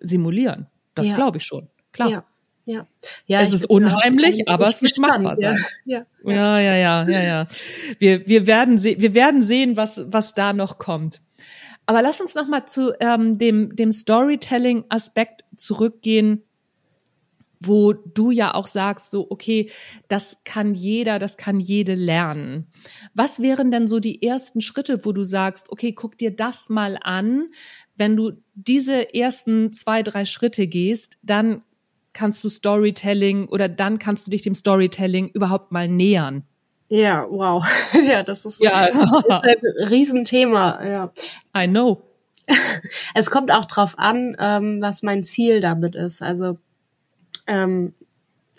simulieren. 0.00 0.68
Das 0.94 1.08
ja. 1.08 1.14
glaube 1.14 1.36
ich 1.36 1.44
schon. 1.44 1.68
Klar. 1.92 2.24
Ja. 2.66 2.86
Ja, 3.26 3.40
es 3.42 3.52
ist 3.52 3.66
unheimlich, 3.66 4.48
aber 4.48 4.66
es 4.66 4.80
wird 4.80 4.98
machbar 4.98 5.36
sein. 5.36 5.58
Ja. 5.84 6.06
Ja, 6.24 6.58
ja, 6.58 6.76
ja, 6.76 7.08
ja, 7.08 7.22
ja. 7.22 7.46
Wir, 7.98 8.26
wir 8.26 8.46
werden 8.46 8.78
sehen, 8.78 9.00
wir 9.00 9.14
werden 9.14 9.42
sehen, 9.42 9.76
was, 9.76 10.02
was 10.06 10.34
da 10.34 10.52
noch 10.52 10.78
kommt. 10.78 11.20
Aber 11.86 12.00
lass 12.00 12.20
uns 12.20 12.34
noch 12.34 12.48
mal 12.48 12.64
zu 12.64 12.94
ähm, 13.00 13.36
dem, 13.36 13.76
dem 13.76 13.92
Storytelling-Aspekt 13.92 15.44
zurückgehen, 15.56 16.42
wo 17.60 17.92
du 17.92 18.30
ja 18.30 18.54
auch 18.54 18.66
sagst, 18.66 19.10
so, 19.10 19.26
okay, 19.30 19.70
das 20.08 20.38
kann 20.44 20.74
jeder, 20.74 21.18
das 21.18 21.36
kann 21.36 21.60
jede 21.60 21.94
lernen. 21.94 22.66
Was 23.14 23.40
wären 23.40 23.70
denn 23.70 23.86
so 23.86 24.00
die 24.00 24.22
ersten 24.22 24.60
Schritte, 24.60 25.04
wo 25.04 25.12
du 25.12 25.22
sagst, 25.22 25.70
okay, 25.70 25.92
guck 25.92 26.18
dir 26.18 26.30
das 26.30 26.68
mal 26.68 26.98
an. 27.02 27.48
Wenn 27.96 28.16
du 28.16 28.32
diese 28.54 29.14
ersten 29.14 29.72
zwei, 29.72 30.02
drei 30.02 30.24
Schritte 30.24 30.66
gehst, 30.66 31.16
dann 31.22 31.62
kannst 32.14 32.42
du 32.44 32.48
Storytelling 32.48 33.48
oder 33.48 33.68
dann 33.68 33.98
kannst 33.98 34.26
du 34.26 34.30
dich 34.30 34.42
dem 34.42 34.54
Storytelling 34.54 35.28
überhaupt 35.28 35.72
mal 35.72 35.88
nähern. 35.88 36.44
Ja, 36.88 37.26
wow. 37.28 37.64
ja, 38.06 38.22
das 38.22 38.46
ist, 38.46 38.62
ja. 38.62 38.72
ein 38.72 39.56
Riesenthema. 39.90 40.84
Ja. 40.84 41.12
I 41.56 41.66
know. 41.66 42.02
Es 43.14 43.30
kommt 43.30 43.50
auch 43.50 43.64
drauf 43.64 43.98
an, 43.98 44.36
ähm, 44.38 44.80
was 44.80 45.02
mein 45.02 45.22
Ziel 45.22 45.60
damit 45.60 45.94
ist. 45.94 46.22
Also 46.22 46.58
ähm, 47.46 47.94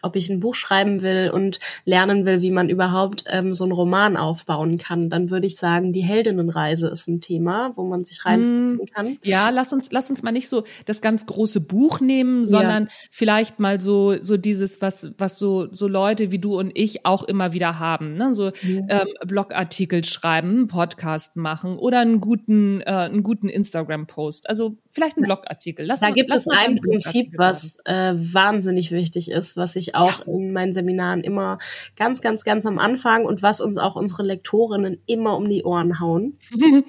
ob 0.06 0.16
ich 0.16 0.30
ein 0.30 0.40
Buch 0.40 0.56
schreiben 0.56 1.02
will 1.02 1.32
und 1.34 1.60
lernen 1.84 2.26
will, 2.26 2.42
wie 2.42 2.52
man 2.52 2.70
überhaupt 2.70 3.26
ähm, 3.28 3.54
so 3.54 3.64
einen 3.64 3.74
Roman 3.74 4.18
aufbauen 4.18 4.78
kann, 4.78 5.10
dann 5.10 5.30
würde 5.30 5.48
ich 5.48 5.58
sagen, 5.58 5.94
die 5.94 6.04
Heldinnenreise 6.04 6.88
ist 6.88 7.08
ein 7.08 7.22
Thema, 7.22 7.74
wo 7.76 7.84
man 7.84 8.06
sich 8.06 8.26
reinfuchsen 8.26 8.86
mm, 8.86 8.94
kann. 8.94 9.18
Ja, 9.24 9.50
lass 9.50 9.74
uns, 9.74 9.92
lass 9.92 10.10
uns 10.10 10.24
mal 10.24 10.32
nicht 10.32 10.50
so 10.50 10.64
das 10.86 11.02
ganz 11.02 11.26
große 11.26 11.62
Buch 11.62 12.00
nehmen, 12.00 12.46
sondern 12.46 12.84
ja. 12.84 12.90
vielleicht 13.12 13.60
mal 13.60 13.82
so, 13.82 14.22
so 14.22 14.38
dieses, 14.38 14.82
was, 14.82 15.12
was 15.18 15.40
so, 15.40 15.68
so 15.72 15.88
Leute 15.88 16.32
wie 16.32 16.40
du 16.40 16.58
und 16.58 16.72
ich 16.76 17.06
auch 17.06 17.24
immer 17.24 17.54
wieder 17.54 17.80
haben, 17.80 18.16
ne? 18.16 18.34
So 18.34 18.46
ja. 18.46 18.52
ähm, 18.90 19.08
Blogartikel 19.26 20.04
schreiben, 20.04 20.50
einen 20.50 20.68
Podcast 20.68 21.36
machen 21.36 21.78
oder 21.78 22.00
einen 22.00 22.22
guten, 22.22 22.82
äh, 22.82 22.86
einen 22.86 23.24
guten 23.24 23.50
Instagram-Post. 23.50 24.50
Also 24.50 24.78
vielleicht 24.96 25.18
einen 25.18 25.26
Blogartikel. 25.26 25.86
Lass 25.86 26.00
da 26.00 26.10
gibt 26.10 26.34
es 26.34 26.48
ein 26.48 26.80
Prinzip, 26.80 27.34
was 27.38 27.78
äh, 27.86 28.14
wahnsinnig 28.16 28.92
wichtig 28.92 29.30
ist, 29.30 29.58
was 29.58 29.76
ich 29.76 29.94
auch 29.94 30.26
ja. 30.26 30.34
in 30.34 30.54
meinen 30.54 30.74
Seminaren 30.74 31.22
immer 31.22 31.60
ganz, 31.96 32.22
ganz, 32.22 32.44
ganz 32.46 32.66
am 32.66 32.80
Anfang 32.80 33.26
und 33.26 33.44
was 33.44 33.62
uns 33.62 33.78
auch 33.78 33.96
unsere 33.96 34.24
Lektorinnen 34.24 35.02
immer 35.06 35.36
um 35.36 35.50
die 35.50 35.64
Ohren 35.64 36.00
hauen. 36.00 36.40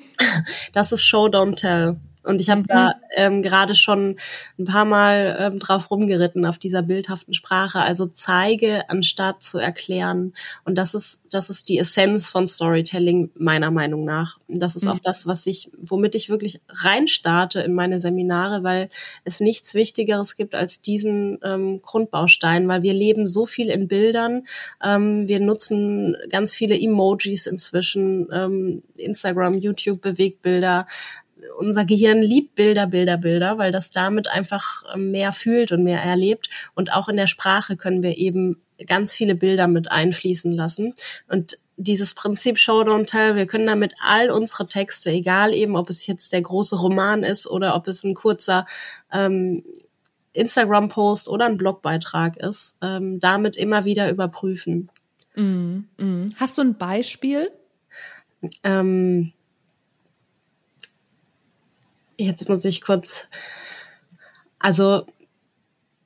das 0.73 0.93
ist 0.93 1.03
Show, 1.03 1.27
Don't 1.27 1.57
Tell. 1.57 1.97
Und 2.27 2.41
ich 2.41 2.51
habe 2.51 2.63
mhm. 2.63 2.67
da 2.67 2.95
ähm, 3.15 3.43
gerade 3.43 3.75
schon 3.75 4.17
ein 4.59 4.65
paar 4.65 4.85
Mal 4.85 5.37
ähm, 5.39 5.59
drauf 5.59 5.91
rumgeritten 5.91 6.45
auf 6.45 6.59
dieser 6.59 6.83
bildhaften 6.83 7.35
Sprache. 7.35 7.81
Also 7.81 8.07
zeige 8.07 8.89
anstatt 8.89 9.43
zu 9.43 9.59
erklären. 9.59 10.35
Und 10.65 10.77
das 10.77 10.95
ist 10.95 11.23
das 11.37 11.51
ist 11.51 11.69
die 11.69 11.79
Essenz 11.79 12.29
von 12.29 12.47
Storytelling 12.47 13.31
meiner 13.37 13.71
Meinung 13.71 14.05
nach. 14.05 14.39
Und 14.49 14.61
das 14.61 14.75
ist 14.75 14.85
mhm. 14.85 14.93
auch 14.93 14.99
das, 14.99 15.27
was 15.27 15.47
ich, 15.47 15.71
womit 15.77 16.15
ich 16.15 16.29
wirklich 16.29 16.61
reinstarte 16.69 17.61
in 17.61 17.75
meine 17.75 18.01
Seminare, 18.01 18.63
weil 18.63 18.89
es 19.25 19.41
nichts 19.41 19.75
Wichtigeres 19.75 20.37
gibt 20.37 20.55
als 20.55 20.81
diesen 20.81 21.39
ähm, 21.43 21.81
Grundbaustein, 21.83 22.67
weil 22.69 22.83
wir 22.83 22.95
leben 22.95 23.27
so 23.27 23.45
viel 23.45 23.69
in 23.69 23.87
Bildern. 23.87 24.47
Ähm, 24.83 25.29
wir 25.29 25.41
nutzen 25.41 26.17
ganz 26.31 26.55
viele 26.55 26.81
Emojis 26.81 27.47
inzwischen, 27.47 28.29
ähm, 28.33 28.83
Instagram, 28.97 29.55
YouTube, 29.55 30.01
Bewegtbilder 30.01 30.87
unser 31.57 31.85
Gehirn 31.85 32.23
liebt 32.23 32.55
Bilder, 32.55 32.87
Bilder, 32.87 33.17
Bilder, 33.17 33.59
weil 33.59 33.73
das 33.73 33.91
damit 33.91 34.29
einfach 34.29 34.85
ähm, 34.95 35.11
mehr 35.11 35.33
fühlt 35.33 35.73
und 35.73 35.83
mehr 35.83 36.03
erlebt. 36.03 36.49
Und 36.75 36.93
auch 36.93 37.09
in 37.09 37.17
der 37.17 37.27
Sprache 37.27 37.77
können 37.77 38.03
wir 38.03 38.17
eben 38.17 38.61
ganz 38.87 39.15
viele 39.15 39.35
Bilder 39.35 39.69
mit 39.69 39.91
einfließen 39.91 40.53
lassen. 40.53 40.95
Und 41.29 41.59
dieses 41.77 42.15
Prinzip 42.15 42.59
Show 42.59 42.81
Don't 42.83 43.07
Tell, 43.07 43.37
wir 43.37 43.47
können 43.47 43.67
damit 43.67 43.95
all 44.03 44.31
unsere 44.31 44.67
Texte, 44.67 45.11
egal 45.11 45.55
eben, 45.55 45.77
ob 45.77 45.91
es 45.91 46.07
jetzt 46.07 46.33
der 46.33 46.43
große 46.43 46.77
Roman 46.77 47.23
ist 47.23 47.47
oder 47.47 47.75
ob 47.75 47.87
es 47.89 48.05
ein 48.05 48.15
kurzer 48.15 48.67
ähm, 49.13 49.65
Instagram-Post 50.33 51.29
oder 51.29 51.47
ein 51.47 51.57
Blogbeitrag 51.57 52.37
ist, 52.37 52.77
ähm, 52.83 53.21
damit 53.21 53.57
immer 53.57 53.85
wieder 53.85 54.11
überprüfen. 54.11 54.91
Mm, 55.35 55.85
mm. 55.99 56.35
Hast 56.37 56.59
du 56.59 56.63
ein 56.63 56.79
Beispiel? 56.79 57.51
Ähm, 58.63 59.33
jetzt 62.17 62.49
muss 62.49 62.65
ich 62.65 62.81
kurz, 62.81 63.29
also 64.59 65.07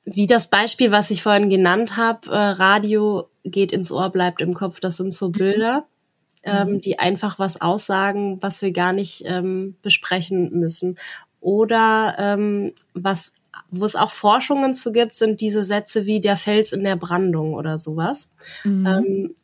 wie 0.05 0.27
das 0.27 0.49
Beispiel, 0.49 0.91
was 0.91 1.11
ich 1.11 1.23
vorhin 1.23 1.49
genannt 1.49 1.97
habe, 1.97 2.29
äh, 2.29 2.35
Radio 2.35 3.29
geht 3.43 3.71
ins 3.71 3.91
Ohr, 3.91 4.09
bleibt 4.09 4.41
im 4.41 4.53
Kopf, 4.53 4.79
das 4.79 4.97
sind 4.97 5.13
so 5.13 5.27
mhm. 5.29 5.31
Bilder, 5.33 5.85
ähm, 6.43 6.73
mhm. 6.73 6.81
die 6.81 6.99
einfach 6.99 7.39
was 7.39 7.61
aussagen, 7.61 8.41
was 8.41 8.61
wir 8.61 8.71
gar 8.71 8.93
nicht 8.93 9.23
ähm, 9.25 9.75
besprechen 9.81 10.51
müssen. 10.51 10.97
Oder 11.39 12.15
ähm, 12.19 12.73
was, 12.93 13.33
wo 13.69 13.85
es 13.85 13.95
auch 13.95 14.11
Forschungen 14.11 14.75
zu 14.75 14.91
gibt, 14.91 15.15
sind 15.15 15.41
diese 15.41 15.63
Sätze 15.63 16.05
wie 16.05 16.19
der 16.19 16.37
Fels 16.37 16.71
in 16.71 16.83
der 16.83 16.95
Brandung 16.95 17.53
oder 17.53 17.79
sowas. 17.79 18.29
Mhm. 18.63 18.85
Ähm, 18.87 19.35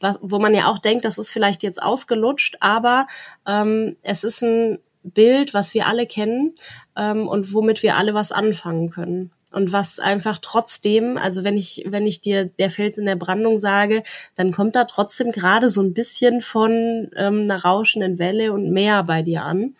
was, 0.00 0.18
wo 0.22 0.38
man 0.38 0.54
ja 0.54 0.68
auch 0.68 0.78
denkt, 0.78 1.04
das 1.04 1.18
ist 1.18 1.30
vielleicht 1.30 1.62
jetzt 1.62 1.82
ausgelutscht, 1.82 2.56
aber 2.60 3.08
ähm, 3.46 3.96
es 4.02 4.22
ist 4.22 4.42
ein 4.42 4.78
Bild, 5.10 5.54
was 5.54 5.74
wir 5.74 5.86
alle 5.86 6.06
kennen 6.06 6.54
ähm, 6.96 7.28
und 7.28 7.52
womit 7.54 7.82
wir 7.82 7.96
alle 7.96 8.14
was 8.14 8.32
anfangen 8.32 8.90
können. 8.90 9.30
Und 9.50 9.72
was 9.72 9.98
einfach 9.98 10.38
trotzdem, 10.42 11.16
also 11.16 11.42
wenn 11.42 11.56
ich, 11.56 11.84
wenn 11.86 12.06
ich 12.06 12.20
dir 12.20 12.44
der 12.44 12.70
Fels 12.70 12.98
in 12.98 13.06
der 13.06 13.16
Brandung 13.16 13.56
sage, 13.56 14.02
dann 14.34 14.52
kommt 14.52 14.76
da 14.76 14.84
trotzdem 14.84 15.32
gerade 15.32 15.70
so 15.70 15.82
ein 15.82 15.94
bisschen 15.94 16.42
von 16.42 17.10
ähm, 17.16 17.42
einer 17.42 17.64
rauschenden 17.64 18.18
Welle 18.18 18.52
und 18.52 18.70
Meer 18.70 19.04
bei 19.04 19.22
dir 19.22 19.44
an, 19.44 19.74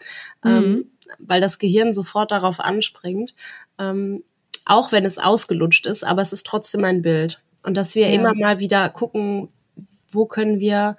ähm, 0.45 0.53
mhm. 0.53 0.65
ähm, 0.65 0.91
weil 1.19 1.41
das 1.41 1.59
Gehirn 1.59 1.93
sofort 1.93 2.31
darauf 2.31 2.61
anspringt, 2.61 3.35
ähm, 3.79 4.25
auch 4.65 4.91
wenn 4.93 5.05
es 5.05 5.19
ausgelutscht 5.19 5.87
ist, 5.87 6.03
aber 6.05 6.23
es 6.23 6.33
ist 6.33 6.47
trotzdem 6.47 6.85
ein 6.85 7.03
Bild. 7.03 7.43
Und 7.63 7.77
dass 7.77 7.95
wir 7.95 8.09
ja. 8.09 8.15
immer 8.15 8.35
mal 8.35 8.61
wieder 8.61 8.89
gucken, 8.89 9.49
wo 10.11 10.25
können 10.25 10.61
wir 10.61 10.97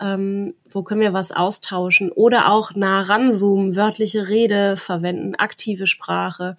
ähm, 0.00 0.54
wo 0.76 0.82
können 0.82 1.00
wir 1.00 1.14
was 1.14 1.32
austauschen 1.32 2.12
oder 2.12 2.52
auch 2.52 2.74
nah 2.74 3.00
ranzoomen, 3.00 3.76
wörtliche 3.76 4.28
Rede 4.28 4.76
verwenden, 4.76 5.34
aktive 5.34 5.86
Sprache. 5.86 6.56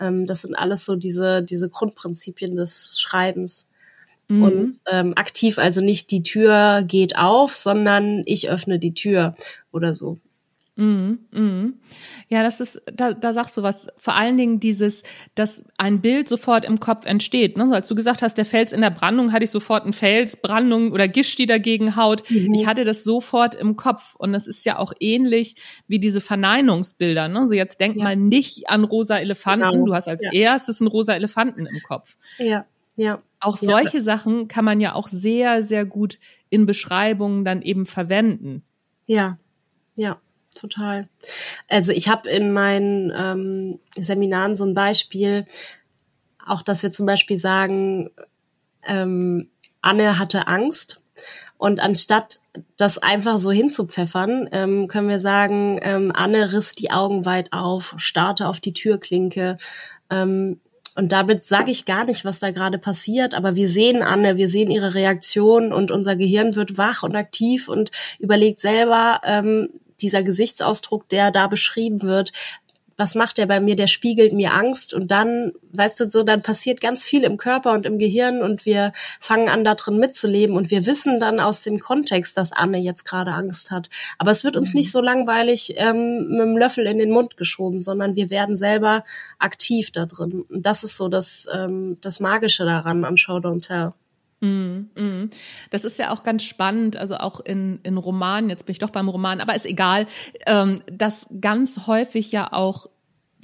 Ähm, 0.00 0.26
das 0.26 0.42
sind 0.42 0.56
alles 0.56 0.84
so 0.84 0.96
diese, 0.96 1.42
diese 1.42 1.70
Grundprinzipien 1.70 2.56
des 2.56 3.00
Schreibens. 3.00 3.68
Mhm. 4.26 4.42
Und 4.42 4.80
ähm, 4.86 5.12
aktiv 5.14 5.58
also 5.58 5.80
nicht 5.80 6.10
die 6.10 6.24
Tür 6.24 6.82
geht 6.82 7.16
auf, 7.16 7.54
sondern 7.54 8.24
ich 8.26 8.50
öffne 8.50 8.80
die 8.80 8.92
Tür 8.92 9.34
oder 9.70 9.94
so. 9.94 10.18
Mhm, 10.80 11.18
mhm. 11.30 11.74
Ja, 12.28 12.42
das 12.42 12.58
ist, 12.58 12.80
da, 12.90 13.12
da 13.12 13.34
sagst 13.34 13.54
du 13.58 13.62
was. 13.62 13.88
Vor 13.96 14.14
allen 14.14 14.38
Dingen 14.38 14.60
dieses, 14.60 15.02
dass 15.34 15.62
ein 15.76 16.00
Bild 16.00 16.26
sofort 16.26 16.64
im 16.64 16.80
Kopf 16.80 17.04
entsteht. 17.04 17.58
Ne? 17.58 17.66
So, 17.66 17.74
als 17.74 17.86
du 17.86 17.94
gesagt 17.94 18.22
hast, 18.22 18.38
der 18.38 18.46
Fels 18.46 18.72
in 18.72 18.80
der 18.80 18.88
Brandung, 18.88 19.30
hatte 19.30 19.44
ich 19.44 19.50
sofort 19.50 19.82
einen 19.82 19.92
Fels, 19.92 20.38
Brandung 20.38 20.92
oder 20.92 21.06
Gischt, 21.06 21.38
die 21.38 21.44
dagegen 21.44 21.96
haut. 21.96 22.22
Mhm. 22.30 22.54
Ich 22.54 22.66
hatte 22.66 22.86
das 22.86 23.04
sofort 23.04 23.54
im 23.54 23.76
Kopf. 23.76 24.14
Und 24.16 24.32
das 24.32 24.46
ist 24.46 24.64
ja 24.64 24.78
auch 24.78 24.94
ähnlich 25.00 25.56
wie 25.86 25.98
diese 25.98 26.22
Verneinungsbilder. 26.22 27.28
Ne? 27.28 27.46
So, 27.46 27.52
jetzt 27.52 27.78
denk 27.78 27.96
ja. 27.96 28.04
mal 28.04 28.16
nicht 28.16 28.70
an 28.70 28.84
rosa 28.84 29.18
Elefanten. 29.18 29.70
Genau. 29.70 29.84
Du 29.84 29.94
hast 29.94 30.08
als 30.08 30.24
ja. 30.24 30.32
erstes 30.32 30.80
einen 30.80 30.88
rosa 30.88 31.12
Elefanten 31.12 31.66
im 31.66 31.82
Kopf. 31.82 32.16
Ja, 32.38 32.64
ja. 32.96 33.20
Auch 33.38 33.58
solche 33.58 33.98
ja. 33.98 34.02
Sachen 34.02 34.48
kann 34.48 34.64
man 34.64 34.80
ja 34.80 34.94
auch 34.94 35.08
sehr, 35.08 35.62
sehr 35.62 35.84
gut 35.84 36.18
in 36.48 36.64
Beschreibungen 36.64 37.44
dann 37.44 37.60
eben 37.60 37.84
verwenden. 37.84 38.62
Ja, 39.04 39.38
ja 39.94 40.18
total. 40.54 41.08
Also 41.68 41.92
ich 41.92 42.08
habe 42.08 42.28
in 42.28 42.52
meinen 42.52 43.12
ähm, 43.14 43.78
Seminaren 43.96 44.56
so 44.56 44.64
ein 44.64 44.74
Beispiel, 44.74 45.46
auch 46.46 46.62
dass 46.62 46.82
wir 46.82 46.92
zum 46.92 47.06
Beispiel 47.06 47.38
sagen, 47.38 48.10
ähm, 48.84 49.48
Anne 49.82 50.18
hatte 50.18 50.46
Angst 50.46 51.00
und 51.58 51.80
anstatt 51.80 52.40
das 52.76 52.98
einfach 52.98 53.38
so 53.38 53.50
hinzupfeffern, 53.50 54.48
ähm, 54.52 54.88
können 54.88 55.08
wir 55.08 55.18
sagen, 55.18 55.78
ähm, 55.82 56.10
Anne 56.14 56.52
riss 56.52 56.74
die 56.74 56.90
Augen 56.90 57.24
weit 57.24 57.52
auf, 57.52 57.94
starrte 57.98 58.48
auf 58.48 58.60
die 58.60 58.72
Türklinke. 58.72 59.58
Ähm, 60.10 60.60
und 60.96 61.12
damit 61.12 61.42
sage 61.42 61.70
ich 61.70 61.84
gar 61.84 62.04
nicht, 62.04 62.24
was 62.24 62.40
da 62.40 62.50
gerade 62.50 62.78
passiert, 62.78 63.34
aber 63.34 63.54
wir 63.54 63.68
sehen 63.68 64.02
Anne, 64.02 64.36
wir 64.36 64.48
sehen 64.48 64.70
ihre 64.70 64.94
Reaktion 64.94 65.72
und 65.72 65.90
unser 65.90 66.16
Gehirn 66.16 66.56
wird 66.56 66.78
wach 66.78 67.02
und 67.02 67.14
aktiv 67.14 67.68
und 67.68 67.90
überlegt 68.18 68.60
selber, 68.60 69.20
ähm, 69.24 69.68
dieser 70.02 70.22
Gesichtsausdruck, 70.22 71.08
der 71.08 71.30
da 71.30 71.46
beschrieben 71.46 72.02
wird, 72.02 72.32
was 73.00 73.14
macht 73.14 73.38
der 73.38 73.46
bei 73.46 73.60
mir? 73.60 73.76
Der 73.76 73.86
spiegelt 73.86 74.34
mir 74.34 74.52
Angst 74.52 74.92
und 74.92 75.10
dann, 75.10 75.52
weißt 75.72 75.98
du, 76.00 76.04
so, 76.04 76.22
dann 76.22 76.42
passiert 76.42 76.82
ganz 76.82 77.06
viel 77.06 77.24
im 77.24 77.38
Körper 77.38 77.72
und 77.72 77.86
im 77.86 77.98
Gehirn 77.98 78.42
und 78.42 78.66
wir 78.66 78.92
fangen 79.18 79.48
an, 79.48 79.64
da 79.64 79.74
drin 79.74 79.96
mitzuleben 79.96 80.54
und 80.54 80.70
wir 80.70 80.84
wissen 80.84 81.18
dann 81.18 81.40
aus 81.40 81.62
dem 81.62 81.78
Kontext, 81.78 82.36
dass 82.36 82.52
Anne 82.52 82.78
jetzt 82.78 83.04
gerade 83.04 83.32
Angst 83.32 83.70
hat. 83.70 83.88
Aber 84.18 84.30
es 84.30 84.44
wird 84.44 84.54
uns 84.54 84.74
mhm. 84.74 84.80
nicht 84.80 84.92
so 84.92 85.00
langweilig 85.00 85.74
ähm, 85.78 86.28
mit 86.28 86.40
dem 86.40 86.58
Löffel 86.58 86.86
in 86.86 86.98
den 86.98 87.10
Mund 87.10 87.38
geschoben, 87.38 87.80
sondern 87.80 88.16
wir 88.16 88.28
werden 88.28 88.54
selber 88.54 89.04
aktiv 89.38 89.90
da 89.92 90.04
drin. 90.04 90.44
Und 90.50 90.66
das 90.66 90.84
ist 90.84 90.98
so 90.98 91.08
das, 91.08 91.48
ähm, 91.54 91.96
das 92.02 92.20
Magische 92.20 92.66
daran 92.66 93.06
am 93.06 93.16
Show 93.16 93.38
Don't 93.38 93.66
Tell. 93.66 93.94
Mm, 94.40 94.88
mm. 94.94 95.30
Das 95.70 95.84
ist 95.84 95.98
ja 95.98 96.10
auch 96.12 96.22
ganz 96.22 96.44
spannend, 96.44 96.96
also 96.96 97.16
auch 97.16 97.40
in, 97.40 97.80
in 97.82 97.96
Romanen, 97.96 98.48
jetzt 98.48 98.66
bin 98.66 98.72
ich 98.72 98.78
doch 98.78 98.90
beim 98.90 99.08
Roman, 99.08 99.40
aber 99.40 99.54
ist 99.54 99.66
egal, 99.66 100.06
ähm, 100.46 100.82
dass 100.90 101.26
ganz 101.40 101.86
häufig 101.86 102.32
ja 102.32 102.52
auch 102.52 102.86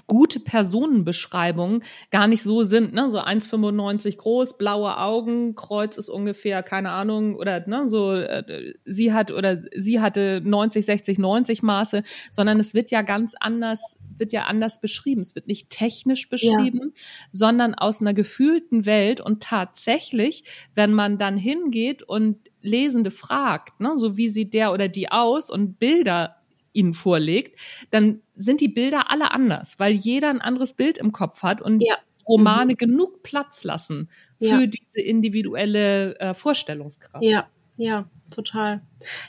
gute 0.07 0.39
Personenbeschreibungen 0.39 1.83
gar 2.11 2.29
nicht 2.29 2.43
so 2.43 2.63
sind, 2.63 2.93
ne? 2.93 3.11
So 3.11 3.19
1,95 3.19 4.17
groß, 4.17 4.57
blaue 4.57 4.99
Augen, 4.99 5.55
Kreuz 5.55 5.97
ist 5.97 6.09
ungefähr, 6.09 6.63
keine 6.63 6.91
Ahnung, 6.91 7.35
oder 7.35 7.67
ne, 7.67 7.89
so 7.89 8.15
äh, 8.15 8.73
sie 8.85 9.13
hat 9.13 9.33
oder 9.33 9.63
sie 9.75 10.01
hatte 10.01 10.41
90, 10.45 10.87
60, 10.87 11.19
90 11.19 11.63
Maße, 11.63 12.03
sondern 12.31 12.61
es 12.61 12.75
wird 12.75 12.91
ja 12.91 13.03
ganz 13.03 13.35
anders, 13.41 13.97
wird 14.17 14.33
ja 14.33 14.45
anders 14.45 14.81
beschrieben. 14.81 15.21
Es 15.21 15.35
wird 15.35 15.49
nicht 15.49 15.71
technisch 15.71 16.29
beschrieben, 16.29 16.93
ja. 16.95 17.03
sondern 17.33 17.75
aus 17.75 18.01
einer 18.01 18.15
gefühlten 18.15 18.87
Welt. 18.87 19.21
Und 19.21 19.43
tatsächlich, 19.43 20.45
wenn 20.75 20.93
man 20.93 21.19
dann 21.19 21.37
hingeht 21.37 22.03
und 22.05 22.39
Lesende 22.63 23.11
fragt, 23.11 23.81
ne, 23.81 23.93
so 23.97 24.17
wie 24.17 24.29
sieht 24.29 24.55
der 24.55 24.73
oder 24.73 24.89
die 24.89 25.11
aus 25.11 25.51
und 25.51 25.79
Bilder 25.79 26.37
ihnen 26.77 26.95
vorlegt, 26.95 27.59
dann 27.91 28.21
sind 28.37 28.61
die 28.61 28.69
Bilder 28.69 29.11
alle 29.11 29.33
anders, 29.33 29.79
weil 29.79 29.93
jeder 29.93 30.31
ein 30.31 30.41
anderes 30.41 30.75
Bild 30.75 30.99
im 30.99 31.13
Kopf 31.13 31.43
hat 31.43 31.61
und 31.61 31.81
ja. 31.81 31.97
Romane 32.29 32.73
mhm. 32.73 32.77
genug 32.77 33.23
Platz 33.23 33.65
lassen 33.65 34.11
für 34.39 34.63
ja. 34.63 34.67
diese 34.67 35.01
individuelle 35.01 36.19
äh, 36.19 36.35
Vorstellungskraft. 36.35 37.25
Ja, 37.25 37.49
ja, 37.77 38.09
total. 38.31 38.81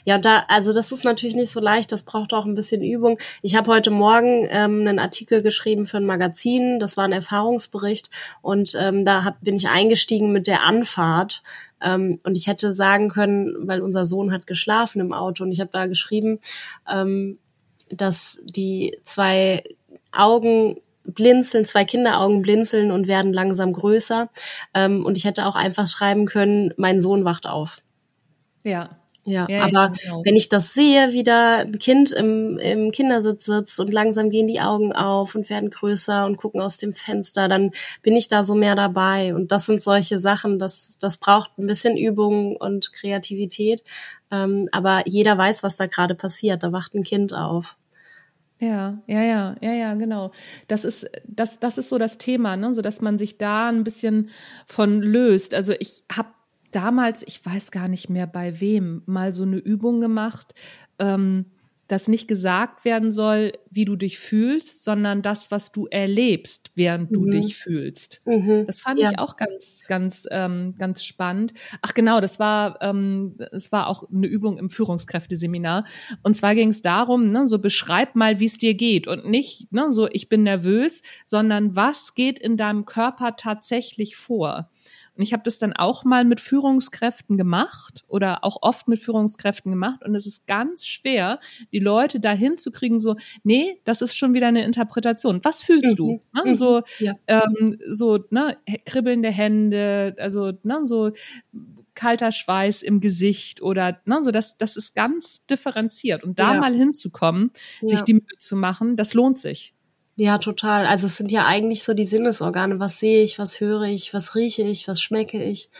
Ja, 0.04 0.18
da, 0.18 0.44
also 0.48 0.72
das 0.72 0.92
ist 0.92 1.04
natürlich 1.04 1.36
nicht 1.36 1.50
so 1.50 1.60
leicht, 1.60 1.92
das 1.92 2.02
braucht 2.02 2.32
auch 2.32 2.44
ein 2.44 2.54
bisschen 2.54 2.82
Übung. 2.82 3.18
Ich 3.42 3.54
habe 3.54 3.70
heute 3.70 3.90
Morgen 3.90 4.46
ähm, 4.50 4.80
einen 4.80 4.98
Artikel 4.98 5.42
geschrieben 5.42 5.86
für 5.86 5.98
ein 5.98 6.06
Magazin, 6.06 6.78
das 6.78 6.96
war 6.96 7.04
ein 7.04 7.12
Erfahrungsbericht 7.12 8.10
und 8.42 8.74
ähm, 8.78 9.04
da 9.04 9.24
hab, 9.24 9.40
bin 9.40 9.56
ich 9.56 9.68
eingestiegen 9.68 10.32
mit 10.32 10.46
der 10.46 10.62
Anfahrt 10.62 11.42
ähm, 11.80 12.18
und 12.24 12.36
ich 12.36 12.46
hätte 12.46 12.72
sagen 12.72 13.08
können, 13.08 13.68
weil 13.68 13.80
unser 13.80 14.04
Sohn 14.04 14.32
hat 14.32 14.46
geschlafen 14.46 15.00
im 15.00 15.12
Auto 15.12 15.44
und 15.44 15.52
ich 15.52 15.60
habe 15.60 15.70
da 15.72 15.86
geschrieben, 15.86 16.40
ähm, 16.90 17.38
dass 17.90 18.42
die 18.44 18.98
zwei 19.04 19.62
Augen 20.12 20.76
blinzeln, 21.08 21.64
zwei 21.64 21.84
Kinderaugen 21.84 22.42
blinzeln 22.42 22.90
und 22.90 23.08
werden 23.08 23.32
langsam 23.32 23.72
größer. 23.72 24.28
Ähm, 24.74 25.04
und 25.04 25.16
ich 25.16 25.24
hätte 25.24 25.46
auch 25.46 25.54
einfach 25.54 25.88
schreiben 25.88 26.26
können, 26.26 26.72
mein 26.76 27.00
Sohn 27.00 27.24
wacht 27.24 27.46
auf. 27.46 27.78
Ja. 28.68 28.90
Ja, 29.24 29.46
ja 29.48 29.64
aber 29.64 29.90
genau. 29.90 30.22
wenn 30.24 30.36
ich 30.36 30.48
das 30.48 30.72
sehe, 30.72 31.12
wie 31.12 31.22
da 31.22 31.58
ein 31.58 31.78
Kind 31.78 32.12
im, 32.12 32.56
im 32.58 32.90
Kindersitz 32.92 33.44
sitzt 33.44 33.78
und 33.78 33.92
langsam 33.92 34.30
gehen 34.30 34.46
die 34.46 34.60
Augen 34.60 34.92
auf 34.92 35.34
und 35.34 35.50
werden 35.50 35.70
größer 35.70 36.24
und 36.24 36.38
gucken 36.38 36.60
aus 36.60 36.78
dem 36.78 36.92
Fenster, 36.94 37.48
dann 37.48 37.72
bin 38.02 38.16
ich 38.16 38.28
da 38.28 38.42
so 38.42 38.54
mehr 38.54 38.74
dabei. 38.74 39.34
Und 39.34 39.52
das 39.52 39.66
sind 39.66 39.82
solche 39.82 40.18
Sachen, 40.18 40.58
das, 40.58 40.96
das 40.98 41.18
braucht 41.18 41.58
ein 41.58 41.66
bisschen 41.66 41.96
Übung 41.96 42.56
und 42.56 42.92
Kreativität. 42.92 43.82
Ähm, 44.30 44.68
aber 44.72 45.02
jeder 45.06 45.36
weiß, 45.36 45.62
was 45.62 45.76
da 45.76 45.86
gerade 45.86 46.14
passiert. 46.14 46.62
Da 46.62 46.72
wacht 46.72 46.94
ein 46.94 47.02
Kind 47.02 47.34
auf. 47.34 47.76
Ja, 48.60 48.98
ja, 49.06 49.22
ja, 49.22 49.56
ja, 49.60 49.72
ja, 49.72 49.94
genau. 49.94 50.32
Das 50.66 50.84
ist, 50.84 51.08
das, 51.26 51.60
das 51.60 51.78
ist 51.78 51.88
so 51.88 51.98
das 51.98 52.18
Thema, 52.18 52.56
ne, 52.56 52.74
so 52.74 52.82
dass 52.82 53.00
man 53.00 53.18
sich 53.18 53.38
da 53.38 53.68
ein 53.68 53.84
bisschen 53.84 54.30
von 54.66 55.00
löst. 55.00 55.54
Also 55.54 55.74
ich 55.78 56.02
habe 56.10 56.28
damals, 56.70 57.22
ich 57.26 57.44
weiß 57.44 57.70
gar 57.70 57.88
nicht 57.88 58.08
mehr 58.08 58.26
bei 58.26 58.60
wem, 58.60 59.02
mal 59.06 59.32
so 59.32 59.44
eine 59.44 59.56
Übung 59.56 60.00
gemacht, 60.00 60.54
ähm, 60.98 61.46
dass 61.88 62.06
nicht 62.06 62.28
gesagt 62.28 62.84
werden 62.84 63.10
soll, 63.10 63.52
wie 63.70 63.86
du 63.86 63.96
dich 63.96 64.18
fühlst, 64.18 64.84
sondern 64.84 65.22
das, 65.22 65.50
was 65.50 65.72
du 65.72 65.86
erlebst, 65.86 66.70
während 66.74 67.16
du 67.16 67.22
mhm. 67.22 67.30
dich 67.30 67.56
fühlst. 67.56 68.20
Mhm. 68.26 68.66
Das 68.66 68.82
fand 68.82 69.00
ja. 69.00 69.10
ich 69.10 69.18
auch 69.18 69.36
ganz, 69.36 69.80
ganz, 69.88 70.26
ähm, 70.30 70.74
ganz 70.78 71.02
spannend. 71.02 71.54
Ach 71.80 71.94
genau, 71.94 72.20
das 72.20 72.38
war, 72.38 72.80
ähm, 72.82 73.32
das 73.50 73.72
war 73.72 73.88
auch 73.88 74.04
eine 74.10 74.26
Übung 74.26 74.58
im 74.58 74.68
Führungskräfteseminar. 74.68 75.84
Und 76.22 76.34
zwar 76.36 76.54
ging 76.54 76.68
es 76.68 76.82
darum, 76.82 77.32
ne, 77.32 77.48
so 77.48 77.58
beschreib 77.58 78.14
mal, 78.14 78.38
wie 78.38 78.46
es 78.46 78.58
dir 78.58 78.74
geht 78.74 79.08
und 79.08 79.24
nicht, 79.24 79.72
ne, 79.72 79.90
so 79.90 80.08
ich 80.12 80.28
bin 80.28 80.42
nervös, 80.42 81.00
sondern 81.24 81.74
was 81.74 82.14
geht 82.14 82.38
in 82.38 82.58
deinem 82.58 82.84
Körper 82.84 83.36
tatsächlich 83.36 84.16
vor? 84.16 84.70
Und 85.18 85.24
ich 85.24 85.32
habe 85.32 85.42
das 85.42 85.58
dann 85.58 85.72
auch 85.72 86.04
mal 86.04 86.24
mit 86.24 86.38
Führungskräften 86.38 87.36
gemacht 87.36 88.04
oder 88.06 88.44
auch 88.44 88.58
oft 88.62 88.86
mit 88.86 89.00
Führungskräften 89.00 89.72
gemacht. 89.72 90.04
Und 90.04 90.14
es 90.14 90.26
ist 90.26 90.46
ganz 90.46 90.86
schwer, 90.86 91.40
die 91.72 91.80
Leute 91.80 92.20
dahin 92.20 92.56
zu 92.56 92.70
kriegen, 92.70 93.00
so, 93.00 93.16
nee, 93.42 93.80
das 93.84 94.00
ist 94.00 94.16
schon 94.16 94.32
wieder 94.32 94.46
eine 94.46 94.64
Interpretation. 94.64 95.40
Was 95.42 95.60
fühlst 95.60 95.92
mhm. 95.92 95.96
du? 95.96 96.20
Ne? 96.32 96.42
Mhm. 96.44 96.54
So, 96.54 96.82
ja. 97.00 97.14
ähm, 97.26 97.78
so, 97.88 98.20
ne, 98.30 98.56
kribbelnde 98.86 99.30
Hände, 99.30 100.14
also, 100.18 100.52
ne, 100.62 100.84
so 100.84 101.10
kalter 101.96 102.30
Schweiß 102.30 102.84
im 102.84 103.00
Gesicht 103.00 103.60
oder 103.60 104.00
ne, 104.04 104.22
so 104.22 104.30
das, 104.30 104.56
das 104.56 104.76
ist 104.76 104.94
ganz 104.94 105.44
differenziert. 105.46 106.22
Und 106.22 106.38
da 106.38 106.54
ja. 106.54 106.60
mal 106.60 106.72
hinzukommen, 106.72 107.50
ja. 107.82 107.88
sich 107.88 108.02
die 108.02 108.14
Mühe 108.14 108.38
zu 108.38 108.54
machen, 108.54 108.96
das 108.96 109.14
lohnt 109.14 109.40
sich. 109.40 109.74
Ja, 110.20 110.38
total. 110.38 110.84
Also 110.84 111.06
es 111.06 111.16
sind 111.16 111.30
ja 111.30 111.46
eigentlich 111.46 111.84
so 111.84 111.94
die 111.94 112.04
Sinnesorgane. 112.04 112.80
Was 112.80 112.98
sehe 112.98 113.22
ich, 113.22 113.38
was 113.38 113.60
höre 113.60 113.82
ich, 113.84 114.12
was 114.12 114.34
rieche 114.34 114.62
ich, 114.62 114.88
was 114.88 115.00
schmecke 115.00 115.40
ich. 115.40 115.70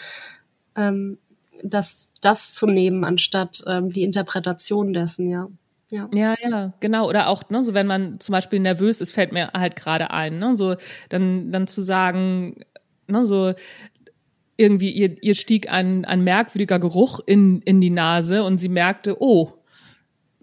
Ähm, 0.76 1.18
das, 1.64 2.12
das 2.20 2.53
zu 2.55 2.68
nehmen, 2.68 3.03
anstatt 3.03 3.64
ähm, 3.66 3.93
die 3.93 4.05
Interpretation 4.05 4.93
dessen, 4.93 5.28
ja. 5.28 5.49
Ja. 5.91 6.09
ja, 6.14 6.36
ja, 6.41 6.72
genau. 6.78 7.09
Oder 7.09 7.26
auch, 7.26 7.51
ne, 7.51 7.64
so 7.64 7.74
wenn 7.74 7.89
man 7.89 8.20
zum 8.20 8.32
Beispiel 8.32 8.61
nervös 8.61 9.01
ist, 9.01 9.11
fällt 9.11 9.32
mir 9.32 9.51
halt 9.55 9.74
gerade 9.74 10.12
ein, 10.12 10.39
ne, 10.39 10.55
so 10.55 10.76
dann, 11.09 11.51
dann 11.51 11.66
zu 11.66 11.82
sagen, 11.82 12.61
ne, 13.09 13.26
so 13.26 13.55
irgendwie 14.57 14.93
ihr, 14.93 15.20
ihr 15.20 15.34
stieg 15.34 15.68
ein, 15.68 16.05
ein 16.05 16.22
merkwürdiger 16.22 16.78
Geruch 16.78 17.18
in, 17.26 17.61
in 17.62 17.80
die 17.80 17.91
Nase 17.91 18.45
und 18.45 18.59
sie 18.59 18.68
merkte, 18.68 19.20
oh, 19.20 19.57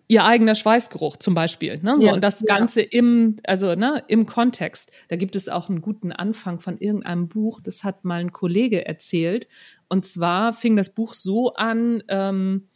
ihr 0.08 0.24
eigener 0.24 0.56
Schweißgeruch 0.56 1.18
zum 1.18 1.34
Beispiel. 1.34 1.80
Ne? 1.82 2.00
So, 2.00 2.08
ja, 2.08 2.14
und 2.14 2.24
das 2.24 2.44
Ganze 2.46 2.82
ja. 2.82 2.88
im, 2.92 3.38
also 3.46 3.76
ne, 3.76 4.04
im 4.08 4.26
Kontext. 4.26 4.92
Da 5.08 5.16
gibt 5.16 5.36
es 5.36 5.50
auch 5.50 5.70
einen 5.70 5.82
guten 5.82 6.12
Anfang 6.12 6.60
von 6.60 6.78
irgendeinem 6.78 7.28
Buch, 7.28 7.60
das 7.62 7.84
hat 7.84 8.06
mal 8.06 8.20
ein 8.20 8.32
Kollege 8.32 8.86
erzählt. 8.86 9.48
Und 9.90 10.06
zwar 10.06 10.54
fing 10.54 10.76
das 10.76 10.94
Buch 10.94 11.14
so 11.14 11.54
an, 11.54 12.04
ähm, 12.08 12.68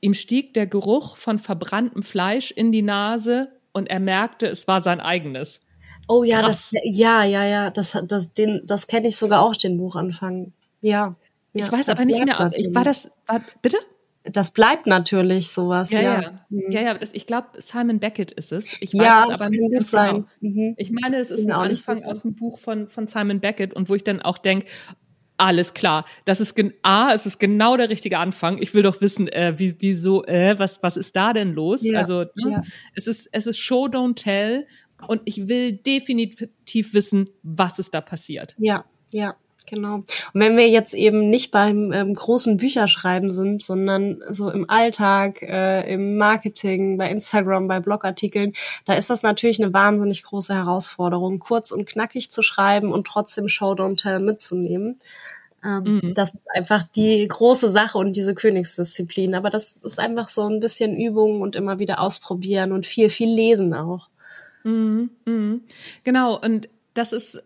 ihm 0.00 0.14
stieg 0.14 0.54
der 0.54 0.66
Geruch 0.66 1.16
von 1.16 1.38
verbranntem 1.38 2.02
Fleisch 2.02 2.50
in 2.50 2.72
die 2.72 2.82
Nase 2.82 3.48
und 3.72 3.88
er 3.88 4.00
merkte, 4.00 4.46
es 4.46 4.66
war 4.68 4.80
sein 4.80 5.00
eigenes. 5.00 5.60
Oh 6.08 6.22
ja, 6.22 6.40
Krass. 6.40 6.70
das, 6.72 6.82
ja, 6.84 7.24
ja, 7.24 7.44
ja, 7.44 7.70
das, 7.70 7.98
das, 8.06 8.32
den, 8.32 8.62
das 8.64 8.86
kenne 8.86 9.08
ich 9.08 9.16
sogar 9.16 9.42
auch, 9.42 9.56
den 9.56 9.76
Buchanfang. 9.76 10.52
Ja. 10.80 11.16
ja 11.52 11.66
ich 11.66 11.72
weiß 11.72 11.88
aber 11.88 12.04
nicht 12.04 12.24
mehr, 12.24 12.50
ich 12.54 12.74
war 12.74 12.84
das, 12.84 13.10
war, 13.26 13.42
bitte? 13.62 13.78
Das 14.32 14.50
bleibt 14.50 14.86
natürlich 14.86 15.50
sowas. 15.50 15.90
Ja, 15.90 16.00
ja, 16.00 16.22
ja, 16.22 16.30
mhm. 16.48 16.70
ja, 16.70 16.80
ja 16.82 16.94
das, 16.94 17.10
ich 17.12 17.26
glaube, 17.26 17.48
Simon 17.58 17.98
Beckett 17.98 18.32
ist 18.32 18.52
es. 18.52 18.74
Ich 18.80 18.94
weiß 18.94 19.02
ja, 19.02 19.26
es 19.30 19.40
aber 19.40 19.50
nicht 19.50 19.72
ganz 19.72 19.90
sein. 19.90 20.26
Genau. 20.40 20.54
Mhm. 20.54 20.74
Ich 20.76 20.90
meine, 20.90 21.16
es 21.18 21.30
ist 21.30 21.46
ein 21.46 21.52
Anfang 21.52 22.04
aus 22.04 22.22
dem 22.22 22.34
Buch 22.34 22.58
von, 22.58 22.88
von 22.88 23.06
Simon 23.06 23.40
Beckett 23.40 23.74
und 23.74 23.88
wo 23.88 23.94
ich 23.94 24.04
dann 24.04 24.20
auch 24.20 24.38
denke, 24.38 24.66
alles 25.38 25.74
klar, 25.74 26.06
das 26.24 26.40
ist 26.40 26.58
A, 26.82 27.12
es 27.12 27.26
ist 27.26 27.38
genau 27.38 27.76
der 27.76 27.90
richtige 27.90 28.18
Anfang. 28.18 28.56
Ich 28.58 28.72
will 28.72 28.82
doch 28.82 29.00
wissen, 29.00 29.28
äh, 29.28 29.54
wie, 29.58 29.76
wieso, 29.80 30.24
äh, 30.24 30.58
was, 30.58 30.82
was 30.82 30.96
ist 30.96 31.14
da 31.14 31.32
denn 31.32 31.52
los? 31.52 31.82
Ja, 31.82 31.98
also 31.98 32.20
ne? 32.34 32.50
ja. 32.52 32.62
es 32.94 33.06
ist, 33.06 33.28
es 33.32 33.46
ist 33.46 33.58
Show, 33.58 33.84
don't 33.86 34.14
tell 34.14 34.66
und 35.08 35.20
ich 35.26 35.48
will 35.48 35.72
definitiv 35.72 36.94
wissen, 36.94 37.28
was 37.42 37.78
ist 37.78 37.92
da 37.92 38.00
passiert. 38.00 38.54
Ja, 38.58 38.86
ja. 39.12 39.36
Genau. 39.66 39.96
Und 39.96 40.06
wenn 40.34 40.56
wir 40.56 40.68
jetzt 40.68 40.94
eben 40.94 41.28
nicht 41.28 41.50
beim 41.50 41.92
ähm, 41.92 42.14
großen 42.14 42.56
Bücherschreiben 42.56 43.30
sind, 43.30 43.62
sondern 43.62 44.22
so 44.30 44.50
im 44.50 44.68
Alltag, 44.70 45.42
äh, 45.42 45.92
im 45.92 46.16
Marketing, 46.16 46.96
bei 46.96 47.10
Instagram, 47.10 47.68
bei 47.68 47.80
Blogartikeln, 47.80 48.52
da 48.84 48.94
ist 48.94 49.10
das 49.10 49.22
natürlich 49.22 49.62
eine 49.62 49.72
wahnsinnig 49.72 50.22
große 50.22 50.54
Herausforderung, 50.54 51.38
kurz 51.38 51.72
und 51.72 51.86
knackig 51.86 52.30
zu 52.30 52.42
schreiben 52.42 52.92
und 52.92 53.06
trotzdem 53.06 53.48
Show 53.48 53.72
Don't 53.72 54.00
Tell 54.00 54.20
mitzunehmen. 54.20 54.98
Ähm, 55.64 56.00
mhm. 56.02 56.14
Das 56.14 56.34
ist 56.34 56.46
einfach 56.54 56.84
die 56.84 57.26
große 57.26 57.70
Sache 57.70 57.98
und 57.98 58.14
diese 58.14 58.34
Königsdisziplin. 58.34 59.34
Aber 59.34 59.50
das 59.50 59.82
ist 59.84 59.98
einfach 59.98 60.28
so 60.28 60.48
ein 60.48 60.60
bisschen 60.60 60.96
Übung 60.96 61.40
und 61.40 61.56
immer 61.56 61.78
wieder 61.78 62.00
ausprobieren 62.00 62.72
und 62.72 62.86
viel, 62.86 63.10
viel 63.10 63.28
lesen 63.28 63.74
auch. 63.74 64.08
Mhm, 64.62 65.10
mhm. 65.24 65.62
Genau. 66.04 66.38
Und 66.38 66.68
das 66.94 67.12
ist 67.12 67.42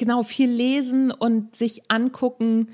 genau 0.00 0.24
viel 0.24 0.50
lesen 0.50 1.12
und 1.12 1.54
sich 1.54 1.90
angucken, 1.90 2.72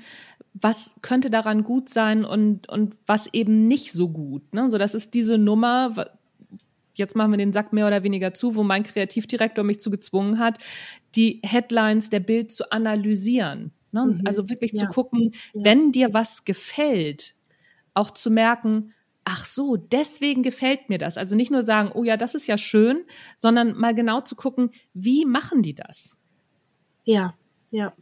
was 0.53 0.95
könnte 1.01 1.29
daran 1.29 1.63
gut 1.63 1.89
sein 1.89 2.25
und, 2.25 2.67
und 2.69 2.95
was 3.05 3.31
eben 3.33 3.67
nicht 3.67 3.91
so 3.91 4.09
gut. 4.09 4.53
Ne? 4.53 4.71
So, 4.71 4.79
das 4.79 4.95
ist 4.95 5.13
diese 5.13 5.37
Nummer, 5.37 6.07
jetzt 6.95 7.15
machen 7.15 7.31
wir 7.31 7.37
den 7.37 7.53
Sack 7.53 7.73
mehr 7.73 7.85
oder 7.85 8.01
weniger 8.01 8.33
zu, 8.33 8.55
wo 8.55 8.63
mein 8.63 8.83
Kreativdirektor 8.83 9.63
mich 9.63 9.79
zu 9.79 9.91
gezwungen 9.91 10.39
hat, 10.39 10.63
die 11.15 11.41
Headlines 11.43 12.09
der 12.09 12.21
Bild 12.21 12.51
zu 12.51 12.71
analysieren. 12.71 13.71
Ne? 13.91 14.05
Mhm. 14.05 14.21
Also 14.25 14.49
wirklich 14.49 14.71
ja. 14.73 14.79
zu 14.79 14.87
gucken, 14.87 15.33
ja. 15.53 15.65
wenn 15.65 15.91
dir 15.91 16.13
was 16.13 16.45
gefällt, 16.45 17.35
auch 17.93 18.11
zu 18.11 18.31
merken, 18.31 18.93
ach 19.25 19.43
so, 19.43 19.75
deswegen 19.75 20.41
gefällt 20.41 20.87
mir 20.87 20.97
das. 20.97 21.17
Also 21.17 21.35
nicht 21.35 21.51
nur 21.51 21.63
sagen, 21.63 21.91
oh 21.93 22.05
ja, 22.05 22.15
das 22.15 22.33
ist 22.33 22.47
ja 22.47 22.57
schön, 22.57 23.03
sondern 23.35 23.77
mal 23.77 23.93
genau 23.93 24.21
zu 24.21 24.35
gucken, 24.35 24.71
wie 24.93 25.25
machen 25.25 25.61
die 25.61 25.75
das? 25.75 26.17
Ja, 27.07 27.33
ja. 27.71 27.93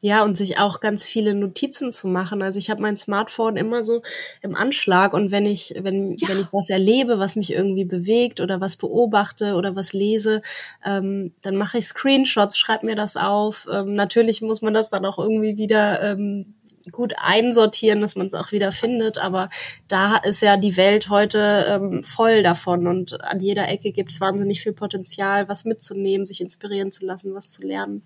Ja, 0.00 0.22
und 0.22 0.36
sich 0.36 0.58
auch 0.58 0.80
ganz 0.80 1.04
viele 1.04 1.34
Notizen 1.34 1.90
zu 1.90 2.08
machen. 2.08 2.42
Also 2.42 2.58
ich 2.58 2.68
habe 2.68 2.82
mein 2.82 2.96
Smartphone 2.96 3.56
immer 3.56 3.82
so 3.84 4.02
im 4.42 4.54
Anschlag 4.54 5.14
und 5.14 5.30
wenn 5.30 5.46
ich, 5.46 5.74
wenn, 5.78 6.16
ja. 6.16 6.28
wenn 6.28 6.40
ich 6.40 6.52
was 6.52 6.68
erlebe, 6.68 7.18
was 7.18 7.36
mich 7.36 7.52
irgendwie 7.52 7.84
bewegt 7.84 8.40
oder 8.40 8.60
was 8.60 8.76
beobachte 8.76 9.54
oder 9.54 9.76
was 9.76 9.94
lese, 9.94 10.42
ähm, 10.84 11.32
dann 11.40 11.56
mache 11.56 11.78
ich 11.78 11.86
Screenshots, 11.86 12.58
schreibe 12.58 12.84
mir 12.84 12.96
das 12.96 13.16
auf. 13.16 13.66
Ähm, 13.72 13.94
natürlich 13.94 14.42
muss 14.42 14.60
man 14.60 14.74
das 14.74 14.90
dann 14.90 15.06
auch 15.06 15.18
irgendwie 15.18 15.56
wieder 15.56 16.02
ähm, 16.02 16.54
gut 16.90 17.14
einsortieren, 17.16 18.02
dass 18.02 18.14
man 18.16 18.26
es 18.26 18.34
auch 18.34 18.52
wieder 18.52 18.72
findet. 18.72 19.16
Aber 19.16 19.48
da 19.88 20.18
ist 20.18 20.42
ja 20.42 20.58
die 20.58 20.76
Welt 20.76 21.08
heute 21.08 21.66
ähm, 21.68 22.04
voll 22.04 22.42
davon 22.42 22.86
und 22.86 23.22
an 23.22 23.40
jeder 23.40 23.68
Ecke 23.68 23.92
gibt 23.92 24.12
es 24.12 24.20
wahnsinnig 24.20 24.62
viel 24.62 24.74
Potenzial, 24.74 25.48
was 25.48 25.64
mitzunehmen, 25.64 26.26
sich 26.26 26.42
inspirieren 26.42 26.92
zu 26.92 27.06
lassen, 27.06 27.34
was 27.34 27.50
zu 27.50 27.62
lernen. 27.62 28.02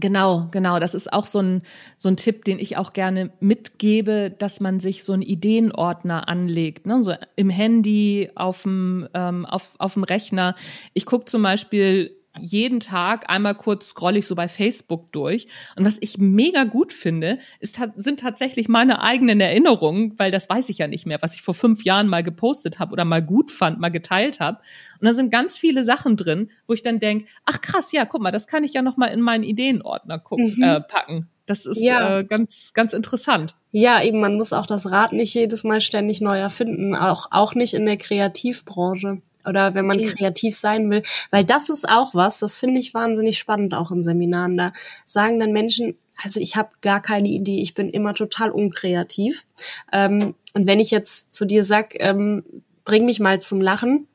Genau, 0.00 0.48
genau. 0.50 0.80
Das 0.80 0.94
ist 0.94 1.12
auch 1.12 1.26
so 1.26 1.40
ein, 1.40 1.62
so 1.96 2.08
ein 2.08 2.16
Tipp, 2.16 2.44
den 2.44 2.58
ich 2.58 2.76
auch 2.76 2.92
gerne 2.92 3.30
mitgebe, 3.40 4.34
dass 4.36 4.60
man 4.60 4.80
sich 4.80 5.04
so 5.04 5.12
einen 5.12 5.22
Ideenordner 5.22 6.28
anlegt, 6.28 6.86
ne? 6.86 7.02
so 7.02 7.14
im 7.36 7.48
Handy, 7.48 8.30
auf 8.34 8.62
dem, 8.62 9.08
ähm, 9.14 9.46
auf, 9.46 9.72
auf 9.78 9.94
dem 9.94 10.02
Rechner. 10.02 10.56
Ich 10.94 11.06
gucke 11.06 11.26
zum 11.26 11.42
Beispiel 11.42 12.16
jeden 12.38 12.80
Tag 12.80 13.30
einmal 13.30 13.54
kurz 13.54 13.88
scroll 13.88 14.16
ich 14.16 14.26
so 14.26 14.34
bei 14.34 14.48
Facebook 14.48 15.12
durch. 15.12 15.46
Und 15.76 15.84
was 15.84 15.98
ich 16.00 16.18
mega 16.18 16.64
gut 16.64 16.92
finde, 16.92 17.38
ist, 17.60 17.78
sind 17.96 18.20
tatsächlich 18.20 18.68
meine 18.68 19.02
eigenen 19.02 19.40
Erinnerungen, 19.40 20.18
weil 20.18 20.30
das 20.30 20.48
weiß 20.48 20.68
ich 20.68 20.78
ja 20.78 20.86
nicht 20.86 21.06
mehr, 21.06 21.18
was 21.20 21.34
ich 21.34 21.42
vor 21.42 21.54
fünf 21.54 21.84
Jahren 21.84 22.08
mal 22.08 22.22
gepostet 22.22 22.78
habe 22.78 22.92
oder 22.92 23.04
mal 23.04 23.22
gut 23.22 23.50
fand, 23.50 23.80
mal 23.80 23.90
geteilt 23.90 24.40
habe. 24.40 24.58
Und 25.00 25.06
da 25.06 25.14
sind 25.14 25.30
ganz 25.30 25.58
viele 25.58 25.84
Sachen 25.84 26.16
drin, 26.16 26.50
wo 26.66 26.74
ich 26.74 26.82
dann 26.82 26.98
denk, 26.98 27.26
ach 27.44 27.60
krass, 27.60 27.92
ja, 27.92 28.04
guck 28.04 28.22
mal, 28.22 28.32
das 28.32 28.46
kann 28.46 28.64
ich 28.64 28.72
ja 28.72 28.82
noch 28.82 28.96
mal 28.96 29.06
in 29.06 29.20
meinen 29.20 29.44
Ideenordner 29.44 30.18
gucken, 30.18 30.54
mhm. 30.56 30.62
äh, 30.62 30.80
packen. 30.80 31.28
Das 31.46 31.66
ist 31.66 31.82
ja. 31.82 32.20
äh, 32.20 32.24
ganz, 32.24 32.72
ganz 32.72 32.94
interessant. 32.94 33.54
Ja, 33.70 34.02
eben, 34.02 34.18
man 34.18 34.36
muss 34.36 34.52
auch 34.52 34.66
das 34.66 34.90
Rad 34.90 35.12
nicht 35.12 35.34
jedes 35.34 35.62
Mal 35.62 35.80
ständig 35.80 36.20
neu 36.20 36.38
erfinden, 36.38 36.94
auch, 36.94 37.28
auch 37.32 37.54
nicht 37.54 37.74
in 37.74 37.84
der 37.84 37.98
Kreativbranche 37.98 39.20
oder 39.46 39.74
wenn 39.74 39.86
man 39.86 39.98
kreativ 39.98 40.56
sein 40.56 40.90
will, 40.90 41.02
weil 41.30 41.44
das 41.44 41.68
ist 41.68 41.88
auch 41.88 42.14
was, 42.14 42.38
das 42.38 42.58
finde 42.58 42.80
ich 42.80 42.94
wahnsinnig 42.94 43.38
spannend 43.38 43.74
auch 43.74 43.90
in 43.90 44.02
Seminaren. 44.02 44.56
Da 44.56 44.72
sagen 45.04 45.40
dann 45.40 45.52
Menschen, 45.52 45.96
also 46.22 46.40
ich 46.40 46.56
habe 46.56 46.70
gar 46.80 47.02
keine 47.02 47.28
Idee, 47.28 47.60
ich 47.60 47.74
bin 47.74 47.90
immer 47.90 48.14
total 48.14 48.50
unkreativ. 48.50 49.46
Ähm, 49.92 50.34
und 50.54 50.66
wenn 50.66 50.80
ich 50.80 50.90
jetzt 50.90 51.34
zu 51.34 51.44
dir 51.44 51.64
sag, 51.64 51.94
ähm, 51.98 52.44
bring 52.84 53.04
mich 53.04 53.20
mal 53.20 53.40
zum 53.40 53.60
Lachen, 53.60 54.06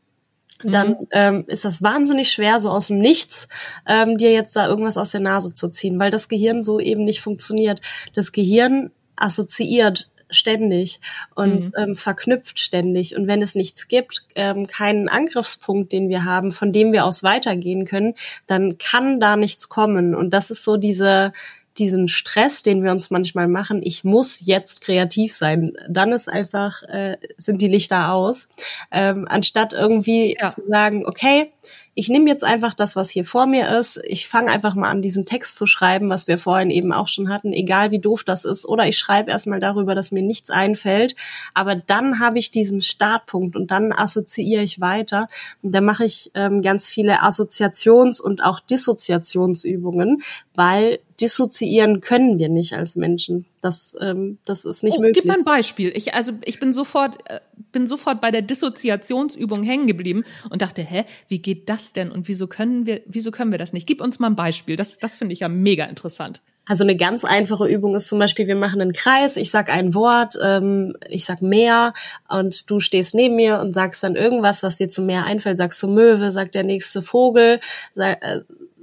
dann 0.64 0.90
mhm. 0.90 1.08
ähm, 1.12 1.44
ist 1.48 1.66
das 1.66 1.82
wahnsinnig 1.82 2.32
schwer, 2.32 2.60
so 2.60 2.70
aus 2.70 2.88
dem 2.88 3.00
Nichts 3.00 3.48
ähm, 3.88 4.18
dir 4.18 4.32
jetzt 4.32 4.56
da 4.56 4.68
irgendwas 4.68 4.98
aus 4.98 5.12
der 5.12 5.22
Nase 5.22 5.54
zu 5.54 5.70
ziehen, 5.70 6.00
weil 6.00 6.12
das 6.12 6.28
Gehirn 6.28 6.64
so 6.64 6.80
eben 6.80 7.04
nicht 7.04 7.22
funktioniert. 7.22 7.82
Das 8.14 8.32
Gehirn 8.32 8.92
assoziiert 9.16 10.10
ständig 10.30 11.00
und 11.36 11.68
mhm. 11.68 11.74
ähm, 11.78 11.96
verknüpft 11.96 12.60
ständig. 12.60 13.16
Und 13.16 13.28
wenn 13.28 13.42
es 13.42 13.56
nichts 13.56 13.88
gibt, 13.88 14.26
ähm, 14.36 14.68
keinen 14.68 15.10
Angriffspunkt, 15.10 15.92
den 15.92 16.10
wir 16.10 16.24
haben, 16.24 16.52
von 16.52 16.72
dem 16.72 16.92
wir 16.92 17.06
aus 17.06 17.24
weitergehen 17.24 17.86
können, 17.86 18.16
dann 18.48 18.78
kann 18.78 19.20
da 19.20 19.36
nichts 19.36 19.70
kommen. 19.70 20.16
Und 20.16 20.32
das 20.32 20.52
ist 20.52 20.64
so 20.64 20.78
diese 20.78 21.34
diesen 21.80 22.08
Stress, 22.10 22.62
den 22.62 22.84
wir 22.84 22.92
uns 22.92 23.10
manchmal 23.10 23.48
machen, 23.48 23.82
ich 23.82 24.04
muss 24.04 24.46
jetzt 24.46 24.82
kreativ 24.82 25.34
sein, 25.34 25.72
dann 25.88 26.12
ist 26.12 26.28
einfach, 26.28 26.84
äh, 26.84 27.18
sind 27.38 27.62
die 27.62 27.70
Lichter 27.70 28.12
aus, 28.12 28.50
ähm, 28.92 29.26
anstatt 29.30 29.74
irgendwie 29.74 30.38
ja. 30.40 30.50
zu 30.50 30.62
sagen, 30.68 31.06
okay, 31.06 31.52
ich 32.00 32.08
nehme 32.08 32.30
jetzt 32.30 32.46
einfach 32.46 32.74
das, 32.74 32.96
was 32.96 33.10
hier 33.10 33.26
vor 33.26 33.46
mir 33.46 33.78
ist. 33.78 34.00
Ich 34.06 34.30
fange 34.30 34.50
einfach 34.54 34.74
mal 34.74 34.90
an, 34.90 35.02
diesen 35.02 35.26
Text 35.26 35.58
zu 35.58 35.68
schreiben, 35.68 36.10
was 36.10 36.30
wir 36.30 36.38
vorhin 36.38 36.70
eben 36.70 36.94
auch 36.94 37.10
schon 37.10 37.28
hatten, 37.28 37.52
egal 37.52 37.92
wie 37.92 38.00
doof 38.00 38.24
das 38.24 38.46
ist. 38.46 38.66
Oder 38.66 38.88
ich 38.88 38.98
schreibe 38.98 39.32
erstmal 39.32 39.60
darüber, 39.60 39.96
dass 39.96 40.14
mir 40.14 40.24
nichts 40.24 40.50
einfällt. 40.50 41.18
Aber 41.54 41.76
dann 41.76 42.22
habe 42.22 42.40
ich 42.40 42.52
diesen 42.52 42.82
Startpunkt 42.82 43.58
und 43.58 43.70
dann 43.72 43.92
assoziiere 43.92 44.64
ich 44.64 44.80
weiter. 44.80 45.28
Und 45.62 45.76
da 45.76 45.82
mache 45.82 46.06
ich 46.06 46.32
ähm, 46.36 46.62
ganz 46.62 46.88
viele 46.88 47.22
Assoziations- 47.22 48.22
und 48.22 48.46
auch 48.46 48.62
Dissoziationsübungen, 48.62 50.22
weil 50.56 51.00
dissoziieren 51.20 52.00
können 52.00 52.40
wir 52.40 52.48
nicht 52.48 52.76
als 52.76 52.96
Menschen. 52.96 53.46
Das, 53.62 53.96
ähm, 54.00 54.38
das 54.46 54.66
ist 54.66 54.84
nicht 54.84 54.98
oh, 54.98 55.02
möglich. 55.02 55.24
Gib 55.24 55.26
mal 55.26 55.38
ein 55.38 55.44
Beispiel. 55.44 55.92
Ich, 55.94 56.14
also 56.14 56.32
ich 56.46 56.60
bin 56.60 56.72
sofort, 56.72 57.18
äh, 57.30 57.40
bin 57.72 57.88
sofort 57.88 58.22
bei 58.22 58.32
der 58.32 58.42
Dissoziationsübung 58.42 59.64
hängen 59.64 59.88
geblieben 59.88 60.24
und 60.50 60.62
dachte, 60.62 60.82
hä, 60.82 61.06
wie 61.28 61.40
geht 61.40 61.70
das 61.70 61.92
denn 61.94 62.12
und 62.12 62.28
wieso 62.28 62.48
können 62.48 62.86
wir, 62.86 63.02
wieso 63.06 63.32
können 63.32 63.52
wir 63.52 63.60
das 63.60 63.74
nicht? 63.74 63.88
Gib 63.88 64.02
uns 64.02 64.20
mal 64.20 64.28
ein 64.28 64.36
Beispiel. 64.36 64.76
Das, 64.76 64.98
das 64.98 65.18
finde 65.18 65.34
ich 65.34 65.42
ja 65.42 65.50
mega 65.50 65.86
interessant. 65.86 66.42
Also 66.70 66.84
eine 66.84 66.96
ganz 66.96 67.26
einfache 67.26 67.68
Übung 67.68 67.96
ist 67.96 68.10
zum 68.10 68.20
Beispiel, 68.20 68.46
wir 68.46 68.56
machen 68.56 68.80
einen 68.80 68.94
Kreis, 68.94 69.38
ich 69.38 69.50
sag 69.50 69.72
ein 69.72 69.96
Wort, 69.96 70.36
ähm, 70.40 70.96
ich 71.10 71.26
sag 71.26 71.42
Meer 71.42 71.94
und 72.28 72.70
du 72.70 72.80
stehst 72.80 73.16
neben 73.16 73.36
mir 73.36 73.60
und 73.60 73.74
sagst 73.74 74.04
dann 74.04 74.16
irgendwas, 74.16 74.62
was 74.62 74.78
dir 74.78 74.88
zum 74.88 75.08
Meer 75.08 75.26
einfällt, 75.26 75.58
sagst 75.58 75.82
du 75.82 75.88
Möwe, 75.88 76.32
sagt 76.32 76.54
der 76.54 76.64
nächste 76.64 77.02
Vogel, 77.02 77.60
sag, 77.96 78.24
äh, 78.24 78.42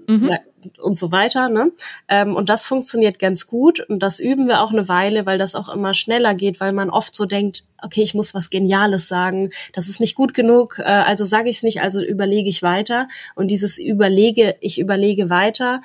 mhm. 0.09 0.20
sag, 0.20 0.41
und 0.81 0.99
so 0.99 1.12
weiter. 1.12 1.49
Ne? 1.49 1.73
Ähm, 2.09 2.35
und 2.35 2.49
das 2.49 2.67
funktioniert 2.67 3.19
ganz 3.19 3.47
gut 3.47 3.81
und 3.81 4.01
das 4.01 4.21
üben 4.21 4.47
wir 4.47 4.62
auch 4.62 4.73
eine 4.73 4.89
Weile, 4.89 5.27
weil 5.27 5.39
das 5.39 5.55
auch 5.55 5.69
immer 5.69 5.95
schneller 5.95 6.35
geht, 6.35 6.61
weil 6.61 6.73
man 6.73 6.91
oft 6.91 7.14
so 7.14 7.25
denkt, 7.25 7.64
okay, 7.83 8.03
ich 8.03 8.14
muss 8.14 8.35
was 8.35 8.51
Geniales 8.51 9.09
sagen, 9.09 9.51
das 9.75 9.89
ist 9.89 10.01
nicht 10.01 10.14
gut 10.14 10.35
genug, 10.35 10.79
äh, 10.79 10.85
also 10.85 11.25
sage 11.25 11.49
ich 11.49 11.57
es 11.57 11.62
nicht, 11.62 11.81
also 11.81 12.03
überlege 12.03 12.49
ich 12.49 12.62
weiter. 12.62 13.09
Und 13.35 13.49
dieses 13.49 13.79
Überlege, 13.79 14.57
ich 14.61 14.79
überlege 14.79 15.31
weiter, 15.31 15.81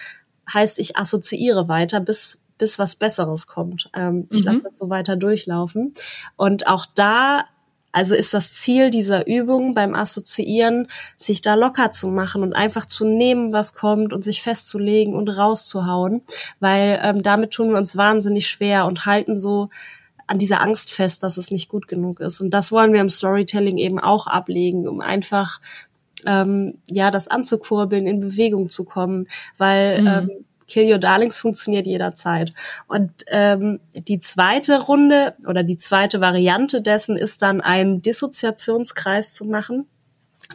heißt, 0.52 0.80
ich 0.80 0.98
assoziiere 0.98 1.68
weiter, 1.68 2.00
bis 2.00 2.40
bis 2.62 2.78
was 2.78 2.96
Besseres 2.96 3.48
kommt. 3.48 3.90
Ähm, 3.96 4.28
ich 4.30 4.42
mhm. 4.42 4.46
lasse 4.46 4.64
das 4.66 4.78
so 4.78 4.88
weiter 4.92 5.16
durchlaufen. 5.16 5.96
Und 6.38 6.68
auch 6.68 6.86
da 6.94 7.46
also 7.92 8.16
ist 8.16 8.34
das 8.34 8.54
Ziel 8.54 8.89
dieser 8.89 9.28
Übung 9.28 9.74
beim 9.74 9.96
Assoziieren, 9.96 10.88
sich 11.18 11.42
da 11.42 11.56
locker 11.56 11.92
zu 11.92 12.08
machen 12.08 12.44
und 12.44 12.54
einfach 12.54 12.86
zu 12.86 13.06
nehmen, 13.06 13.54
was 13.54 13.74
kommt 13.74 14.14
und 14.14 14.24
sich 14.24 14.42
festzulegen 14.42 15.14
und 15.14 15.30
rauszuhauen, 15.30 16.22
weil 16.60 17.00
ähm, 17.04 17.24
damit 17.24 17.52
tun 17.52 17.70
wir 17.70 17.78
uns 17.78 17.98
wahnsinnig 17.98 18.48
schwer 18.48 18.86
und 18.86 19.06
halten 19.06 19.38
so 19.38 19.70
an 20.28 20.39
dieser 20.39 20.62
Angst 20.62 20.94
fest, 20.94 21.24
dass 21.24 21.38
es 21.38 21.52
nicht 21.52 21.68
gut 21.68 21.89
genug 21.89 22.22
ist. 22.22 22.39
Und 22.39 22.52
das 22.52 22.72
wollen 22.72 22.94
wir 22.94 23.02
im 23.02 23.10
Storytelling 23.10 23.78
eben 23.78 24.00
auch 24.00 24.28
ablegen, 24.28 24.88
um 24.88 25.02
einfach 25.02 25.60
ähm, 26.26 26.78
ja 26.88 27.12
das 27.12 27.28
anzukurbeln, 27.28 28.08
in 28.08 28.22
Bewegung 28.22 28.70
zu 28.70 28.86
kommen, 28.86 29.28
weil 29.58 30.02
mhm. 30.02 30.08
ähm, 30.08 30.30
Kill 30.72 30.89
Your 30.89 30.99
Darlings 30.99 31.38
funktioniert 31.38 31.86
jederzeit. 31.86 32.53
Und 32.88 33.11
ähm, 33.28 33.82
die 33.93 34.19
zweite 34.19 34.80
Runde 34.80 35.36
oder 35.45 35.63
die 35.63 35.76
zweite 35.76 36.22
Variante 36.22 36.82
dessen 36.82 37.17
ist 37.17 37.41
dann 37.41 37.59
ein 37.59 38.01
Dissoziationskreis 38.01 39.34
zu 39.34 39.43
machen. 39.43 39.86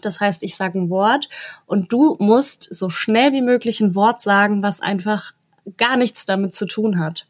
Das 0.01 0.21
heißt, 0.21 0.43
ich 0.43 0.57
sage 0.57 0.79
ein 0.79 0.89
Wort 0.89 1.29
und 1.67 1.93
du 1.93 2.17
musst 2.19 2.67
so 2.75 2.89
schnell 2.89 3.35
wie 3.35 3.43
möglich 3.43 3.81
ein 3.83 3.95
Wort 3.95 4.23
sagen, 4.23 4.63
was 4.63 4.81
einfach 4.81 5.33
gar 5.77 5.99
nichts 5.99 6.25
damit 6.25 6.55
zu 6.55 6.65
tun 6.65 6.99
hat. 6.99 7.27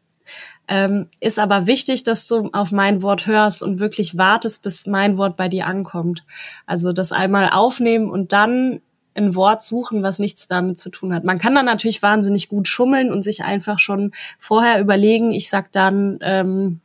Ähm, 0.69 1.09
ist 1.19 1.39
aber 1.39 1.67
wichtig, 1.67 2.05
dass 2.05 2.25
du 2.27 2.49
auf 2.53 2.71
mein 2.71 3.01
Wort 3.01 3.27
hörst 3.27 3.63
und 3.63 3.79
wirklich 3.79 4.17
wartest, 4.17 4.63
bis 4.63 4.87
mein 4.87 5.17
Wort 5.17 5.35
bei 5.35 5.49
dir 5.49 5.67
ankommt. 5.67 6.23
Also 6.65 6.93
das 6.93 7.11
einmal 7.11 7.49
aufnehmen 7.51 8.09
und 8.09 8.31
dann 8.31 8.79
ein 9.17 9.35
Wort 9.35 9.61
suchen, 9.61 10.03
was 10.03 10.19
nichts 10.19 10.47
damit 10.47 10.79
zu 10.79 10.89
tun 10.89 11.13
hat. 11.13 11.23
Man 11.23 11.39
kann 11.39 11.55
dann 11.55 11.65
natürlich 11.65 12.01
wahnsinnig 12.01 12.49
gut 12.49 12.67
schummeln 12.67 13.11
und 13.11 13.23
sich 13.23 13.43
einfach 13.43 13.79
schon 13.79 14.11
vorher 14.39 14.79
überlegen, 14.79 15.31
ich 15.31 15.49
sag 15.49 15.71
dann 15.71 16.19
ähm, 16.21 16.79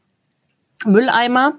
Mülleimer 0.85 1.55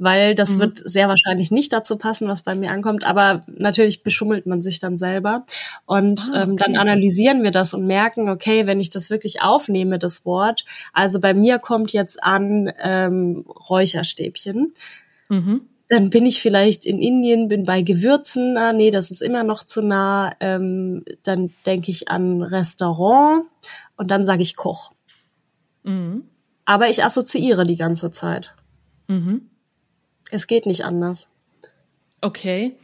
weil 0.00 0.34
das 0.34 0.56
mhm. 0.56 0.60
wird 0.60 0.82
sehr 0.82 1.08
wahrscheinlich 1.08 1.50
nicht 1.50 1.72
dazu 1.74 1.96
passen, 1.96 2.26
was 2.26 2.42
bei 2.42 2.54
mir 2.54 2.70
ankommt. 2.70 3.06
Aber 3.06 3.44
natürlich 3.46 4.02
beschummelt 4.02 4.46
man 4.46 4.62
sich 4.62 4.80
dann 4.80 4.96
selber. 4.96 5.44
Und 5.84 6.30
ah, 6.32 6.40
okay. 6.40 6.50
ähm, 6.50 6.56
dann 6.56 6.76
analysieren 6.76 7.42
wir 7.42 7.50
das 7.50 7.74
und 7.74 7.86
merken, 7.86 8.30
okay, 8.30 8.66
wenn 8.66 8.80
ich 8.80 8.88
das 8.88 9.10
wirklich 9.10 9.42
aufnehme, 9.42 9.98
das 9.98 10.24
Wort, 10.24 10.64
also 10.94 11.20
bei 11.20 11.34
mir 11.34 11.58
kommt 11.58 11.92
jetzt 11.92 12.24
an 12.24 12.72
ähm, 12.82 13.44
Räucherstäbchen. 13.46 14.72
Mhm. 15.28 15.60
Dann 15.90 16.08
bin 16.08 16.24
ich 16.24 16.40
vielleicht 16.40 16.86
in 16.86 17.02
Indien, 17.02 17.48
bin 17.48 17.64
bei 17.64 17.82
Gewürzen, 17.82 18.56
ah, 18.56 18.72
nee, 18.72 18.92
das 18.92 19.10
ist 19.10 19.22
immer 19.22 19.42
noch 19.42 19.64
zu 19.64 19.82
nah. 19.82 20.32
Ähm, 20.38 21.04
dann 21.24 21.52
denke 21.66 21.90
ich 21.90 22.08
an 22.08 22.42
Restaurant 22.42 23.44
und 23.96 24.08
dann 24.08 24.24
sage 24.24 24.42
ich 24.42 24.54
Koch. 24.54 24.92
Mhm. 25.82 26.28
Aber 26.64 26.88
ich 26.88 27.04
assoziiere 27.04 27.64
die 27.66 27.76
ganze 27.76 28.12
Zeit. 28.12 28.54
Mhm. 29.08 29.50
Es 30.30 30.46
geht 30.46 30.64
nicht 30.64 30.84
anders. 30.84 31.28
Okay. 32.20 32.76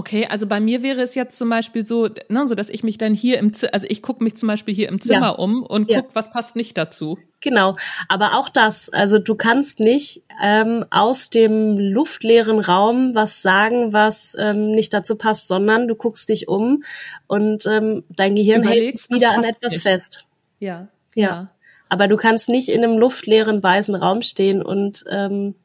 Okay, 0.00 0.26
also 0.26 0.46
bei 0.46 0.60
mir 0.60 0.82
wäre 0.82 1.02
es 1.02 1.14
jetzt 1.14 1.36
zum 1.36 1.50
Beispiel 1.50 1.84
so, 1.84 2.08
ne, 2.30 2.48
so 2.48 2.54
dass 2.54 2.70
ich 2.70 2.82
mich 2.82 2.96
dann 2.96 3.12
hier 3.12 3.38
im, 3.38 3.52
Z 3.52 3.74
also 3.74 3.86
ich 3.90 4.00
gucke 4.00 4.24
mich 4.24 4.34
zum 4.34 4.46
Beispiel 4.46 4.74
hier 4.74 4.88
im 4.88 4.98
Zimmer 4.98 5.26
ja. 5.26 5.28
um 5.32 5.62
und 5.62 5.90
ja. 5.90 6.00
guck, 6.00 6.14
was 6.14 6.30
passt 6.30 6.56
nicht 6.56 6.78
dazu. 6.78 7.18
Genau, 7.42 7.76
aber 8.08 8.38
auch 8.38 8.48
das, 8.48 8.88
also 8.88 9.18
du 9.18 9.34
kannst 9.34 9.78
nicht 9.78 10.22
ähm, 10.42 10.86
aus 10.88 11.28
dem 11.28 11.76
luftleeren 11.76 12.60
Raum 12.60 13.14
was 13.14 13.42
sagen, 13.42 13.92
was 13.92 14.34
ähm, 14.40 14.70
nicht 14.70 14.94
dazu 14.94 15.16
passt, 15.16 15.48
sondern 15.48 15.86
du 15.86 15.94
guckst 15.94 16.30
dich 16.30 16.48
um 16.48 16.82
und 17.26 17.66
ähm, 17.66 18.02
dein 18.08 18.36
Gehirn 18.36 18.62
Überlegst, 18.62 19.10
hält 19.10 19.20
wieder 19.20 19.32
an 19.32 19.44
etwas 19.44 19.72
nicht. 19.74 19.82
fest. 19.82 20.24
Ja. 20.60 20.88
ja. 21.14 21.28
Ja. 21.28 21.50
Aber 21.90 22.08
du 22.08 22.16
kannst 22.16 22.48
nicht 22.48 22.70
in 22.70 22.82
einem 22.82 22.96
luftleeren 22.96 23.62
weißen 23.62 23.94
Raum 23.94 24.22
stehen 24.22 24.62
und 24.62 25.04
ähm, 25.10 25.56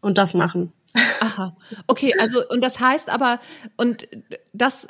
und 0.00 0.16
das 0.16 0.34
machen. 0.34 0.72
Aha. 1.20 1.56
Okay, 1.86 2.14
also 2.18 2.40
und 2.48 2.62
das 2.62 2.80
heißt 2.80 3.08
aber 3.08 3.38
und 3.76 4.08
das 4.52 4.86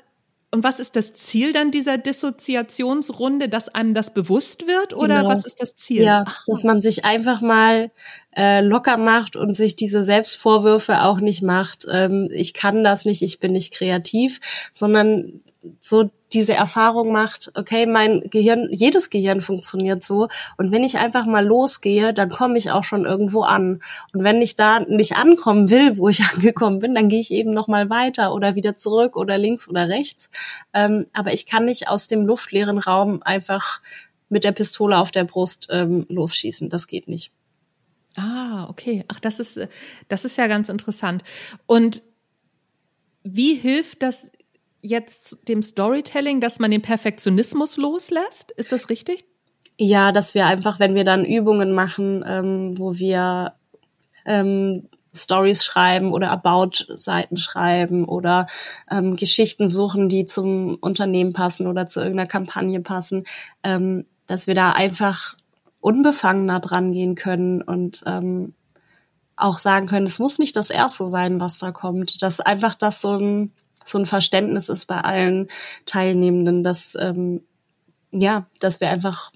und 0.53 0.63
was 0.65 0.81
ist 0.81 0.97
das 0.97 1.13
Ziel 1.13 1.53
dann 1.53 1.71
dieser 1.71 1.99
Dissoziationsrunde, 1.99 3.49
dass 3.49 3.69
einem 3.69 3.95
das 3.95 4.15
bewusst 4.15 4.67
wird 4.67 4.95
oder 4.95 5.19
genau. 5.19 5.29
was 5.29 5.45
ist 5.45 5.61
das 5.61 5.75
Ziel? 5.75 6.03
Ja, 6.03 6.25
dass 6.47 6.63
man 6.63 6.81
sich 6.81 7.05
einfach 7.05 7.43
mal 7.43 7.91
äh, 8.35 8.61
locker 8.61 8.97
macht 8.97 9.37
und 9.37 9.55
sich 9.55 9.77
diese 9.77 10.05
Selbstvorwürfe 10.05 11.03
auch 11.03 11.21
nicht 11.21 11.43
macht. 11.43 11.87
Ähm, 11.91 12.29
ich 12.33 12.55
kann 12.55 12.85
das 12.85 13.05
nicht, 13.05 13.23
ich 13.23 13.41
bin 13.41 13.53
nicht 13.53 13.75
kreativ, 13.75 14.41
sondern 14.73 15.41
so 15.81 16.11
diese 16.37 16.53
Erfahrung 16.53 17.13
macht, 17.13 17.51
okay, 17.55 17.87
mein 17.87 18.21
Gehirn, 18.31 18.69
jedes 18.71 19.09
Gehirn 19.09 19.41
funktioniert 19.41 20.03
so. 20.03 20.29
Und 20.59 20.71
wenn 20.71 20.85
ich 20.85 20.99
einfach 20.99 21.25
mal 21.25 21.45
losgehe, 21.45 22.13
dann 22.13 22.29
komme 22.29 22.59
ich 22.59 22.71
auch 22.71 22.85
schon 22.85 23.07
irgendwo 23.07 23.41
an. 23.41 23.81
Und 24.13 24.23
wenn 24.23 24.43
ich 24.43 24.55
da 24.55 24.81
nicht 24.81 25.17
ankommen 25.17 25.71
will, 25.71 25.97
wo 25.97 26.11
ich 26.11 26.23
angekommen 26.35 26.81
bin, 26.81 26.95
dann 26.95 27.09
gehe 27.09 27.21
ich 27.21 27.31
eben 27.31 27.53
noch 27.53 27.69
mal 27.69 27.89
weiter 27.89 28.35
oder 28.35 28.55
wieder 28.55 28.77
zurück 28.77 29.17
oder 29.17 29.39
links 29.39 29.67
oder 29.67 29.89
rechts. 29.89 30.29
Ähm, 30.75 31.07
aber 31.15 31.33
ich 31.33 31.47
kann 31.47 31.65
nicht 31.65 31.89
aus 31.89 32.07
dem 32.07 32.27
luftleeren 32.27 32.79
Raum 32.79 33.23
einfach 33.23 33.81
mit 34.29 34.45
der 34.45 34.53
Pistole 34.53 34.99
auf 34.99 35.11
der 35.11 35.25
Brust 35.25 35.69
ähm, 35.71 36.05
losschießen. 36.11 36.69
Das 36.69 36.87
geht 36.87 37.09
nicht. 37.09 37.33
Ah, 38.15 38.67
okay. 38.69 39.07
Ach, 39.09 39.21
das 39.21 39.41
ist, 39.41 39.59
das 40.09 40.27
ist 40.27 40.37
ja 40.37 40.49
ganz 40.49 40.69
interessant. 40.69 41.25
Und 41.65 42.03
wie 43.23 43.55
hilft 43.55 44.03
das 44.03 44.31
jetzt 44.87 45.49
dem 45.49 45.63
Storytelling, 45.63 46.41
dass 46.41 46.59
man 46.59 46.71
den 46.71 46.83
Perfektionismus 46.83 47.77
loslässt? 47.77 48.53
Ist 48.53 48.73
das 48.73 48.89
richtig? 48.89 49.27
Ja, 49.79 50.13
dass 50.13 50.35
wir 50.35 50.47
einfach, 50.47 50.81
wenn 50.81 50.95
wir 50.95 51.05
dann 51.05 51.25
Übungen 51.25 51.73
machen, 51.73 52.25
ähm, 52.27 52.79
wo 52.79 52.97
wir 52.97 53.55
ähm, 54.25 54.89
Stories 55.15 55.65
schreiben 55.65 56.13
oder 56.13 56.31
About-Seiten 56.31 57.37
schreiben 57.37 58.05
oder 58.05 58.47
ähm, 58.91 59.17
Geschichten 59.17 59.69
suchen, 59.69 60.09
die 60.09 60.25
zum 60.25 60.77
Unternehmen 60.77 61.33
passen 61.33 61.67
oder 61.67 61.87
zu 61.87 62.01
irgendeiner 62.01 62.29
Kampagne 62.29 62.81
passen, 62.81 63.25
ähm, 63.63 64.05
dass 64.27 64.47
wir 64.47 64.55
da 64.55 64.73
einfach 64.73 65.37
unbefangener 65.81 66.61
dran 66.61 66.93
gehen 66.93 67.15
können 67.15 67.63
und 67.63 68.03
ähm, 68.07 68.55
auch 69.37 69.59
sagen 69.59 69.87
können, 69.87 70.07
es 70.07 70.19
muss 70.19 70.39
nicht 70.39 70.57
das 70.57 70.71
Erste 70.71 71.09
sein, 71.09 71.41
was 71.41 71.59
da 71.59 71.71
kommt. 71.71 72.23
Dass 72.23 72.41
einfach 72.41 72.75
das 72.75 73.01
so 73.01 73.13
ein 73.17 73.53
so 73.89 73.99
ein 73.99 74.07
Verständnis 74.07 74.69
ist 74.69 74.87
bei 74.87 75.01
allen 75.01 75.49
Teilnehmenden, 75.85 76.63
dass 76.63 76.97
ähm, 77.01 77.43
ja, 78.13 78.47
dass 78.61 78.81
wir 78.81 78.89
einfach 78.89 79.33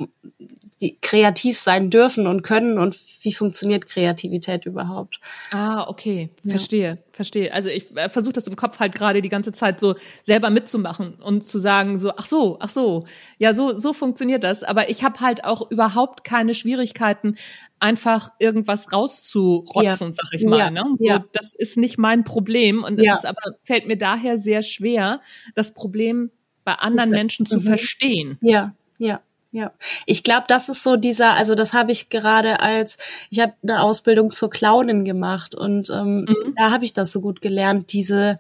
die 0.81 0.99
kreativ 1.01 1.59
sein 1.59 1.91
dürfen 1.91 2.27
und 2.27 2.43
können 2.43 2.79
und 2.79 2.97
wie 3.23 3.35
funktioniert 3.35 3.87
Kreativität 3.87 4.65
überhaupt. 4.65 5.21
Ah, 5.51 5.87
okay, 5.89 6.31
verstehe, 6.47 6.89
ja. 6.89 6.97
verstehe. 7.13 7.53
Also 7.53 7.69
ich 7.69 7.95
äh, 7.97 8.09
versuche 8.09 8.33
das 8.33 8.47
im 8.47 8.57
Kopf 8.57 8.81
halt 8.81 8.95
gerade 8.95 9.21
die 9.21 9.29
ganze 9.29 9.53
Zeit 9.53 9.79
so 9.79 9.95
selber 10.23 10.49
mitzumachen 10.49 11.15
und 11.15 11.47
zu 11.47 11.59
sagen 11.59 11.99
so, 11.99 12.13
ach 12.17 12.25
so, 12.25 12.57
ach 12.61 12.71
so, 12.71 13.05
ja, 13.39 13.53
so 13.53 13.77
so 13.77 13.93
funktioniert 13.93 14.43
das. 14.43 14.63
Aber 14.63 14.89
ich 14.89 15.05
habe 15.05 15.21
halt 15.21 15.45
auch 15.45 15.71
überhaupt 15.71 16.25
keine 16.25 16.55
Schwierigkeiten, 16.55 17.37
einfach 17.79 18.31
irgendwas 18.39 18.93
rauszurotzen, 18.93 20.09
ja. 20.09 20.15
sag 20.15 20.33
ich 20.33 20.45
mal. 20.45 20.59
Ja. 20.59 20.71
Ne? 20.71 20.85
So, 20.97 21.05
ja. 21.05 21.25
Das 21.33 21.53
ist 21.53 21.77
nicht 21.77 21.99
mein 21.99 22.25
Problem 22.25 22.85
und 22.85 22.99
es 22.99 23.07
ja. 23.07 23.17
ist 23.17 23.27
aber 23.27 23.43
fällt 23.65 23.87
mir 23.87 23.99
daher 23.99 24.39
sehr 24.39 24.63
schwer, 24.63 25.21
das 25.55 25.75
Problem 25.75 26.31
bei 26.65 26.73
anderen 26.73 27.11
Menschen 27.11 27.45
zu 27.45 27.59
mhm. 27.59 27.65
verstehen. 27.65 28.39
Ja, 28.41 28.75
ja. 28.99 29.21
Ja, 29.53 29.73
ich 30.07 30.23
glaube, 30.23 30.45
das 30.47 30.69
ist 30.69 30.85
so 30.85 30.95
dieser, 30.95 31.33
also 31.33 31.57
das 31.57 31.75
habe 31.75 31.91
ich 31.91 32.09
gerade 32.09 32.61
als, 32.61 32.99
ich 33.31 33.41
habe 33.41 33.55
eine 33.65 33.83
Ausbildung 33.83 34.31
zur 34.31 34.49
Clownin 34.49 35.05
gemacht 35.05 35.57
und 35.57 35.91
ähm, 35.91 36.21
mhm. 36.21 36.55
da 36.57 36.71
habe 36.71 36.85
ich 36.85 36.93
das 36.93 37.13
so 37.13 37.21
gut 37.21 37.41
gelernt, 37.41 37.93
diese 37.93 38.39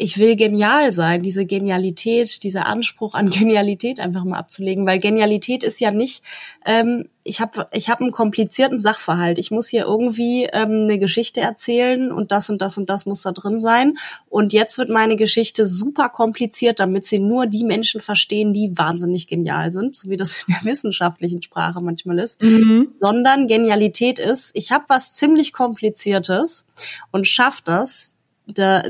ich 0.00 0.16
will 0.16 0.36
genial 0.36 0.92
sein, 0.92 1.22
diese 1.24 1.44
Genialität, 1.44 2.44
dieser 2.44 2.66
Anspruch 2.66 3.14
an 3.14 3.30
Genialität 3.30 3.98
einfach 3.98 4.22
mal 4.24 4.38
abzulegen, 4.38 4.86
weil 4.86 5.00
Genialität 5.00 5.64
ist 5.64 5.80
ja 5.80 5.90
nicht, 5.90 6.22
ähm, 6.64 7.08
ich 7.24 7.40
habe 7.40 7.66
ich 7.72 7.90
hab 7.90 8.00
einen 8.00 8.12
komplizierten 8.12 8.78
Sachverhalt, 8.78 9.38
ich 9.38 9.50
muss 9.50 9.66
hier 9.66 9.82
irgendwie 9.82 10.44
ähm, 10.44 10.84
eine 10.84 11.00
Geschichte 11.00 11.40
erzählen 11.40 12.12
und 12.12 12.30
das 12.30 12.48
und 12.48 12.62
das 12.62 12.78
und 12.78 12.88
das 12.88 13.06
muss 13.06 13.22
da 13.22 13.32
drin 13.32 13.58
sein. 13.58 13.98
Und 14.28 14.52
jetzt 14.52 14.78
wird 14.78 14.88
meine 14.88 15.16
Geschichte 15.16 15.66
super 15.66 16.08
kompliziert, 16.08 16.78
damit 16.78 17.04
sie 17.04 17.18
nur 17.18 17.46
die 17.46 17.64
Menschen 17.64 18.00
verstehen, 18.00 18.52
die 18.52 18.78
wahnsinnig 18.78 19.26
genial 19.26 19.72
sind, 19.72 19.96
so 19.96 20.08
wie 20.08 20.16
das 20.16 20.44
in 20.46 20.54
der 20.54 20.70
wissenschaftlichen 20.70 21.42
Sprache 21.42 21.80
manchmal 21.80 22.20
ist, 22.20 22.40
mhm. 22.40 22.92
sondern 22.98 23.48
Genialität 23.48 24.20
ist, 24.20 24.52
ich 24.54 24.70
habe 24.70 24.84
was 24.86 25.14
ziemlich 25.14 25.52
kompliziertes 25.52 26.68
und 27.10 27.26
schaffe 27.26 27.62
das, 27.64 28.14
da, 28.46 28.82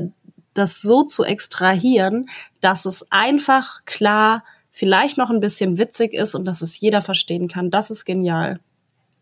das 0.59 0.81
so 0.81 1.03
zu 1.03 1.23
extrahieren, 1.23 2.29
dass 2.61 2.85
es 2.85 3.11
einfach 3.11 3.85
klar, 3.85 4.43
vielleicht 4.71 5.17
noch 5.17 5.29
ein 5.29 5.39
bisschen 5.39 5.77
witzig 5.77 6.13
ist 6.13 6.35
und 6.35 6.45
dass 6.45 6.61
es 6.61 6.79
jeder 6.79 7.01
verstehen 7.01 7.47
kann. 7.47 7.71
Das 7.71 7.89
ist 7.89 8.05
genial. 8.05 8.59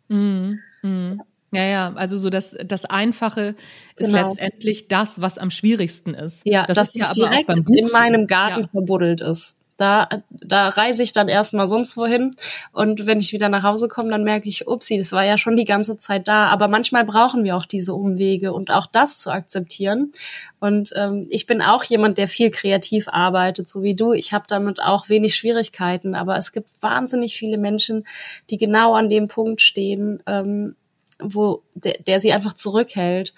Mhm. 0.09 0.59
Mhm. 0.81 1.21
Ja, 1.51 1.63
ja, 1.63 1.93
also 1.95 2.17
so 2.17 2.29
das, 2.29 2.57
das 2.65 2.85
Einfache 2.85 3.55
ist 3.95 4.07
genau. 4.07 4.27
letztendlich 4.27 4.89
das, 4.89 5.21
was 5.21 5.37
am 5.37 5.49
schwierigsten 5.49 6.13
ist. 6.13 6.41
Ja, 6.45 6.65
das, 6.65 6.75
das 6.75 6.87
ist 6.89 6.95
ja 6.95 7.05
aber 7.05 7.13
direkt 7.13 7.69
in 7.69 7.87
meinem 7.91 8.27
Garten 8.27 8.61
ja. 8.61 8.69
verbuddelt 8.69 9.21
ist. 9.21 9.57
Da, 9.77 10.09
da 10.29 10.69
reise 10.69 11.03
ich 11.03 11.13
dann 11.13 11.27
erstmal 11.27 11.67
sonst 11.67 11.97
wohin. 11.97 12.31
Und 12.71 13.05
wenn 13.05 13.19
ich 13.19 13.31
wieder 13.31 13.47
nach 13.47 13.63
Hause 13.63 13.87
komme, 13.87 14.09
dann 14.09 14.23
merke 14.23 14.49
ich, 14.49 14.67
upsie, 14.67 14.97
das 14.97 15.11
war 15.11 15.23
ja 15.23 15.37
schon 15.37 15.55
die 15.55 15.65
ganze 15.65 15.97
Zeit 15.97 16.27
da. 16.27 16.47
Aber 16.47 16.67
manchmal 16.67 17.05
brauchen 17.05 17.43
wir 17.43 17.55
auch 17.55 17.65
diese 17.65 17.93
Umwege 17.93 18.53
und 18.53 18.71
auch 18.71 18.87
das 18.87 19.19
zu 19.19 19.31
akzeptieren. 19.31 20.11
Und 20.59 20.91
ähm, 20.95 21.27
ich 21.29 21.45
bin 21.45 21.61
auch 21.61 21.83
jemand, 21.83 22.17
der 22.17 22.27
viel 22.27 22.49
kreativ 22.49 23.07
arbeitet, 23.07 23.69
so 23.69 23.83
wie 23.83 23.95
du. 23.95 24.13
Ich 24.13 24.33
habe 24.33 24.45
damit 24.47 24.81
auch 24.81 25.09
wenig 25.09 25.35
Schwierigkeiten. 25.35 26.15
Aber 26.15 26.37
es 26.37 26.51
gibt 26.51 26.69
wahnsinnig 26.81 27.37
viele 27.37 27.57
Menschen, 27.57 28.05
die 28.49 28.57
genau 28.57 28.95
an 28.95 29.09
dem 29.09 29.27
Punkt 29.27 29.61
stehen, 29.61 30.23
ähm, 30.25 30.75
wo 31.19 31.61
der, 31.75 31.99
der 32.05 32.19
sie 32.19 32.33
einfach 32.33 32.53
zurückhält. 32.53 33.33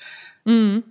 Mhm. 0.46 0.84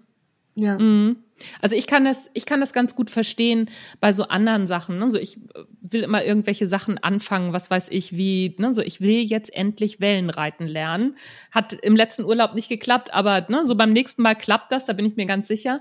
Ja. 0.58 0.76
Mhm. 0.76 1.16
Also 1.62 1.76
ich 1.76 1.86
kann 1.86 2.04
das, 2.04 2.28
ich 2.34 2.46
kann 2.46 2.58
das 2.58 2.72
ganz 2.72 2.96
gut 2.96 3.10
verstehen 3.10 3.70
bei 4.00 4.12
so 4.12 4.24
anderen 4.24 4.66
Sachen. 4.66 4.98
Ne? 4.98 5.08
So 5.08 5.18
ich 5.18 5.38
will 5.80 6.02
immer 6.02 6.24
irgendwelche 6.24 6.66
Sachen 6.66 6.98
anfangen, 6.98 7.52
was 7.52 7.70
weiß 7.70 7.88
ich, 7.90 8.16
wie, 8.16 8.56
ne? 8.58 8.74
so 8.74 8.82
ich 8.82 9.00
will 9.00 9.22
jetzt 9.22 9.54
endlich 9.54 10.00
Wellenreiten 10.00 10.66
lernen. 10.66 11.16
Hat 11.52 11.74
im 11.74 11.94
letzten 11.94 12.24
Urlaub 12.24 12.54
nicht 12.54 12.68
geklappt, 12.68 13.14
aber 13.14 13.46
ne, 13.48 13.64
so 13.64 13.76
beim 13.76 13.92
nächsten 13.92 14.22
Mal 14.22 14.34
klappt 14.34 14.72
das, 14.72 14.86
da 14.86 14.94
bin 14.94 15.06
ich 15.06 15.14
mir 15.14 15.26
ganz 15.26 15.46
sicher. 15.46 15.80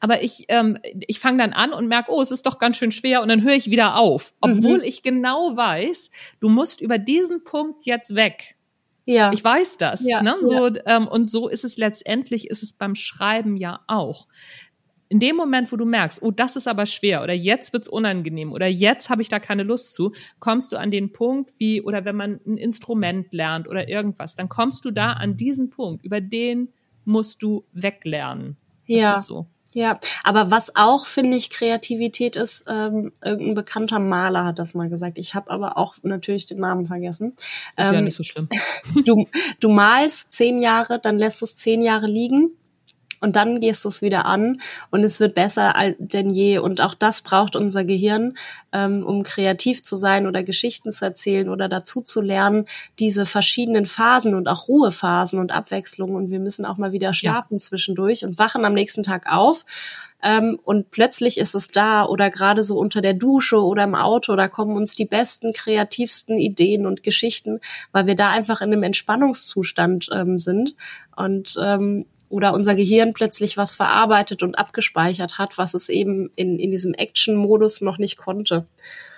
Aber 0.00 0.22
ich, 0.24 0.46
ähm, 0.48 0.78
ich 1.06 1.20
fange 1.20 1.38
dann 1.38 1.52
an 1.52 1.72
und 1.72 1.86
merke, 1.86 2.10
oh, 2.10 2.20
es 2.20 2.32
ist 2.32 2.44
doch 2.44 2.58
ganz 2.58 2.76
schön 2.76 2.90
schwer 2.90 3.22
und 3.22 3.28
dann 3.28 3.42
höre 3.42 3.54
ich 3.54 3.70
wieder 3.70 3.96
auf. 3.96 4.34
Obwohl 4.40 4.78
mhm. 4.78 4.84
ich 4.84 5.02
genau 5.02 5.56
weiß, 5.56 6.10
du 6.40 6.48
musst 6.48 6.80
über 6.80 6.98
diesen 6.98 7.44
Punkt 7.44 7.86
jetzt 7.86 8.16
weg. 8.16 8.55
Ja. 9.06 9.32
Ich 9.32 9.42
weiß 9.42 9.78
das. 9.78 10.04
Ja, 10.04 10.22
ne? 10.22 10.34
so, 10.42 10.68
ähm, 10.84 11.08
und 11.08 11.30
so 11.30 11.48
ist 11.48 11.64
es 11.64 11.76
letztendlich, 11.76 12.50
ist 12.50 12.62
es 12.62 12.72
beim 12.72 12.94
Schreiben 12.94 13.56
ja 13.56 13.80
auch 13.86 14.26
in 15.08 15.20
dem 15.20 15.36
Moment, 15.36 15.70
wo 15.70 15.76
du 15.76 15.84
merkst, 15.84 16.22
oh, 16.22 16.30
das 16.30 16.56
ist 16.56 16.66
aber 16.66 16.86
schwer 16.86 17.22
oder 17.22 17.32
jetzt 17.32 17.72
wird's 17.72 17.88
unangenehm 17.88 18.52
oder 18.52 18.66
jetzt 18.66 19.08
habe 19.08 19.22
ich 19.22 19.28
da 19.28 19.38
keine 19.38 19.62
Lust 19.62 19.94
zu, 19.94 20.12
kommst 20.40 20.72
du 20.72 20.76
an 20.76 20.90
den 20.90 21.12
Punkt 21.12 21.52
wie 21.58 21.80
oder 21.80 22.04
wenn 22.04 22.16
man 22.16 22.40
ein 22.46 22.56
Instrument 22.56 23.32
lernt 23.32 23.68
oder 23.68 23.88
irgendwas, 23.88 24.34
dann 24.34 24.48
kommst 24.48 24.84
du 24.84 24.90
da 24.90 25.12
an 25.12 25.36
diesen 25.36 25.70
Punkt, 25.70 26.04
über 26.04 26.20
den 26.20 26.72
musst 27.04 27.42
du 27.42 27.64
weglernen. 27.72 28.56
Das 28.88 29.00
ja. 29.00 29.14
so. 29.14 29.46
Ja, 29.76 30.00
aber 30.24 30.50
was 30.50 30.74
auch, 30.74 31.04
finde 31.04 31.36
ich, 31.36 31.50
Kreativität 31.50 32.34
ist, 32.34 32.64
ähm, 32.66 33.12
irgendein 33.22 33.54
bekannter 33.54 33.98
Maler 33.98 34.46
hat 34.46 34.58
das 34.58 34.72
mal 34.72 34.88
gesagt. 34.88 35.18
Ich 35.18 35.34
habe 35.34 35.50
aber 35.50 35.76
auch 35.76 35.96
natürlich 36.02 36.46
den 36.46 36.60
Namen 36.60 36.86
vergessen. 36.86 37.34
Ist 37.76 37.88
ähm, 37.88 37.94
ja 37.94 38.00
nicht 38.00 38.16
so 38.16 38.22
schlimm. 38.22 38.48
Du, 39.04 39.26
du 39.60 39.68
malst 39.68 40.32
zehn 40.32 40.62
Jahre, 40.62 40.98
dann 40.98 41.18
lässt 41.18 41.42
du 41.42 41.44
es 41.44 41.56
zehn 41.56 41.82
Jahre 41.82 42.06
liegen 42.06 42.52
und 43.20 43.36
dann 43.36 43.60
gehst 43.60 43.84
du 43.84 43.88
es 43.88 44.02
wieder 44.02 44.26
an 44.26 44.60
und 44.90 45.04
es 45.04 45.20
wird 45.20 45.34
besser 45.34 45.74
denn 45.98 46.30
je. 46.30 46.58
Und 46.58 46.80
auch 46.80 46.94
das 46.94 47.22
braucht 47.22 47.56
unser 47.56 47.84
Gehirn, 47.84 48.34
ähm, 48.72 49.04
um 49.04 49.22
kreativ 49.22 49.82
zu 49.82 49.96
sein 49.96 50.26
oder 50.26 50.42
Geschichten 50.42 50.92
zu 50.92 51.04
erzählen 51.04 51.48
oder 51.48 51.68
dazu 51.68 52.02
zu 52.02 52.20
lernen, 52.20 52.66
diese 52.98 53.26
verschiedenen 53.26 53.86
Phasen 53.86 54.34
und 54.34 54.48
auch 54.48 54.68
Ruhephasen 54.68 55.38
und 55.38 55.52
Abwechslungen. 55.52 56.16
Und 56.16 56.30
wir 56.30 56.40
müssen 56.40 56.64
auch 56.64 56.76
mal 56.76 56.92
wieder 56.92 57.14
schlafen 57.14 57.54
ja. 57.54 57.58
zwischendurch 57.58 58.24
und 58.24 58.38
wachen 58.38 58.64
am 58.64 58.74
nächsten 58.74 59.02
Tag 59.02 59.26
auf. 59.32 59.64
Ähm, 60.22 60.58
und 60.64 60.90
plötzlich 60.90 61.38
ist 61.38 61.54
es 61.54 61.68
da 61.68 62.04
oder 62.04 62.30
gerade 62.30 62.62
so 62.62 62.78
unter 62.78 63.00
der 63.00 63.14
Dusche 63.14 63.62
oder 63.62 63.84
im 63.84 63.94
Auto, 63.94 64.34
da 64.34 64.48
kommen 64.48 64.76
uns 64.76 64.94
die 64.94 65.04
besten, 65.04 65.52
kreativsten 65.52 66.38
Ideen 66.38 66.86
und 66.86 67.02
Geschichten, 67.02 67.60
weil 67.92 68.06
wir 68.06 68.16
da 68.16 68.30
einfach 68.30 68.60
in 68.60 68.72
einem 68.72 68.82
Entspannungszustand 68.82 70.08
ähm, 70.12 70.38
sind. 70.38 70.74
Und 71.14 71.56
ähm, 71.62 72.06
oder 72.28 72.54
unser 72.54 72.74
Gehirn 72.74 73.12
plötzlich 73.12 73.56
was 73.56 73.72
verarbeitet 73.72 74.42
und 74.42 74.58
abgespeichert 74.58 75.38
hat, 75.38 75.58
was 75.58 75.74
es 75.74 75.88
eben 75.88 76.30
in, 76.36 76.58
in 76.58 76.70
diesem 76.70 76.94
Action-Modus 76.94 77.80
noch 77.80 77.98
nicht 77.98 78.16
konnte. 78.16 78.66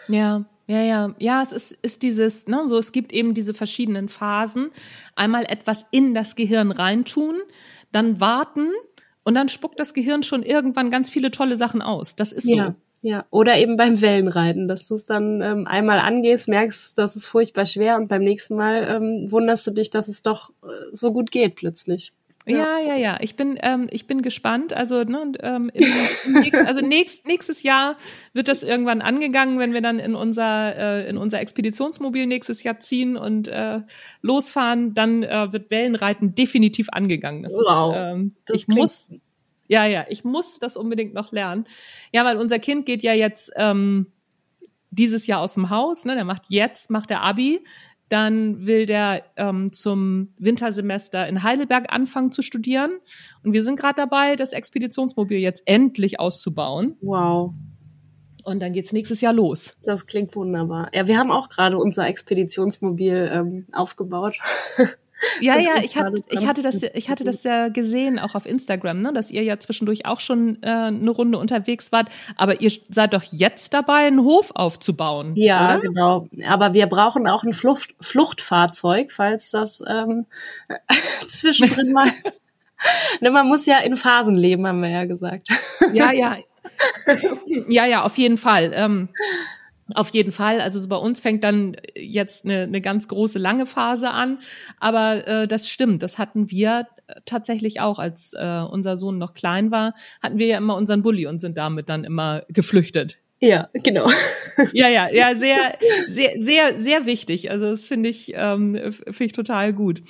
Ja, 0.09 0.45
ja, 0.67 0.83
ja, 0.83 1.15
ja, 1.19 1.43
es 1.43 1.53
ist, 1.53 1.73
ist 1.81 2.03
dieses, 2.03 2.47
ne, 2.47 2.69
so 2.69 2.77
es 2.77 2.93
gibt 2.93 3.13
eben 3.13 3.33
diese 3.33 3.55
verschiedenen 3.55 4.09
Phasen. 4.09 4.71
Einmal 5.17 5.45
etwas 5.45 5.87
in 5.91 6.15
das 6.15 6.37
Gehirn 6.37 6.71
reintun, 6.71 7.37
dann 7.91 8.21
warten 8.21 8.69
und 9.25 9.35
dann 9.35 9.49
spuckt 9.49 9.81
das 9.81 9.95
Gehirn 9.95 10.23
schon 10.23 10.43
irgendwann 10.43 10.91
ganz 10.91 11.09
viele 11.09 11.31
tolle 11.31 11.57
Sachen 11.57 11.81
aus. 11.81 12.17
Das 12.17 12.33
ist 12.33 12.49
ja. 12.49 12.73
so. 12.73 12.77
Ja, 13.01 13.27
oder 13.31 13.57
eben 13.59 13.77
beim 13.77 14.01
Wellenreiten, 14.01 14.67
dass 14.67 14.89
du 14.89 14.97
es 14.97 15.05
dann 15.05 15.41
ähm, 15.41 15.69
einmal 15.69 16.01
angehst, 16.01 16.49
merkst, 16.49 16.99
dass 16.99 17.15
es 17.15 17.29
furchtbar 17.29 17.65
schwer 17.65 17.97
und 17.97 18.09
beim 18.09 18.25
nächsten 18.25 18.57
Mal 18.57 18.89
ähm, 18.89 19.31
wunderst 19.31 19.69
du 19.69 19.71
dich, 19.71 19.91
dass 19.91 20.09
es 20.09 20.25
doch 20.25 20.51
äh, 20.65 20.67
so 20.93 21.13
gut 21.13 21.31
geht 21.31 21.55
plötzlich. 21.55 22.13
Ja, 22.57 22.79
ja, 22.79 22.97
ja. 22.97 23.19
Ich 23.21 23.37
bin, 23.37 23.59
ähm, 23.63 23.89
ich 23.91 24.07
bin 24.07 24.23
gespannt. 24.23 24.73
Also, 24.73 25.05
ne, 25.05 25.33
ähm, 25.41 25.71
im, 25.73 25.85
im 26.27 26.33
nächst, 26.41 26.67
also 26.67 26.81
nächst, 26.81 27.27
nächstes 27.27 27.63
Jahr 27.63 27.97
wird 28.33 28.49
das 28.49 28.63
irgendwann 28.63 29.01
angegangen, 29.01 29.59
wenn 29.59 29.75
wir 29.75 29.83
dann 29.83 29.99
in 29.99 30.15
unser, 30.15 30.77
äh, 30.77 31.09
in 31.09 31.19
unser 31.19 31.41
Expeditionsmobil 31.41 32.27
nächstes 32.27 32.63
Jahr 32.63 32.81
ziehen 32.81 33.17
und 33.17 33.49
äh, 33.49 33.81
losfahren, 34.23 34.95
dann 34.95 35.23
äh, 35.23 35.53
wird 35.53 35.71
Wellenreiten 35.71 36.35
definitiv 36.35 36.89
angegangen. 36.91 37.43
Das 37.43 37.53
wow. 37.53 37.95
Ist, 37.95 38.01
ähm, 38.03 38.37
ich 38.53 38.69
muss, 38.69 39.11
ja, 39.67 39.85
ja, 39.85 40.07
ich 40.09 40.25
muss 40.25 40.59
das 40.59 40.77
unbedingt 40.77 41.15
noch 41.15 41.33
lernen. 41.33 41.67
Ja, 42.13 42.25
weil 42.25 42.39
unser 42.39 42.59
Kind 42.59 42.87
geht 42.87 43.03
ja 43.03 43.13
jetzt 43.13 43.53
ähm, 43.57 44.07
dieses 44.91 45.27
Jahr 45.27 45.41
aus 45.41 45.55
dem 45.55 45.71
Haus, 45.71 46.05
ne? 46.05 46.15
Der 46.15 46.25
macht 46.25 46.45
jetzt, 46.49 46.91
macht 46.91 47.11
der 47.11 47.23
Abi 47.23 47.61
dann 48.09 48.67
will 48.67 48.87
der 48.87 49.23
ähm, 49.37 49.73
zum 49.73 50.33
Wintersemester 50.39 51.27
in 51.29 51.43
Heidelberg 51.43 51.93
anfangen 51.93 52.33
zu 52.33 52.43
studieren. 52.43 52.93
Und 53.43 53.53
wir 53.53 53.63
sind 53.63 53.79
gerade 53.79 53.97
dabei, 53.97 54.37
das 54.37 54.53
Expeditionsmobil 54.53 55.39
jetzt 55.39 55.63
endlich 55.67 56.21
auszubauen. 56.21 56.97
Wow. 57.01 57.53
Und 58.45 58.61
dann 58.61 58.73
geht's 58.73 58.93
nächstes 58.93 59.21
Jahr 59.21 59.35
los. 59.35 59.77
Das 59.83 60.07
klingt 60.07 60.35
wunderbar. 60.35 60.91
Ja, 60.95 61.07
wir 61.07 61.19
haben 61.19 61.31
auch 61.31 61.51
gerade 61.51 61.77
unser 61.77 62.07
Expeditionsmobil 62.07 63.31
ähm, 63.33 63.67
aufgebaut. 63.73 64.39
Ja, 65.41 65.59
ja, 65.59 65.79
ich 65.83 65.97
hatte, 65.97 66.23
ich 66.29 66.47
hatte 66.47 66.62
das, 66.62 66.83
ich 66.83 67.09
hatte 67.11 67.25
das 67.25 67.43
ja 67.43 67.69
gesehen, 67.69 68.19
auch 68.19 68.35
auf 68.35 68.47
Instagram, 68.47 69.01
ne, 69.01 69.12
dass 69.12 69.31
ihr 69.31 69.43
ja 69.43 69.59
zwischendurch 69.59 70.07
auch 70.07 70.21
schon 70.21 70.62
äh, 70.62 70.69
eine 70.69 71.11
Runde 71.11 71.39
unterwegs 71.39 71.93
wart. 71.93 72.09
Aber 72.37 72.61
ihr 72.61 72.71
seid 72.89 73.14
doch 73.14 73.23
jetzt 73.25 73.75
dabei, 73.75 74.07
einen 74.07 74.23
Hof 74.23 74.53
aufzubauen. 74.55 75.33
Ja, 75.37 75.77
oder? 75.77 75.81
genau. 75.81 76.29
Aber 76.47 76.73
wir 76.73 76.87
brauchen 76.87 77.27
auch 77.29 77.45
ein 77.45 77.53
Flucht, 77.53 77.95
Fluchtfahrzeug, 78.01 79.11
falls 79.12 79.51
das 79.51 79.83
ähm, 79.87 80.27
zwischendrin 81.29 81.93
mal. 81.93 82.11
ne, 83.21 83.31
man 83.31 83.47
muss 83.47 83.66
ja 83.66 83.79
in 83.79 83.97
Phasen 83.97 84.37
leben, 84.37 84.66
haben 84.66 84.83
wir 84.83 84.91
ja 84.91 85.05
gesagt. 85.05 85.49
ja, 85.93 86.12
ja. 86.12 86.37
ja, 87.69 87.87
ja, 87.87 88.03
auf 88.03 88.19
jeden 88.19 88.39
Fall. 88.39 88.73
Ähm, 88.75 89.09
auf 89.95 90.11
jeden 90.11 90.32
Fall. 90.32 90.61
Also 90.61 90.80
so 90.80 90.89
bei 90.89 90.97
uns 90.97 91.20
fängt 91.20 91.45
dann 91.45 91.76
jetzt 91.95 92.45
eine, 92.45 92.62
eine 92.62 92.80
ganz 92.80 93.09
große 93.09 93.39
lange 93.39 93.66
Phase 93.66 94.11
an. 94.11 94.39
Aber 94.78 95.26
äh, 95.26 95.49
das 95.49 95.68
stimmt. 95.68 96.03
Das 96.03 96.18
hatten 96.18 96.51
wir 96.51 96.86
tatsächlich 97.24 97.80
auch, 97.80 97.99
als 97.99 98.32
äh, 98.34 98.62
unser 98.70 98.97
Sohn 98.97 99.18
noch 99.18 99.34
klein 99.34 99.70
war, 99.70 99.93
hatten 100.22 100.39
wir 100.39 100.47
ja 100.47 100.59
immer 100.59 100.76
unseren 100.76 101.03
Bulli 101.03 101.26
und 101.26 101.41
sind 101.41 101.57
damit 101.57 101.89
dann 101.89 102.05
immer 102.05 102.43
geflüchtet. 102.49 103.18
Ja, 103.41 103.68
genau. 103.72 104.11
Ja, 104.72 104.89
ja, 104.89 105.09
ja, 105.12 105.36
sehr, 105.36 105.78
sehr, 106.09 106.32
sehr, 106.39 106.80
sehr 106.80 107.07
wichtig. 107.07 107.51
Also 107.51 107.70
das 107.70 107.86
finde 107.86 108.09
ich, 108.09 108.32
ähm, 108.34 108.74
finde 108.93 109.24
ich 109.24 109.32
total 109.32 109.72
gut. 109.72 110.03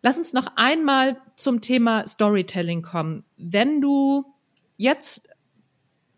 Lass 0.00 0.16
uns 0.16 0.32
noch 0.32 0.46
einmal 0.56 1.18
zum 1.36 1.60
Thema 1.60 2.06
Storytelling 2.06 2.80
kommen. 2.80 3.24
Wenn 3.36 3.82
du 3.82 4.24
jetzt 4.78 5.28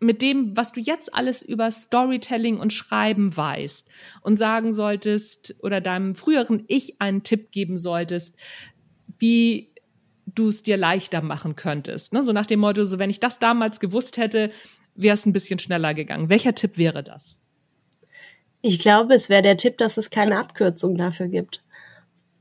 mit 0.05 0.21
dem, 0.21 0.55
was 0.55 0.71
du 0.71 0.79
jetzt 0.79 1.13
alles 1.13 1.41
über 1.41 1.69
Storytelling 1.71 2.57
und 2.57 2.73
Schreiben 2.73 3.35
weißt 3.35 3.87
und 4.21 4.37
sagen 4.37 4.73
solltest 4.73 5.55
oder 5.61 5.81
deinem 5.81 6.15
früheren 6.15 6.63
Ich 6.67 7.01
einen 7.01 7.23
Tipp 7.23 7.51
geben 7.51 7.77
solltest, 7.77 8.35
wie 9.17 9.71
du 10.25 10.49
es 10.49 10.63
dir 10.63 10.77
leichter 10.77 11.21
machen 11.21 11.55
könntest. 11.55 12.13
Ne? 12.13 12.23
So 12.23 12.33
nach 12.33 12.45
dem 12.45 12.59
Motto, 12.59 12.85
so 12.85 12.99
wenn 12.99 13.09
ich 13.09 13.19
das 13.19 13.39
damals 13.39 13.79
gewusst 13.79 14.17
hätte, 14.17 14.51
wäre 14.95 15.15
es 15.15 15.25
ein 15.25 15.33
bisschen 15.33 15.59
schneller 15.59 15.93
gegangen. 15.93 16.29
Welcher 16.29 16.55
Tipp 16.55 16.77
wäre 16.77 17.03
das? 17.03 17.37
Ich 18.61 18.79
glaube, 18.79 19.13
es 19.13 19.29
wäre 19.29 19.43
der 19.43 19.57
Tipp, 19.57 19.77
dass 19.77 19.97
es 19.97 20.09
keine 20.09 20.39
Abkürzung 20.39 20.97
dafür 20.97 21.27
gibt. 21.27 21.63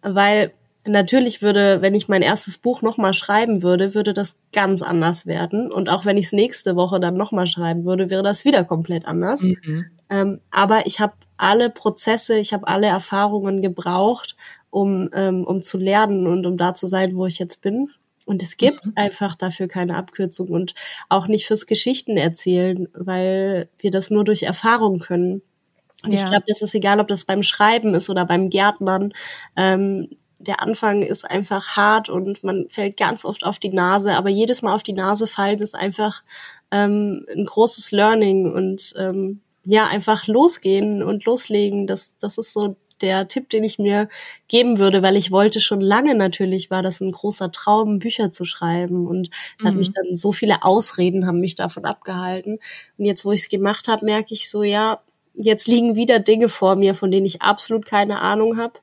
Weil 0.01 0.53
natürlich 0.87 1.43
würde, 1.43 1.81
wenn 1.81 1.95
ich 1.95 2.09
mein 2.09 2.23
erstes 2.23 2.59
Buch 2.59 2.83
nochmal 2.83 3.15
schreiben 3.15 3.63
würde, 3.63 3.95
würde 3.95 4.13
das 4.13 4.39
ganz 4.53 4.83
anders 4.83 5.27
werden. 5.27 5.73
Und 5.73 5.89
auch 5.89 6.05
wenn 6.05 6.17
ich 6.17 6.27
es 6.27 6.33
nächste 6.33 6.77
Woche 6.77 7.01
dann 7.01 7.15
nochmal 7.15 7.47
schreiben 7.47 7.85
würde, 7.85 8.11
wäre 8.11 8.23
das 8.23 8.45
wieder 8.45 8.65
komplett 8.65 9.07
anders. 9.07 9.41
Mhm. 9.41 9.87
Ähm, 10.11 10.41
aber 10.51 10.87
ich 10.87 11.01
habe 11.01 11.15
alle 11.37 11.71
Prozesse, 11.71 12.39
ich 12.39 12.53
habe 12.53 12.69
alle 12.69 12.87
Erfahrungen 12.87 13.63
gebraucht, 13.63 14.37
um, 14.71 15.09
ähm, 15.15 15.45
um 15.45 15.63
zu 15.63 15.79
lernen 15.79 16.27
und 16.27 16.47
um 16.47 16.57
da 16.57 16.75
zu 16.75 16.87
sein, 16.87 17.17
wo 17.17 17.27
ich 17.27 17.39
jetzt 17.39 17.63
bin. 17.63 17.89
Und 18.27 18.43
es 18.43 18.57
gibt 18.57 18.85
mhm. 18.87 18.93
einfach 18.95 19.35
dafür 19.35 19.69
keine 19.69 19.97
Abkürzung 19.97 20.49
und 20.49 20.75
auch 21.09 21.29
nicht 21.29 21.47
fürs 21.47 21.67
Geschichten 21.67 22.17
erzählen, 22.17 22.89
weil 22.95 23.69
wir 23.79 23.91
das 23.91 24.11
nur 24.11 24.25
durch 24.25 24.45
Erfahrung 24.45 24.99
können. 24.99 25.43
Und 26.05 26.13
ja. 26.13 26.23
ich 26.23 26.25
glaube, 26.29 26.45
das 26.47 26.63
ist 26.63 26.75
egal, 26.75 27.01
ob 27.01 27.09
das 27.09 27.25
beim 27.25 27.43
Schreiben 27.43 27.95
ist 27.95 28.11
oder 28.11 28.25
beim 28.25 28.51
Gärtnern. 28.51 29.13
Ähm, 29.57 30.09
der 30.47 30.61
Anfang 30.61 31.03
ist 31.03 31.29
einfach 31.29 31.77
hart 31.77 32.09
und 32.09 32.45
man 32.45 32.67
fällt 32.69 32.97
ganz 32.97 33.25
oft 33.25 33.45
auf 33.45 33.59
die 33.59 33.71
Nase, 33.71 34.13
aber 34.13 34.29
jedes 34.29 34.63
Mal 34.63 34.75
auf 34.75 34.83
die 34.83 34.93
Nase 34.93 35.27
fallen 35.27 35.61
ist 35.61 35.75
einfach 35.75 36.23
ähm, 36.71 37.27
ein 37.35 37.45
großes 37.45 37.93
Learning 37.93 38.53
und 38.53 38.95
ähm, 38.97 39.41
ja, 39.65 39.87
einfach 39.87 40.27
losgehen 40.27 41.03
und 41.03 41.25
loslegen. 41.25 41.87
Das, 41.87 42.17
das 42.19 42.39
ist 42.39 42.53
so 42.53 42.77
der 43.01 43.29
Tipp, 43.29 43.49
den 43.51 43.65
ich 43.65 43.79
mir 43.79 44.09
geben 44.49 44.79
würde, 44.79 45.03
weil 45.03 45.17
ich 45.17 45.31
wollte 45.31 45.61
schon 45.61 45.81
lange 45.81 46.15
natürlich, 46.15 46.71
war 46.71 46.83
das 46.83 47.01
ein 47.01 47.13
großer 47.13 47.51
Traum, 47.51 47.99
Bücher 47.99 48.31
zu 48.31 48.45
schreiben 48.45 49.07
und 49.07 49.31
mhm. 49.61 49.67
hat 49.67 49.75
mich 49.75 49.93
dann 49.93 50.15
so 50.15 50.33
viele 50.33 50.63
Ausreden 50.63 51.27
haben 51.27 51.41
mich 51.41 51.55
davon 51.55 51.85
abgehalten. 51.85 52.59
Und 52.99 53.05
jetzt, 53.05 53.25
wo 53.25 53.33
ich 53.33 53.41
es 53.41 53.49
gemacht 53.49 53.89
habe, 53.89 54.05
merke 54.05 54.35
ich 54.35 54.49
so, 54.49 54.63
ja, 54.63 55.01
jetzt 55.35 55.67
liegen 55.67 55.97
wieder 55.97 56.21
Dinge 56.21 56.49
vor 56.49 56.77
mir, 56.77 56.95
von 56.95 57.11
denen 57.11 57.27
ich 57.27 57.43
absolut 57.43 57.85
keine 57.85 58.21
Ahnung 58.21 58.57
habe. 58.57 58.79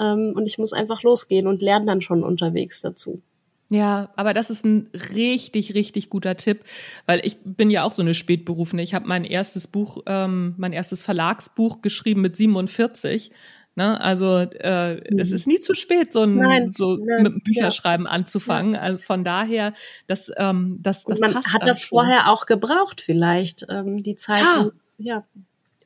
Ähm, 0.00 0.32
und 0.34 0.46
ich 0.46 0.58
muss 0.58 0.72
einfach 0.72 1.02
losgehen 1.02 1.46
und 1.46 1.62
lerne 1.62 1.86
dann 1.86 2.00
schon 2.00 2.22
unterwegs 2.22 2.80
dazu. 2.80 3.22
Ja, 3.70 4.10
aber 4.14 4.32
das 4.32 4.50
ist 4.50 4.64
ein 4.64 4.88
richtig, 5.14 5.74
richtig 5.74 6.08
guter 6.08 6.36
Tipp, 6.36 6.60
weil 7.06 7.20
ich 7.24 7.38
bin 7.42 7.68
ja 7.68 7.82
auch 7.82 7.90
so 7.90 8.02
eine 8.02 8.14
Spätberufene. 8.14 8.82
Ich 8.82 8.94
habe 8.94 9.08
mein 9.08 9.24
erstes 9.24 9.66
Buch, 9.66 10.02
ähm, 10.06 10.54
mein 10.56 10.72
erstes 10.72 11.02
Verlagsbuch 11.02 11.82
geschrieben 11.82 12.20
mit 12.20 12.36
47. 12.36 13.32
Ne? 13.74 14.00
Also 14.00 14.38
äh, 14.38 14.94
mhm. 14.94 15.18
es 15.18 15.32
ist 15.32 15.48
nie 15.48 15.58
zu 15.58 15.74
spät, 15.74 16.12
so, 16.12 16.22
ein, 16.22 16.36
nein, 16.36 16.70
so 16.70 16.96
nein, 16.96 17.24
mit 17.24 17.32
dem 17.32 17.40
Bücherschreiben 17.40 18.06
ja. 18.06 18.12
anzufangen. 18.12 18.76
Also 18.76 19.02
von 19.02 19.24
daher, 19.24 19.74
das, 20.06 20.30
ähm, 20.36 20.78
das, 20.80 21.04
das 21.04 21.18
man 21.20 21.32
passt 21.32 21.52
hat 21.52 21.62
das 21.62 21.82
schon. 21.82 21.98
vorher 21.98 22.30
auch 22.30 22.46
gebraucht, 22.46 23.00
vielleicht 23.00 23.66
ähm, 23.68 24.02
die 24.02 24.16
Zeit. 24.16 24.40
Ja. 24.40 24.70
ja. 24.98 25.24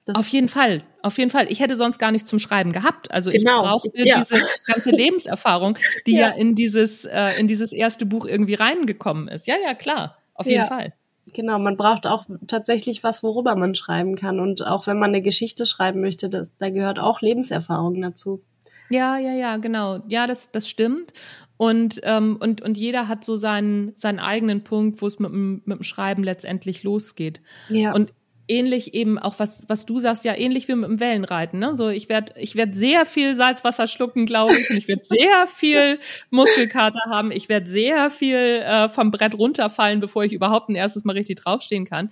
Das 0.07 0.17
auf 0.17 0.29
jeden 0.29 0.49
Fall, 0.49 0.83
auf 1.03 1.19
jeden 1.19 1.31
Fall. 1.31 1.47
Ich 1.51 1.61
hätte 1.61 1.77
sonst 1.77 1.99
gar 1.99 2.11
nichts 2.11 2.29
zum 2.29 2.39
Schreiben 2.39 2.73
gehabt. 2.73 3.11
Also 3.11 3.31
genau. 3.31 3.63
ich 3.63 3.69
brauchte 3.69 3.91
ja. 3.95 4.19
diese 4.19 4.43
ganze 4.67 4.91
Lebenserfahrung, 4.91 5.79
die 6.07 6.15
ja. 6.17 6.29
ja, 6.29 6.35
in 6.35 6.55
dieses 6.55 7.05
äh, 7.05 7.39
in 7.39 7.49
dieses 7.49 7.73
erste 7.73 8.07
Buch 8.07 8.27
irgendwie 8.27 8.55
reingekommen 8.55 9.29
ist. 9.29 9.47
Ja, 9.47 9.57
ja, 9.63 9.75
klar, 9.75 10.17
auf 10.35 10.47
jeden 10.47 10.63
ja. 10.63 10.67
Fall. 10.67 10.95
Genau, 11.33 11.59
man 11.59 11.77
braucht 11.77 12.07
auch 12.07 12.25
tatsächlich 12.47 13.05
was, 13.05 13.23
worüber 13.23 13.55
man 13.55 13.75
schreiben 13.75 14.17
kann. 14.17 14.41
Und 14.41 14.67
auch 14.67 14.87
wenn 14.87 14.99
man 14.99 15.11
eine 15.11 15.23
Geschichte 15.23 15.67
schreiben 15.67 16.01
möchte, 16.01 16.29
das, 16.29 16.57
da 16.57 16.71
gehört 16.71 16.99
auch 16.99 17.21
Lebenserfahrung 17.21 18.01
dazu. 18.01 18.43
Ja, 18.91 19.19
ja, 19.19 19.33
ja, 19.33 19.57
genau. 19.59 20.01
Ja, 20.09 20.27
das, 20.27 20.51
das 20.51 20.69
stimmt. 20.69 21.13
Und, 21.57 22.01
ähm, 22.03 22.39
und, 22.41 22.61
und 22.63 22.77
jeder 22.77 23.07
hat 23.07 23.25
so 23.25 23.37
seinen, 23.37 23.93
seinen 23.95 24.19
eigenen 24.19 24.65
Punkt, 24.65 25.01
wo 25.01 25.07
es 25.07 25.19
mit 25.21 25.31
dem, 25.31 25.63
mit 25.65 25.79
dem 25.79 25.83
Schreiben 25.85 26.25
letztendlich 26.25 26.83
losgeht. 26.83 27.41
Ja. 27.69 27.95
Und 27.95 28.13
ähnlich 28.51 28.93
eben 28.95 29.19
auch 29.19 29.39
was 29.39 29.65
was 29.69 29.87
du 29.87 29.99
sagst 29.99 30.25
ja 30.25 30.37
ähnlich 30.37 30.69
wie 30.69 30.75
mit 30.75 30.91
dem 30.91 31.01
Wellenreiten 31.01 31.59
ne? 31.59 31.75
So 31.77 31.89
ich 31.89 32.09
werde 32.09 32.35
ich 32.37 32.57
werde 32.57 32.75
sehr 32.75 33.07
viel 33.07 33.37
Salzwasser 33.37 33.87
schlucken 33.87 34.27
glaube 34.27 34.55
ich 34.55 34.69
und 34.69 34.77
ich 34.77 34.89
werde 34.89 35.05
sehr 35.05 35.47
viel 35.47 35.99
Muskelkater 36.31 37.01
haben. 37.09 37.31
Ich 37.31 37.49
werde 37.49 37.71
sehr 37.71 38.11
viel 38.11 38.37
äh, 38.37 38.89
vom 38.89 39.11
Brett 39.11 39.39
runterfallen 39.39 40.01
bevor 40.01 40.25
ich 40.25 40.33
überhaupt 40.33 40.69
ein 40.69 40.75
erstes 40.75 41.05
Mal 41.05 41.13
richtig 41.13 41.39
draufstehen 41.41 41.85
kann. 41.85 42.11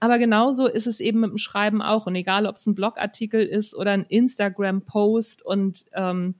Aber 0.00 0.18
genauso 0.18 0.66
ist 0.66 0.86
es 0.86 1.00
eben 1.00 1.20
mit 1.20 1.30
dem 1.30 1.38
Schreiben 1.38 1.80
auch. 1.80 2.06
Und 2.06 2.14
egal 2.14 2.46
ob 2.46 2.56
es 2.56 2.66
ein 2.66 2.74
Blogartikel 2.74 3.42
ist 3.42 3.74
oder 3.74 3.92
ein 3.92 4.04
Instagram 4.04 4.82
Post 4.82 5.44
und 5.44 5.86
ähm, 5.94 6.34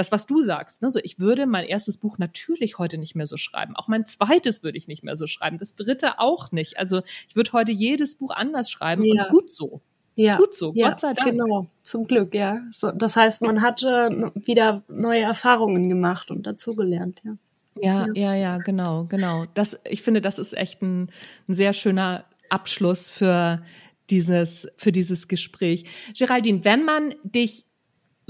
das, 0.00 0.10
was 0.10 0.26
du 0.26 0.42
sagst. 0.42 0.82
Ne? 0.82 0.90
So, 0.90 0.98
ich 1.02 1.18
würde 1.18 1.46
mein 1.46 1.64
erstes 1.64 1.98
Buch 1.98 2.18
natürlich 2.18 2.78
heute 2.78 2.98
nicht 2.98 3.14
mehr 3.14 3.26
so 3.26 3.36
schreiben. 3.36 3.76
Auch 3.76 3.86
mein 3.86 4.06
zweites 4.06 4.62
würde 4.62 4.78
ich 4.78 4.88
nicht 4.88 5.04
mehr 5.04 5.14
so 5.14 5.26
schreiben. 5.26 5.58
Das 5.58 5.74
dritte 5.74 6.18
auch 6.18 6.52
nicht. 6.52 6.78
Also 6.78 7.02
ich 7.28 7.36
würde 7.36 7.52
heute 7.52 7.70
jedes 7.70 8.16
Buch 8.16 8.30
anders 8.30 8.70
schreiben 8.70 9.04
ja. 9.04 9.24
und 9.24 9.30
gut 9.30 9.50
so. 9.50 9.82
Ja, 10.16 10.38
gut 10.38 10.56
so, 10.56 10.72
ja, 10.74 10.90
Gott 10.90 11.00
sei 11.00 11.12
Dank. 11.14 11.30
Genau, 11.30 11.68
zum 11.82 12.06
Glück, 12.06 12.34
ja. 12.34 12.60
So, 12.72 12.90
das 12.90 13.16
heißt, 13.16 13.42
man 13.42 13.62
hat 13.62 13.82
äh, 13.82 14.10
wieder 14.34 14.82
neue 14.88 15.22
Erfahrungen 15.22 15.88
gemacht 15.88 16.30
und 16.30 16.46
dazugelernt, 16.46 17.22
ja. 17.24 17.36
Ja, 17.80 18.06
ja, 18.14 18.34
ja, 18.34 18.58
genau, 18.58 19.04
genau. 19.04 19.44
Das, 19.54 19.78
ich 19.88 20.02
finde, 20.02 20.20
das 20.20 20.38
ist 20.38 20.54
echt 20.54 20.82
ein, 20.82 21.10
ein 21.48 21.54
sehr 21.54 21.72
schöner 21.72 22.24
Abschluss 22.48 23.08
für 23.08 23.62
dieses, 24.10 24.66
für 24.76 24.92
dieses 24.92 25.28
Gespräch. 25.28 25.84
Geraldine, 26.18 26.64
wenn 26.64 26.84
man 26.84 27.14
dich 27.22 27.64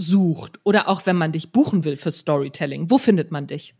sucht 0.00 0.58
oder 0.64 0.88
auch 0.88 1.06
wenn 1.06 1.16
man 1.16 1.32
dich 1.32 1.52
buchen 1.52 1.84
will 1.84 1.96
für 1.96 2.10
Storytelling, 2.10 2.90
wo 2.90 2.98
findet 2.98 3.30
man 3.30 3.46
dich? 3.46 3.74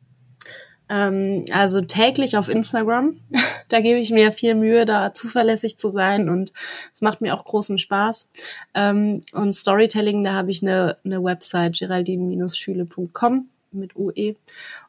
Ähm, 0.91 1.45
also 1.53 1.81
täglich 1.81 2.37
auf 2.37 2.49
Instagram. 2.49 3.15
da 3.69 3.81
gebe 3.81 4.01
ich 4.01 4.11
mir 4.11 4.33
viel 4.33 4.55
Mühe, 4.55 4.85
da 4.85 5.15
zuverlässig 5.15 5.79
zu 5.79 5.89
sein 5.89 6.29
und 6.29 6.53
es 6.93 7.01
macht 7.01 7.21
mir 7.21 7.35
auch 7.35 7.45
großen 7.45 7.79
Spaß. 7.79 8.29
Ähm, 8.75 9.23
und 9.33 9.55
Storytelling, 9.55 10.25
da 10.25 10.35
habe 10.35 10.51
ich 10.51 10.63
eine, 10.63 10.99
eine 11.05 11.23
Website 11.23 11.79
geraldine-schüle.com 11.79 13.49
mit 13.73 13.97
UE. 13.97 14.35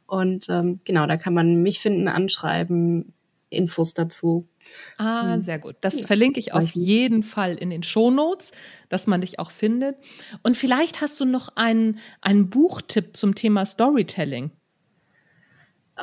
Und 0.07 0.49
ähm, 0.49 0.79
genau, 0.83 1.05
da 1.05 1.17
kann 1.17 1.33
man 1.33 1.61
mich 1.61 1.79
finden, 1.79 2.07
anschreiben, 2.07 3.13
Infos 3.49 3.93
dazu. 3.93 4.45
Ah, 4.97 5.33
hm. 5.33 5.41
sehr 5.41 5.59
gut. 5.59 5.75
Das 5.81 5.99
ja. 5.99 6.07
verlinke 6.07 6.39
ich 6.39 6.53
auf 6.53 6.71
jeden 6.71 7.23
Fall 7.23 7.55
in 7.55 7.69
den 7.69 7.83
Shownotes, 7.83 8.51
dass 8.89 9.07
man 9.07 9.21
dich 9.21 9.39
auch 9.39 9.51
findet. 9.51 9.97
Und 10.43 10.57
vielleicht 10.57 11.01
hast 11.01 11.19
du 11.19 11.25
noch 11.25 11.55
einen, 11.55 11.99
einen 12.21 12.49
Buchtipp 12.49 13.15
zum 13.15 13.35
Thema 13.35 13.65
Storytelling. 13.65 14.51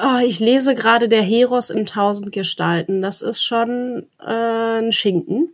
Oh, 0.01 0.19
ich 0.25 0.39
lese 0.39 0.75
gerade 0.75 1.09
Der 1.09 1.23
Heros 1.23 1.71
in 1.71 1.87
tausend 1.87 2.33
Gestalten. 2.33 3.03
Das 3.03 3.23
ist 3.23 3.43
schon 3.43 4.07
äh, 4.21 4.79
ein 4.79 4.93
Schinken. 4.93 5.53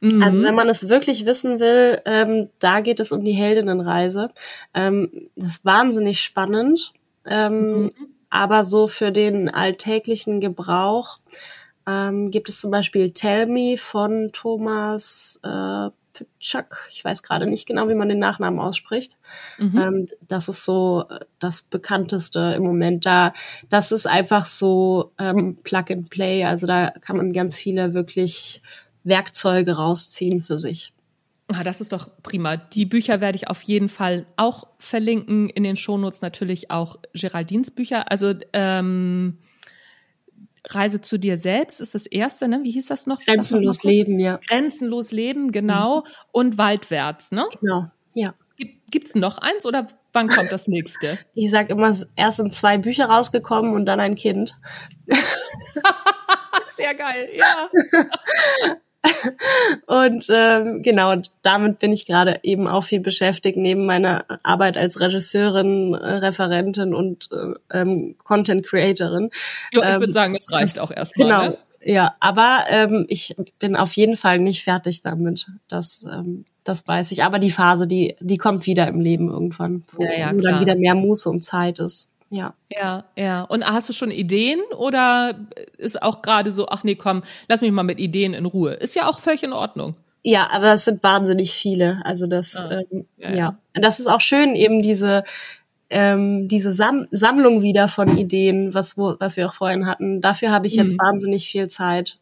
Mhm. 0.00 0.22
Also 0.22 0.42
wenn 0.42 0.54
man 0.54 0.68
es 0.68 0.88
wirklich 0.88 1.24
wissen 1.24 1.60
will, 1.60 2.00
ähm, 2.04 2.48
da 2.58 2.80
geht 2.80 3.00
es 3.00 3.12
um 3.12 3.24
die 3.24 3.32
Heldinnenreise. 3.32 4.30
Ähm, 4.74 5.28
das 5.36 5.52
ist 5.52 5.64
wahnsinnig 5.64 6.20
spannend. 6.20 6.92
Ähm, 7.26 7.82
mhm. 7.84 7.92
Aber 8.28 8.64
so 8.64 8.88
für 8.88 9.12
den 9.12 9.48
alltäglichen 9.48 10.40
Gebrauch 10.40 11.20
ähm, 11.86 12.30
gibt 12.30 12.48
es 12.48 12.60
zum 12.60 12.70
Beispiel 12.70 13.12
Tell 13.12 13.46
Me 13.46 13.76
von 13.78 14.30
Thomas 14.32 15.40
äh, 15.42 15.90
Pitschak. 16.16 16.88
Ich 16.90 17.04
weiß 17.04 17.22
gerade 17.22 17.46
nicht 17.46 17.66
genau, 17.66 17.88
wie 17.88 17.94
man 17.94 18.08
den 18.08 18.18
Nachnamen 18.18 18.58
ausspricht. 18.58 19.16
Mhm. 19.58 19.78
Ähm, 19.78 20.06
das 20.26 20.48
ist 20.48 20.64
so 20.64 21.04
äh, 21.10 21.20
das 21.38 21.62
bekannteste 21.62 22.54
im 22.56 22.64
Moment. 22.64 23.06
Da, 23.06 23.32
das 23.68 23.92
ist 23.92 24.06
einfach 24.06 24.46
so 24.46 25.12
ähm, 25.18 25.58
Plug 25.62 25.84
and 25.90 26.10
Play. 26.10 26.44
Also 26.44 26.66
da 26.66 26.90
kann 27.00 27.16
man 27.16 27.32
ganz 27.32 27.54
viele 27.54 27.94
wirklich 27.94 28.62
Werkzeuge 29.04 29.76
rausziehen 29.76 30.42
für 30.42 30.58
sich. 30.58 30.92
Ah, 31.52 31.62
das 31.62 31.80
ist 31.80 31.92
doch 31.92 32.08
prima. 32.24 32.56
Die 32.56 32.86
Bücher 32.86 33.20
werde 33.20 33.36
ich 33.36 33.48
auf 33.48 33.62
jeden 33.62 33.88
Fall 33.88 34.26
auch 34.36 34.66
verlinken. 34.78 35.48
In 35.48 35.62
den 35.62 35.76
Shownotes 35.76 36.20
natürlich 36.20 36.70
auch 36.72 36.96
Geraldines 37.14 37.70
Bücher. 37.70 38.10
Also 38.10 38.34
ähm, 38.52 39.38
Reise 40.68 41.00
zu 41.00 41.18
dir 41.18 41.38
selbst 41.38 41.80
ist 41.80 41.94
das 41.94 42.06
erste, 42.06 42.48
ne? 42.48 42.60
Wie 42.62 42.70
hieß 42.72 42.86
das 42.86 43.06
noch? 43.06 43.20
Grenzenlos 43.20 43.84
Leben, 43.84 44.18
ja. 44.18 44.40
Grenzenlos 44.48 45.12
Leben, 45.12 45.52
genau. 45.52 46.00
Mhm. 46.00 46.10
Und 46.32 46.58
Waldwärts, 46.58 47.32
ne? 47.32 47.46
Genau, 47.60 47.84
ja. 48.14 48.34
Gibt 48.90 49.08
es 49.08 49.14
noch 49.14 49.38
eins 49.38 49.66
oder 49.66 49.86
wann 50.12 50.28
kommt 50.28 50.50
das 50.52 50.68
nächste? 50.68 51.18
Ich 51.34 51.50
sag 51.50 51.70
immer, 51.70 51.94
erst 52.16 52.38
sind 52.38 52.52
zwei 52.54 52.78
Bücher 52.78 53.06
rausgekommen 53.06 53.74
und 53.74 53.84
dann 53.84 54.00
ein 54.00 54.14
Kind. 54.14 54.58
Sehr 56.76 56.94
geil, 56.94 57.28
ja. 57.34 57.70
und 59.86 60.26
ähm, 60.30 60.82
genau, 60.82 61.14
damit 61.42 61.78
bin 61.78 61.92
ich 61.92 62.06
gerade 62.06 62.38
eben 62.42 62.66
auch 62.66 62.84
viel 62.84 63.00
beschäftigt, 63.00 63.56
neben 63.56 63.86
meiner 63.86 64.24
Arbeit 64.42 64.76
als 64.76 65.00
Regisseurin, 65.00 65.94
äh, 65.94 66.14
Referentin 66.14 66.94
und 66.94 67.28
äh, 67.32 67.78
ähm, 67.78 68.16
Content 68.24 68.66
Creatorin. 68.66 69.30
Ja, 69.72 69.82
ich 69.82 69.94
ähm, 69.94 70.00
würde 70.00 70.12
sagen, 70.12 70.36
es 70.36 70.50
reicht 70.52 70.78
auch 70.78 70.90
erstmal. 70.90 71.28
Genau. 71.28 71.42
Ne? 71.48 71.58
Ja, 71.86 72.16
aber 72.18 72.64
ähm, 72.68 73.06
ich 73.08 73.36
bin 73.60 73.76
auf 73.76 73.92
jeden 73.92 74.16
Fall 74.16 74.40
nicht 74.40 74.64
fertig 74.64 75.02
damit. 75.02 75.46
Das, 75.68 76.04
ähm, 76.10 76.44
das 76.64 76.86
weiß 76.88 77.12
ich. 77.12 77.22
Aber 77.22 77.38
die 77.38 77.52
Phase, 77.52 77.86
die, 77.86 78.16
die 78.18 78.38
kommt 78.38 78.66
wieder 78.66 78.88
im 78.88 79.00
Leben 79.00 79.28
irgendwann, 79.28 79.84
wo, 79.92 80.02
ja, 80.02 80.12
ja, 80.12 80.32
dann 80.32 80.60
wieder 80.60 80.74
mehr 80.74 80.96
Muße 80.96 81.30
und 81.30 81.44
Zeit 81.44 81.78
ist. 81.78 82.10
Ja. 82.30 82.54
Ja, 82.70 83.04
ja. 83.16 83.42
Und 83.42 83.64
hast 83.64 83.88
du 83.88 83.92
schon 83.92 84.10
Ideen 84.10 84.60
oder 84.76 85.34
ist 85.78 86.02
auch 86.02 86.22
gerade 86.22 86.50
so, 86.50 86.68
ach 86.68 86.84
nee, 86.84 86.96
komm, 86.96 87.22
lass 87.48 87.60
mich 87.60 87.72
mal 87.72 87.82
mit 87.82 87.98
Ideen 87.98 88.34
in 88.34 88.46
Ruhe. 88.46 88.72
Ist 88.72 88.96
ja 88.96 89.08
auch 89.08 89.20
völlig 89.20 89.42
in 89.42 89.52
Ordnung. 89.52 89.94
Ja, 90.22 90.50
aber 90.50 90.72
es 90.72 90.84
sind 90.84 91.02
wahnsinnig 91.04 91.52
viele. 91.52 92.00
Also 92.04 92.26
das, 92.26 92.56
ah, 92.56 92.82
ähm, 92.90 93.06
ja, 93.16 93.30
ja. 93.30 93.36
ja. 93.36 93.58
Das 93.74 94.00
ist 94.00 94.08
auch 94.08 94.20
schön, 94.20 94.56
eben 94.56 94.82
diese, 94.82 95.22
ähm, 95.88 96.48
diese 96.48 96.72
Sam 96.72 97.06
Sammlung 97.12 97.62
wieder 97.62 97.86
von 97.86 98.18
Ideen, 98.18 98.74
was, 98.74 98.98
wo, 98.98 99.14
was 99.20 99.36
wir 99.36 99.46
auch 99.46 99.54
vorhin 99.54 99.86
hatten. 99.86 100.20
Dafür 100.20 100.50
habe 100.50 100.66
ich 100.66 100.74
jetzt 100.74 100.94
mhm. 100.94 101.02
wahnsinnig 101.02 101.48
viel 101.48 101.68
Zeit 101.68 102.18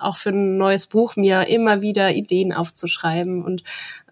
auch 0.00 0.16
für 0.16 0.30
ein 0.30 0.56
neues 0.56 0.86
Buch 0.86 1.16
mir 1.16 1.48
immer 1.48 1.80
wieder 1.80 2.12
Ideen 2.12 2.52
aufzuschreiben. 2.52 3.44
Und 3.44 3.62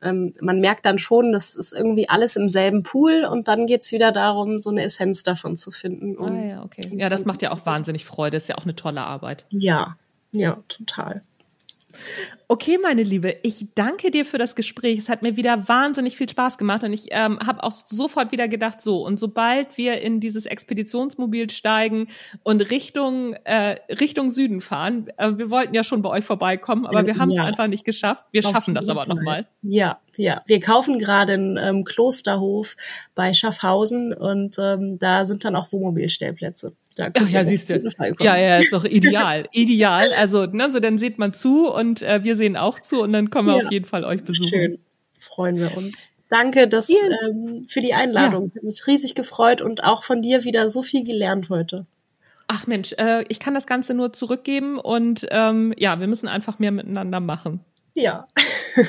ähm, 0.02 0.32
man 0.40 0.60
merkt 0.60 0.86
dann 0.86 0.98
schon, 0.98 1.32
das 1.32 1.56
ist 1.56 1.72
irgendwie 1.72 2.08
alles 2.08 2.36
im 2.36 2.48
selben 2.48 2.82
Pool 2.82 3.24
und 3.24 3.48
dann 3.48 3.66
geht's 3.66 3.92
wieder 3.92 4.12
darum, 4.12 4.60
so 4.60 4.70
eine 4.70 4.82
Essenz 4.82 5.22
davon 5.22 5.56
zu 5.56 5.70
finden. 5.70 6.16
Um, 6.16 6.28
ah, 6.28 6.44
ja, 6.44 6.62
okay. 6.62 6.82
Ja, 6.92 7.08
das 7.08 7.24
macht 7.24 7.42
ja 7.42 7.52
auch 7.52 7.64
wahnsinnig 7.66 8.04
Freude. 8.04 8.36
Ist 8.36 8.48
ja 8.48 8.56
auch 8.56 8.64
eine 8.64 8.76
tolle 8.76 9.06
Arbeit. 9.06 9.46
Ja, 9.50 9.96
ja, 10.32 10.62
total. 10.68 11.22
Okay, 12.48 12.78
meine 12.82 13.02
Liebe, 13.02 13.36
ich 13.42 13.66
danke 13.74 14.10
dir 14.10 14.24
für 14.24 14.38
das 14.38 14.54
Gespräch. 14.54 14.98
Es 14.98 15.08
hat 15.08 15.22
mir 15.22 15.36
wieder 15.36 15.68
wahnsinnig 15.68 16.16
viel 16.16 16.28
Spaß 16.28 16.58
gemacht 16.58 16.82
und 16.82 16.92
ich 16.92 17.06
ähm, 17.10 17.38
habe 17.44 17.62
auch 17.62 17.72
sofort 17.72 18.32
wieder 18.32 18.48
gedacht, 18.48 18.80
so 18.82 19.04
und 19.04 19.18
sobald 19.18 19.76
wir 19.78 20.00
in 20.00 20.20
dieses 20.20 20.46
Expeditionsmobil 20.46 21.50
steigen 21.50 22.08
und 22.42 22.60
Richtung 22.70 23.34
äh, 23.44 23.76
Richtung 24.00 24.30
Süden 24.30 24.60
fahren, 24.60 25.08
äh, 25.16 25.32
wir 25.36 25.50
wollten 25.50 25.74
ja 25.74 25.84
schon 25.84 26.02
bei 26.02 26.10
euch 26.10 26.24
vorbeikommen, 26.24 26.86
aber 26.86 27.06
wir 27.06 27.18
haben 27.18 27.30
es 27.30 27.36
ja. 27.36 27.44
einfach 27.44 27.66
nicht 27.66 27.84
geschafft. 27.84 28.24
Wir 28.30 28.44
Auf 28.44 28.52
schaffen 28.52 28.74
das 28.74 28.88
aber 28.88 29.06
nochmal. 29.06 29.46
Ja, 29.62 29.98
ja, 30.16 30.42
wir 30.46 30.60
kaufen 30.60 30.98
gerade 30.98 31.34
einen 31.34 31.56
ähm, 31.56 31.84
Klosterhof 31.84 32.76
bei 33.14 33.34
Schaffhausen 33.34 34.12
und 34.12 34.56
ähm, 34.58 34.98
da 34.98 35.24
sind 35.24 35.44
dann 35.44 35.56
auch 35.56 35.72
Wohnmobilstellplätze. 35.72 36.74
Da 36.96 37.10
Ach 37.14 37.28
ja, 37.28 37.44
siehst 37.44 37.70
du. 37.70 37.82
Ja, 38.20 38.36
ja, 38.36 38.58
ist 38.58 38.72
doch 38.72 38.84
ideal, 38.84 39.48
ideal. 39.52 40.08
Also, 40.18 40.46
ne, 40.46 40.70
so 40.70 40.80
dann 40.80 40.98
sieht 40.98 41.18
man 41.18 41.32
zu 41.32 41.72
und 41.72 42.02
äh, 42.02 42.24
wir 42.24 42.36
sehen 42.36 42.56
auch 42.56 42.78
zu 42.78 43.02
und 43.02 43.12
dann 43.12 43.30
kommen 43.30 43.48
wir 43.48 43.58
ja. 43.58 43.66
auf 43.66 43.72
jeden 43.72 43.86
Fall 43.86 44.04
euch 44.04 44.22
besuchen. 44.24 44.48
Schön, 44.48 44.78
freuen 45.18 45.56
wir 45.56 45.76
uns. 45.76 46.10
Danke 46.30 46.66
dass, 46.66 46.88
ähm, 46.88 47.66
für 47.68 47.80
die 47.80 47.94
Einladung. 47.94 48.48
Ja. 48.48 48.56
Hat 48.56 48.62
mich 48.64 48.86
riesig 48.86 49.14
gefreut 49.14 49.62
und 49.62 49.84
auch 49.84 50.04
von 50.04 50.22
dir 50.22 50.44
wieder 50.44 50.68
so 50.70 50.82
viel 50.82 51.04
gelernt 51.04 51.48
heute. 51.50 51.86
Ach 52.48 52.66
Mensch, 52.66 52.92
äh, 52.98 53.24
ich 53.28 53.40
kann 53.40 53.54
das 53.54 53.66
Ganze 53.66 53.94
nur 53.94 54.12
zurückgeben 54.12 54.78
und 54.78 55.26
ähm, 55.30 55.72
ja, 55.78 56.00
wir 56.00 56.06
müssen 56.06 56.28
einfach 56.28 56.58
mehr 56.58 56.72
miteinander 56.72 57.20
machen. 57.20 57.60
Ja. 57.94 58.26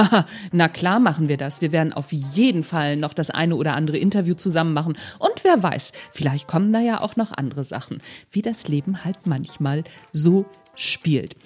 Na 0.52 0.68
klar 0.68 1.00
machen 1.00 1.28
wir 1.28 1.36
das. 1.36 1.60
Wir 1.60 1.72
werden 1.72 1.92
auf 1.92 2.12
jeden 2.12 2.62
Fall 2.62 2.96
noch 2.96 3.14
das 3.14 3.30
eine 3.30 3.56
oder 3.56 3.74
andere 3.74 3.98
Interview 3.98 4.34
zusammen 4.34 4.72
machen. 4.72 4.96
Und 5.18 5.44
wer 5.44 5.62
weiß, 5.62 5.92
vielleicht 6.12 6.46
kommen 6.46 6.72
da 6.72 6.80
ja 6.80 7.00
auch 7.00 7.16
noch 7.16 7.32
andere 7.32 7.64
Sachen, 7.64 8.02
wie 8.30 8.42
das 8.42 8.68
Leben 8.68 9.04
halt 9.04 9.26
manchmal 9.26 9.84
so 10.12 10.46
spielt. 10.74 11.36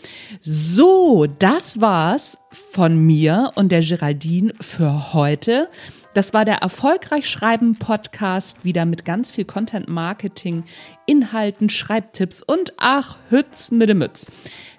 So, 0.43 1.27
das 1.27 1.81
war's 1.81 2.39
von 2.51 2.99
mir 2.99 3.53
und 3.57 3.73
der 3.73 3.81
Geraldine 3.81 4.53
für 4.61 5.13
heute. 5.13 5.69
Das 6.15 6.33
war 6.33 6.45
der 6.45 6.59
Erfolgreich 6.59 7.29
Schreiben 7.29 7.75
Podcast, 7.75 8.65
wieder 8.65 8.85
mit 8.85 9.05
ganz 9.05 9.33
viel 9.33 9.45
Content 9.45 9.89
Marketing, 9.89 10.63
Inhalten, 11.07 11.69
Schreibtipps 11.69 12.41
und 12.41 12.73
ach, 12.77 13.17
Hütz 13.31 13.73
mit 13.73 13.89
dem 13.89 13.99
Mütz. 13.99 14.29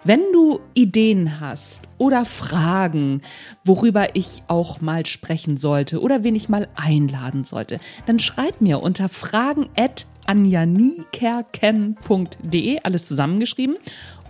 Wenn 0.05 0.21
du 0.31 0.61
Ideen 0.75 1.41
hast 1.41 1.81
oder 1.97 2.23
Fragen, 2.23 3.21
worüber 3.65 4.15
ich 4.15 4.43
auch 4.47 4.79
mal 4.79 5.05
sprechen 5.05 5.57
sollte 5.57 5.99
oder 5.99 6.23
wen 6.23 6.35
ich 6.35 6.47
mal 6.47 6.69
einladen 6.73 7.43
sollte, 7.43 7.81
dann 8.05 8.19
schreib 8.19 8.61
mir 8.61 8.79
unter 8.79 9.09
fragen 9.09 9.67
at 9.75 10.05
anjanikerken.de, 10.27 12.79
alles 12.81 13.03
zusammengeschrieben. 13.03 13.75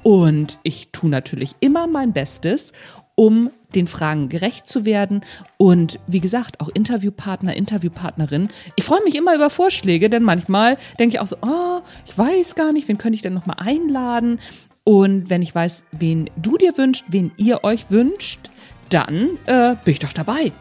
Und 0.02 0.60
ich 0.64 0.90
tue 0.92 1.10
natürlich 1.10 1.56
immer 1.60 1.86
mein 1.88 2.14
Bestes, 2.14 2.72
um 3.16 3.50
den 3.74 3.88
Fragen 3.88 4.30
gerecht 4.30 4.68
zu 4.68 4.86
werden. 4.86 5.22
Und 5.58 6.00
wie 6.08 6.20
gesagt, 6.20 6.60
auch 6.60 6.70
Interviewpartner, 6.70 7.56
Interviewpartnerin. 7.56 8.50
Ich 8.76 8.84
freue 8.84 9.04
mich 9.04 9.16
immer 9.16 9.36
über 9.36 9.50
Vorschläge, 9.50 10.10
denn 10.10 10.24
manchmal 10.24 10.78
denke 11.00 11.16
ich 11.16 11.22
auch 11.22 11.28
so, 11.28 11.38
oh, 11.42 11.82
ich 12.06 12.18
weiß 12.18 12.56
gar 12.56 12.72
nicht, 12.72 12.88
wen 12.88 12.98
könnte 12.98 13.16
ich 13.16 13.22
denn 13.22 13.34
nochmal 13.34 13.58
einladen? 13.60 14.40
Und 14.84 15.30
wenn 15.30 15.42
ich 15.42 15.54
weiß, 15.54 15.86
wen 15.92 16.30
du 16.38 16.58
dir 16.58 16.78
wünscht, 16.78 17.06
wen 17.08 17.32
ihr 17.38 17.64
euch 17.64 17.90
wünscht, 17.90 18.52
dann 18.90 19.38
äh, 19.46 19.76
bin 19.84 19.92
ich 19.92 20.00
doch 20.00 20.14
dabei. 20.14 20.52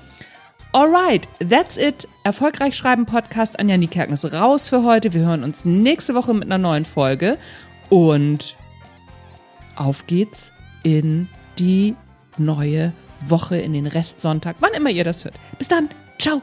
Alright, 0.72 1.28
that's 1.38 1.76
it. 1.76 2.08
Erfolgreich 2.24 2.76
schreiben 2.76 3.06
Podcast. 3.06 3.60
Anja 3.60 3.76
Niekerken 3.76 4.14
ist 4.14 4.24
raus 4.32 4.68
für 4.68 4.82
heute. 4.82 5.12
Wir 5.12 5.20
hören 5.20 5.44
uns 5.44 5.64
nächste 5.64 6.14
Woche 6.14 6.34
mit 6.34 6.44
einer 6.44 6.58
neuen 6.58 6.84
Folge. 6.84 7.38
Und 7.90 8.56
auf 9.76 10.06
geht's 10.06 10.52
in 10.82 11.28
die 11.58 11.94
neue 12.38 12.92
Woche, 13.20 13.56
in 13.56 13.72
den 13.72 13.86
Restsonntag, 13.86 14.56
wann 14.60 14.72
immer 14.74 14.90
ihr 14.90 15.04
das 15.04 15.24
hört. 15.24 15.34
Bis 15.58 15.68
dann. 15.68 15.88
Ciao. 16.18 16.42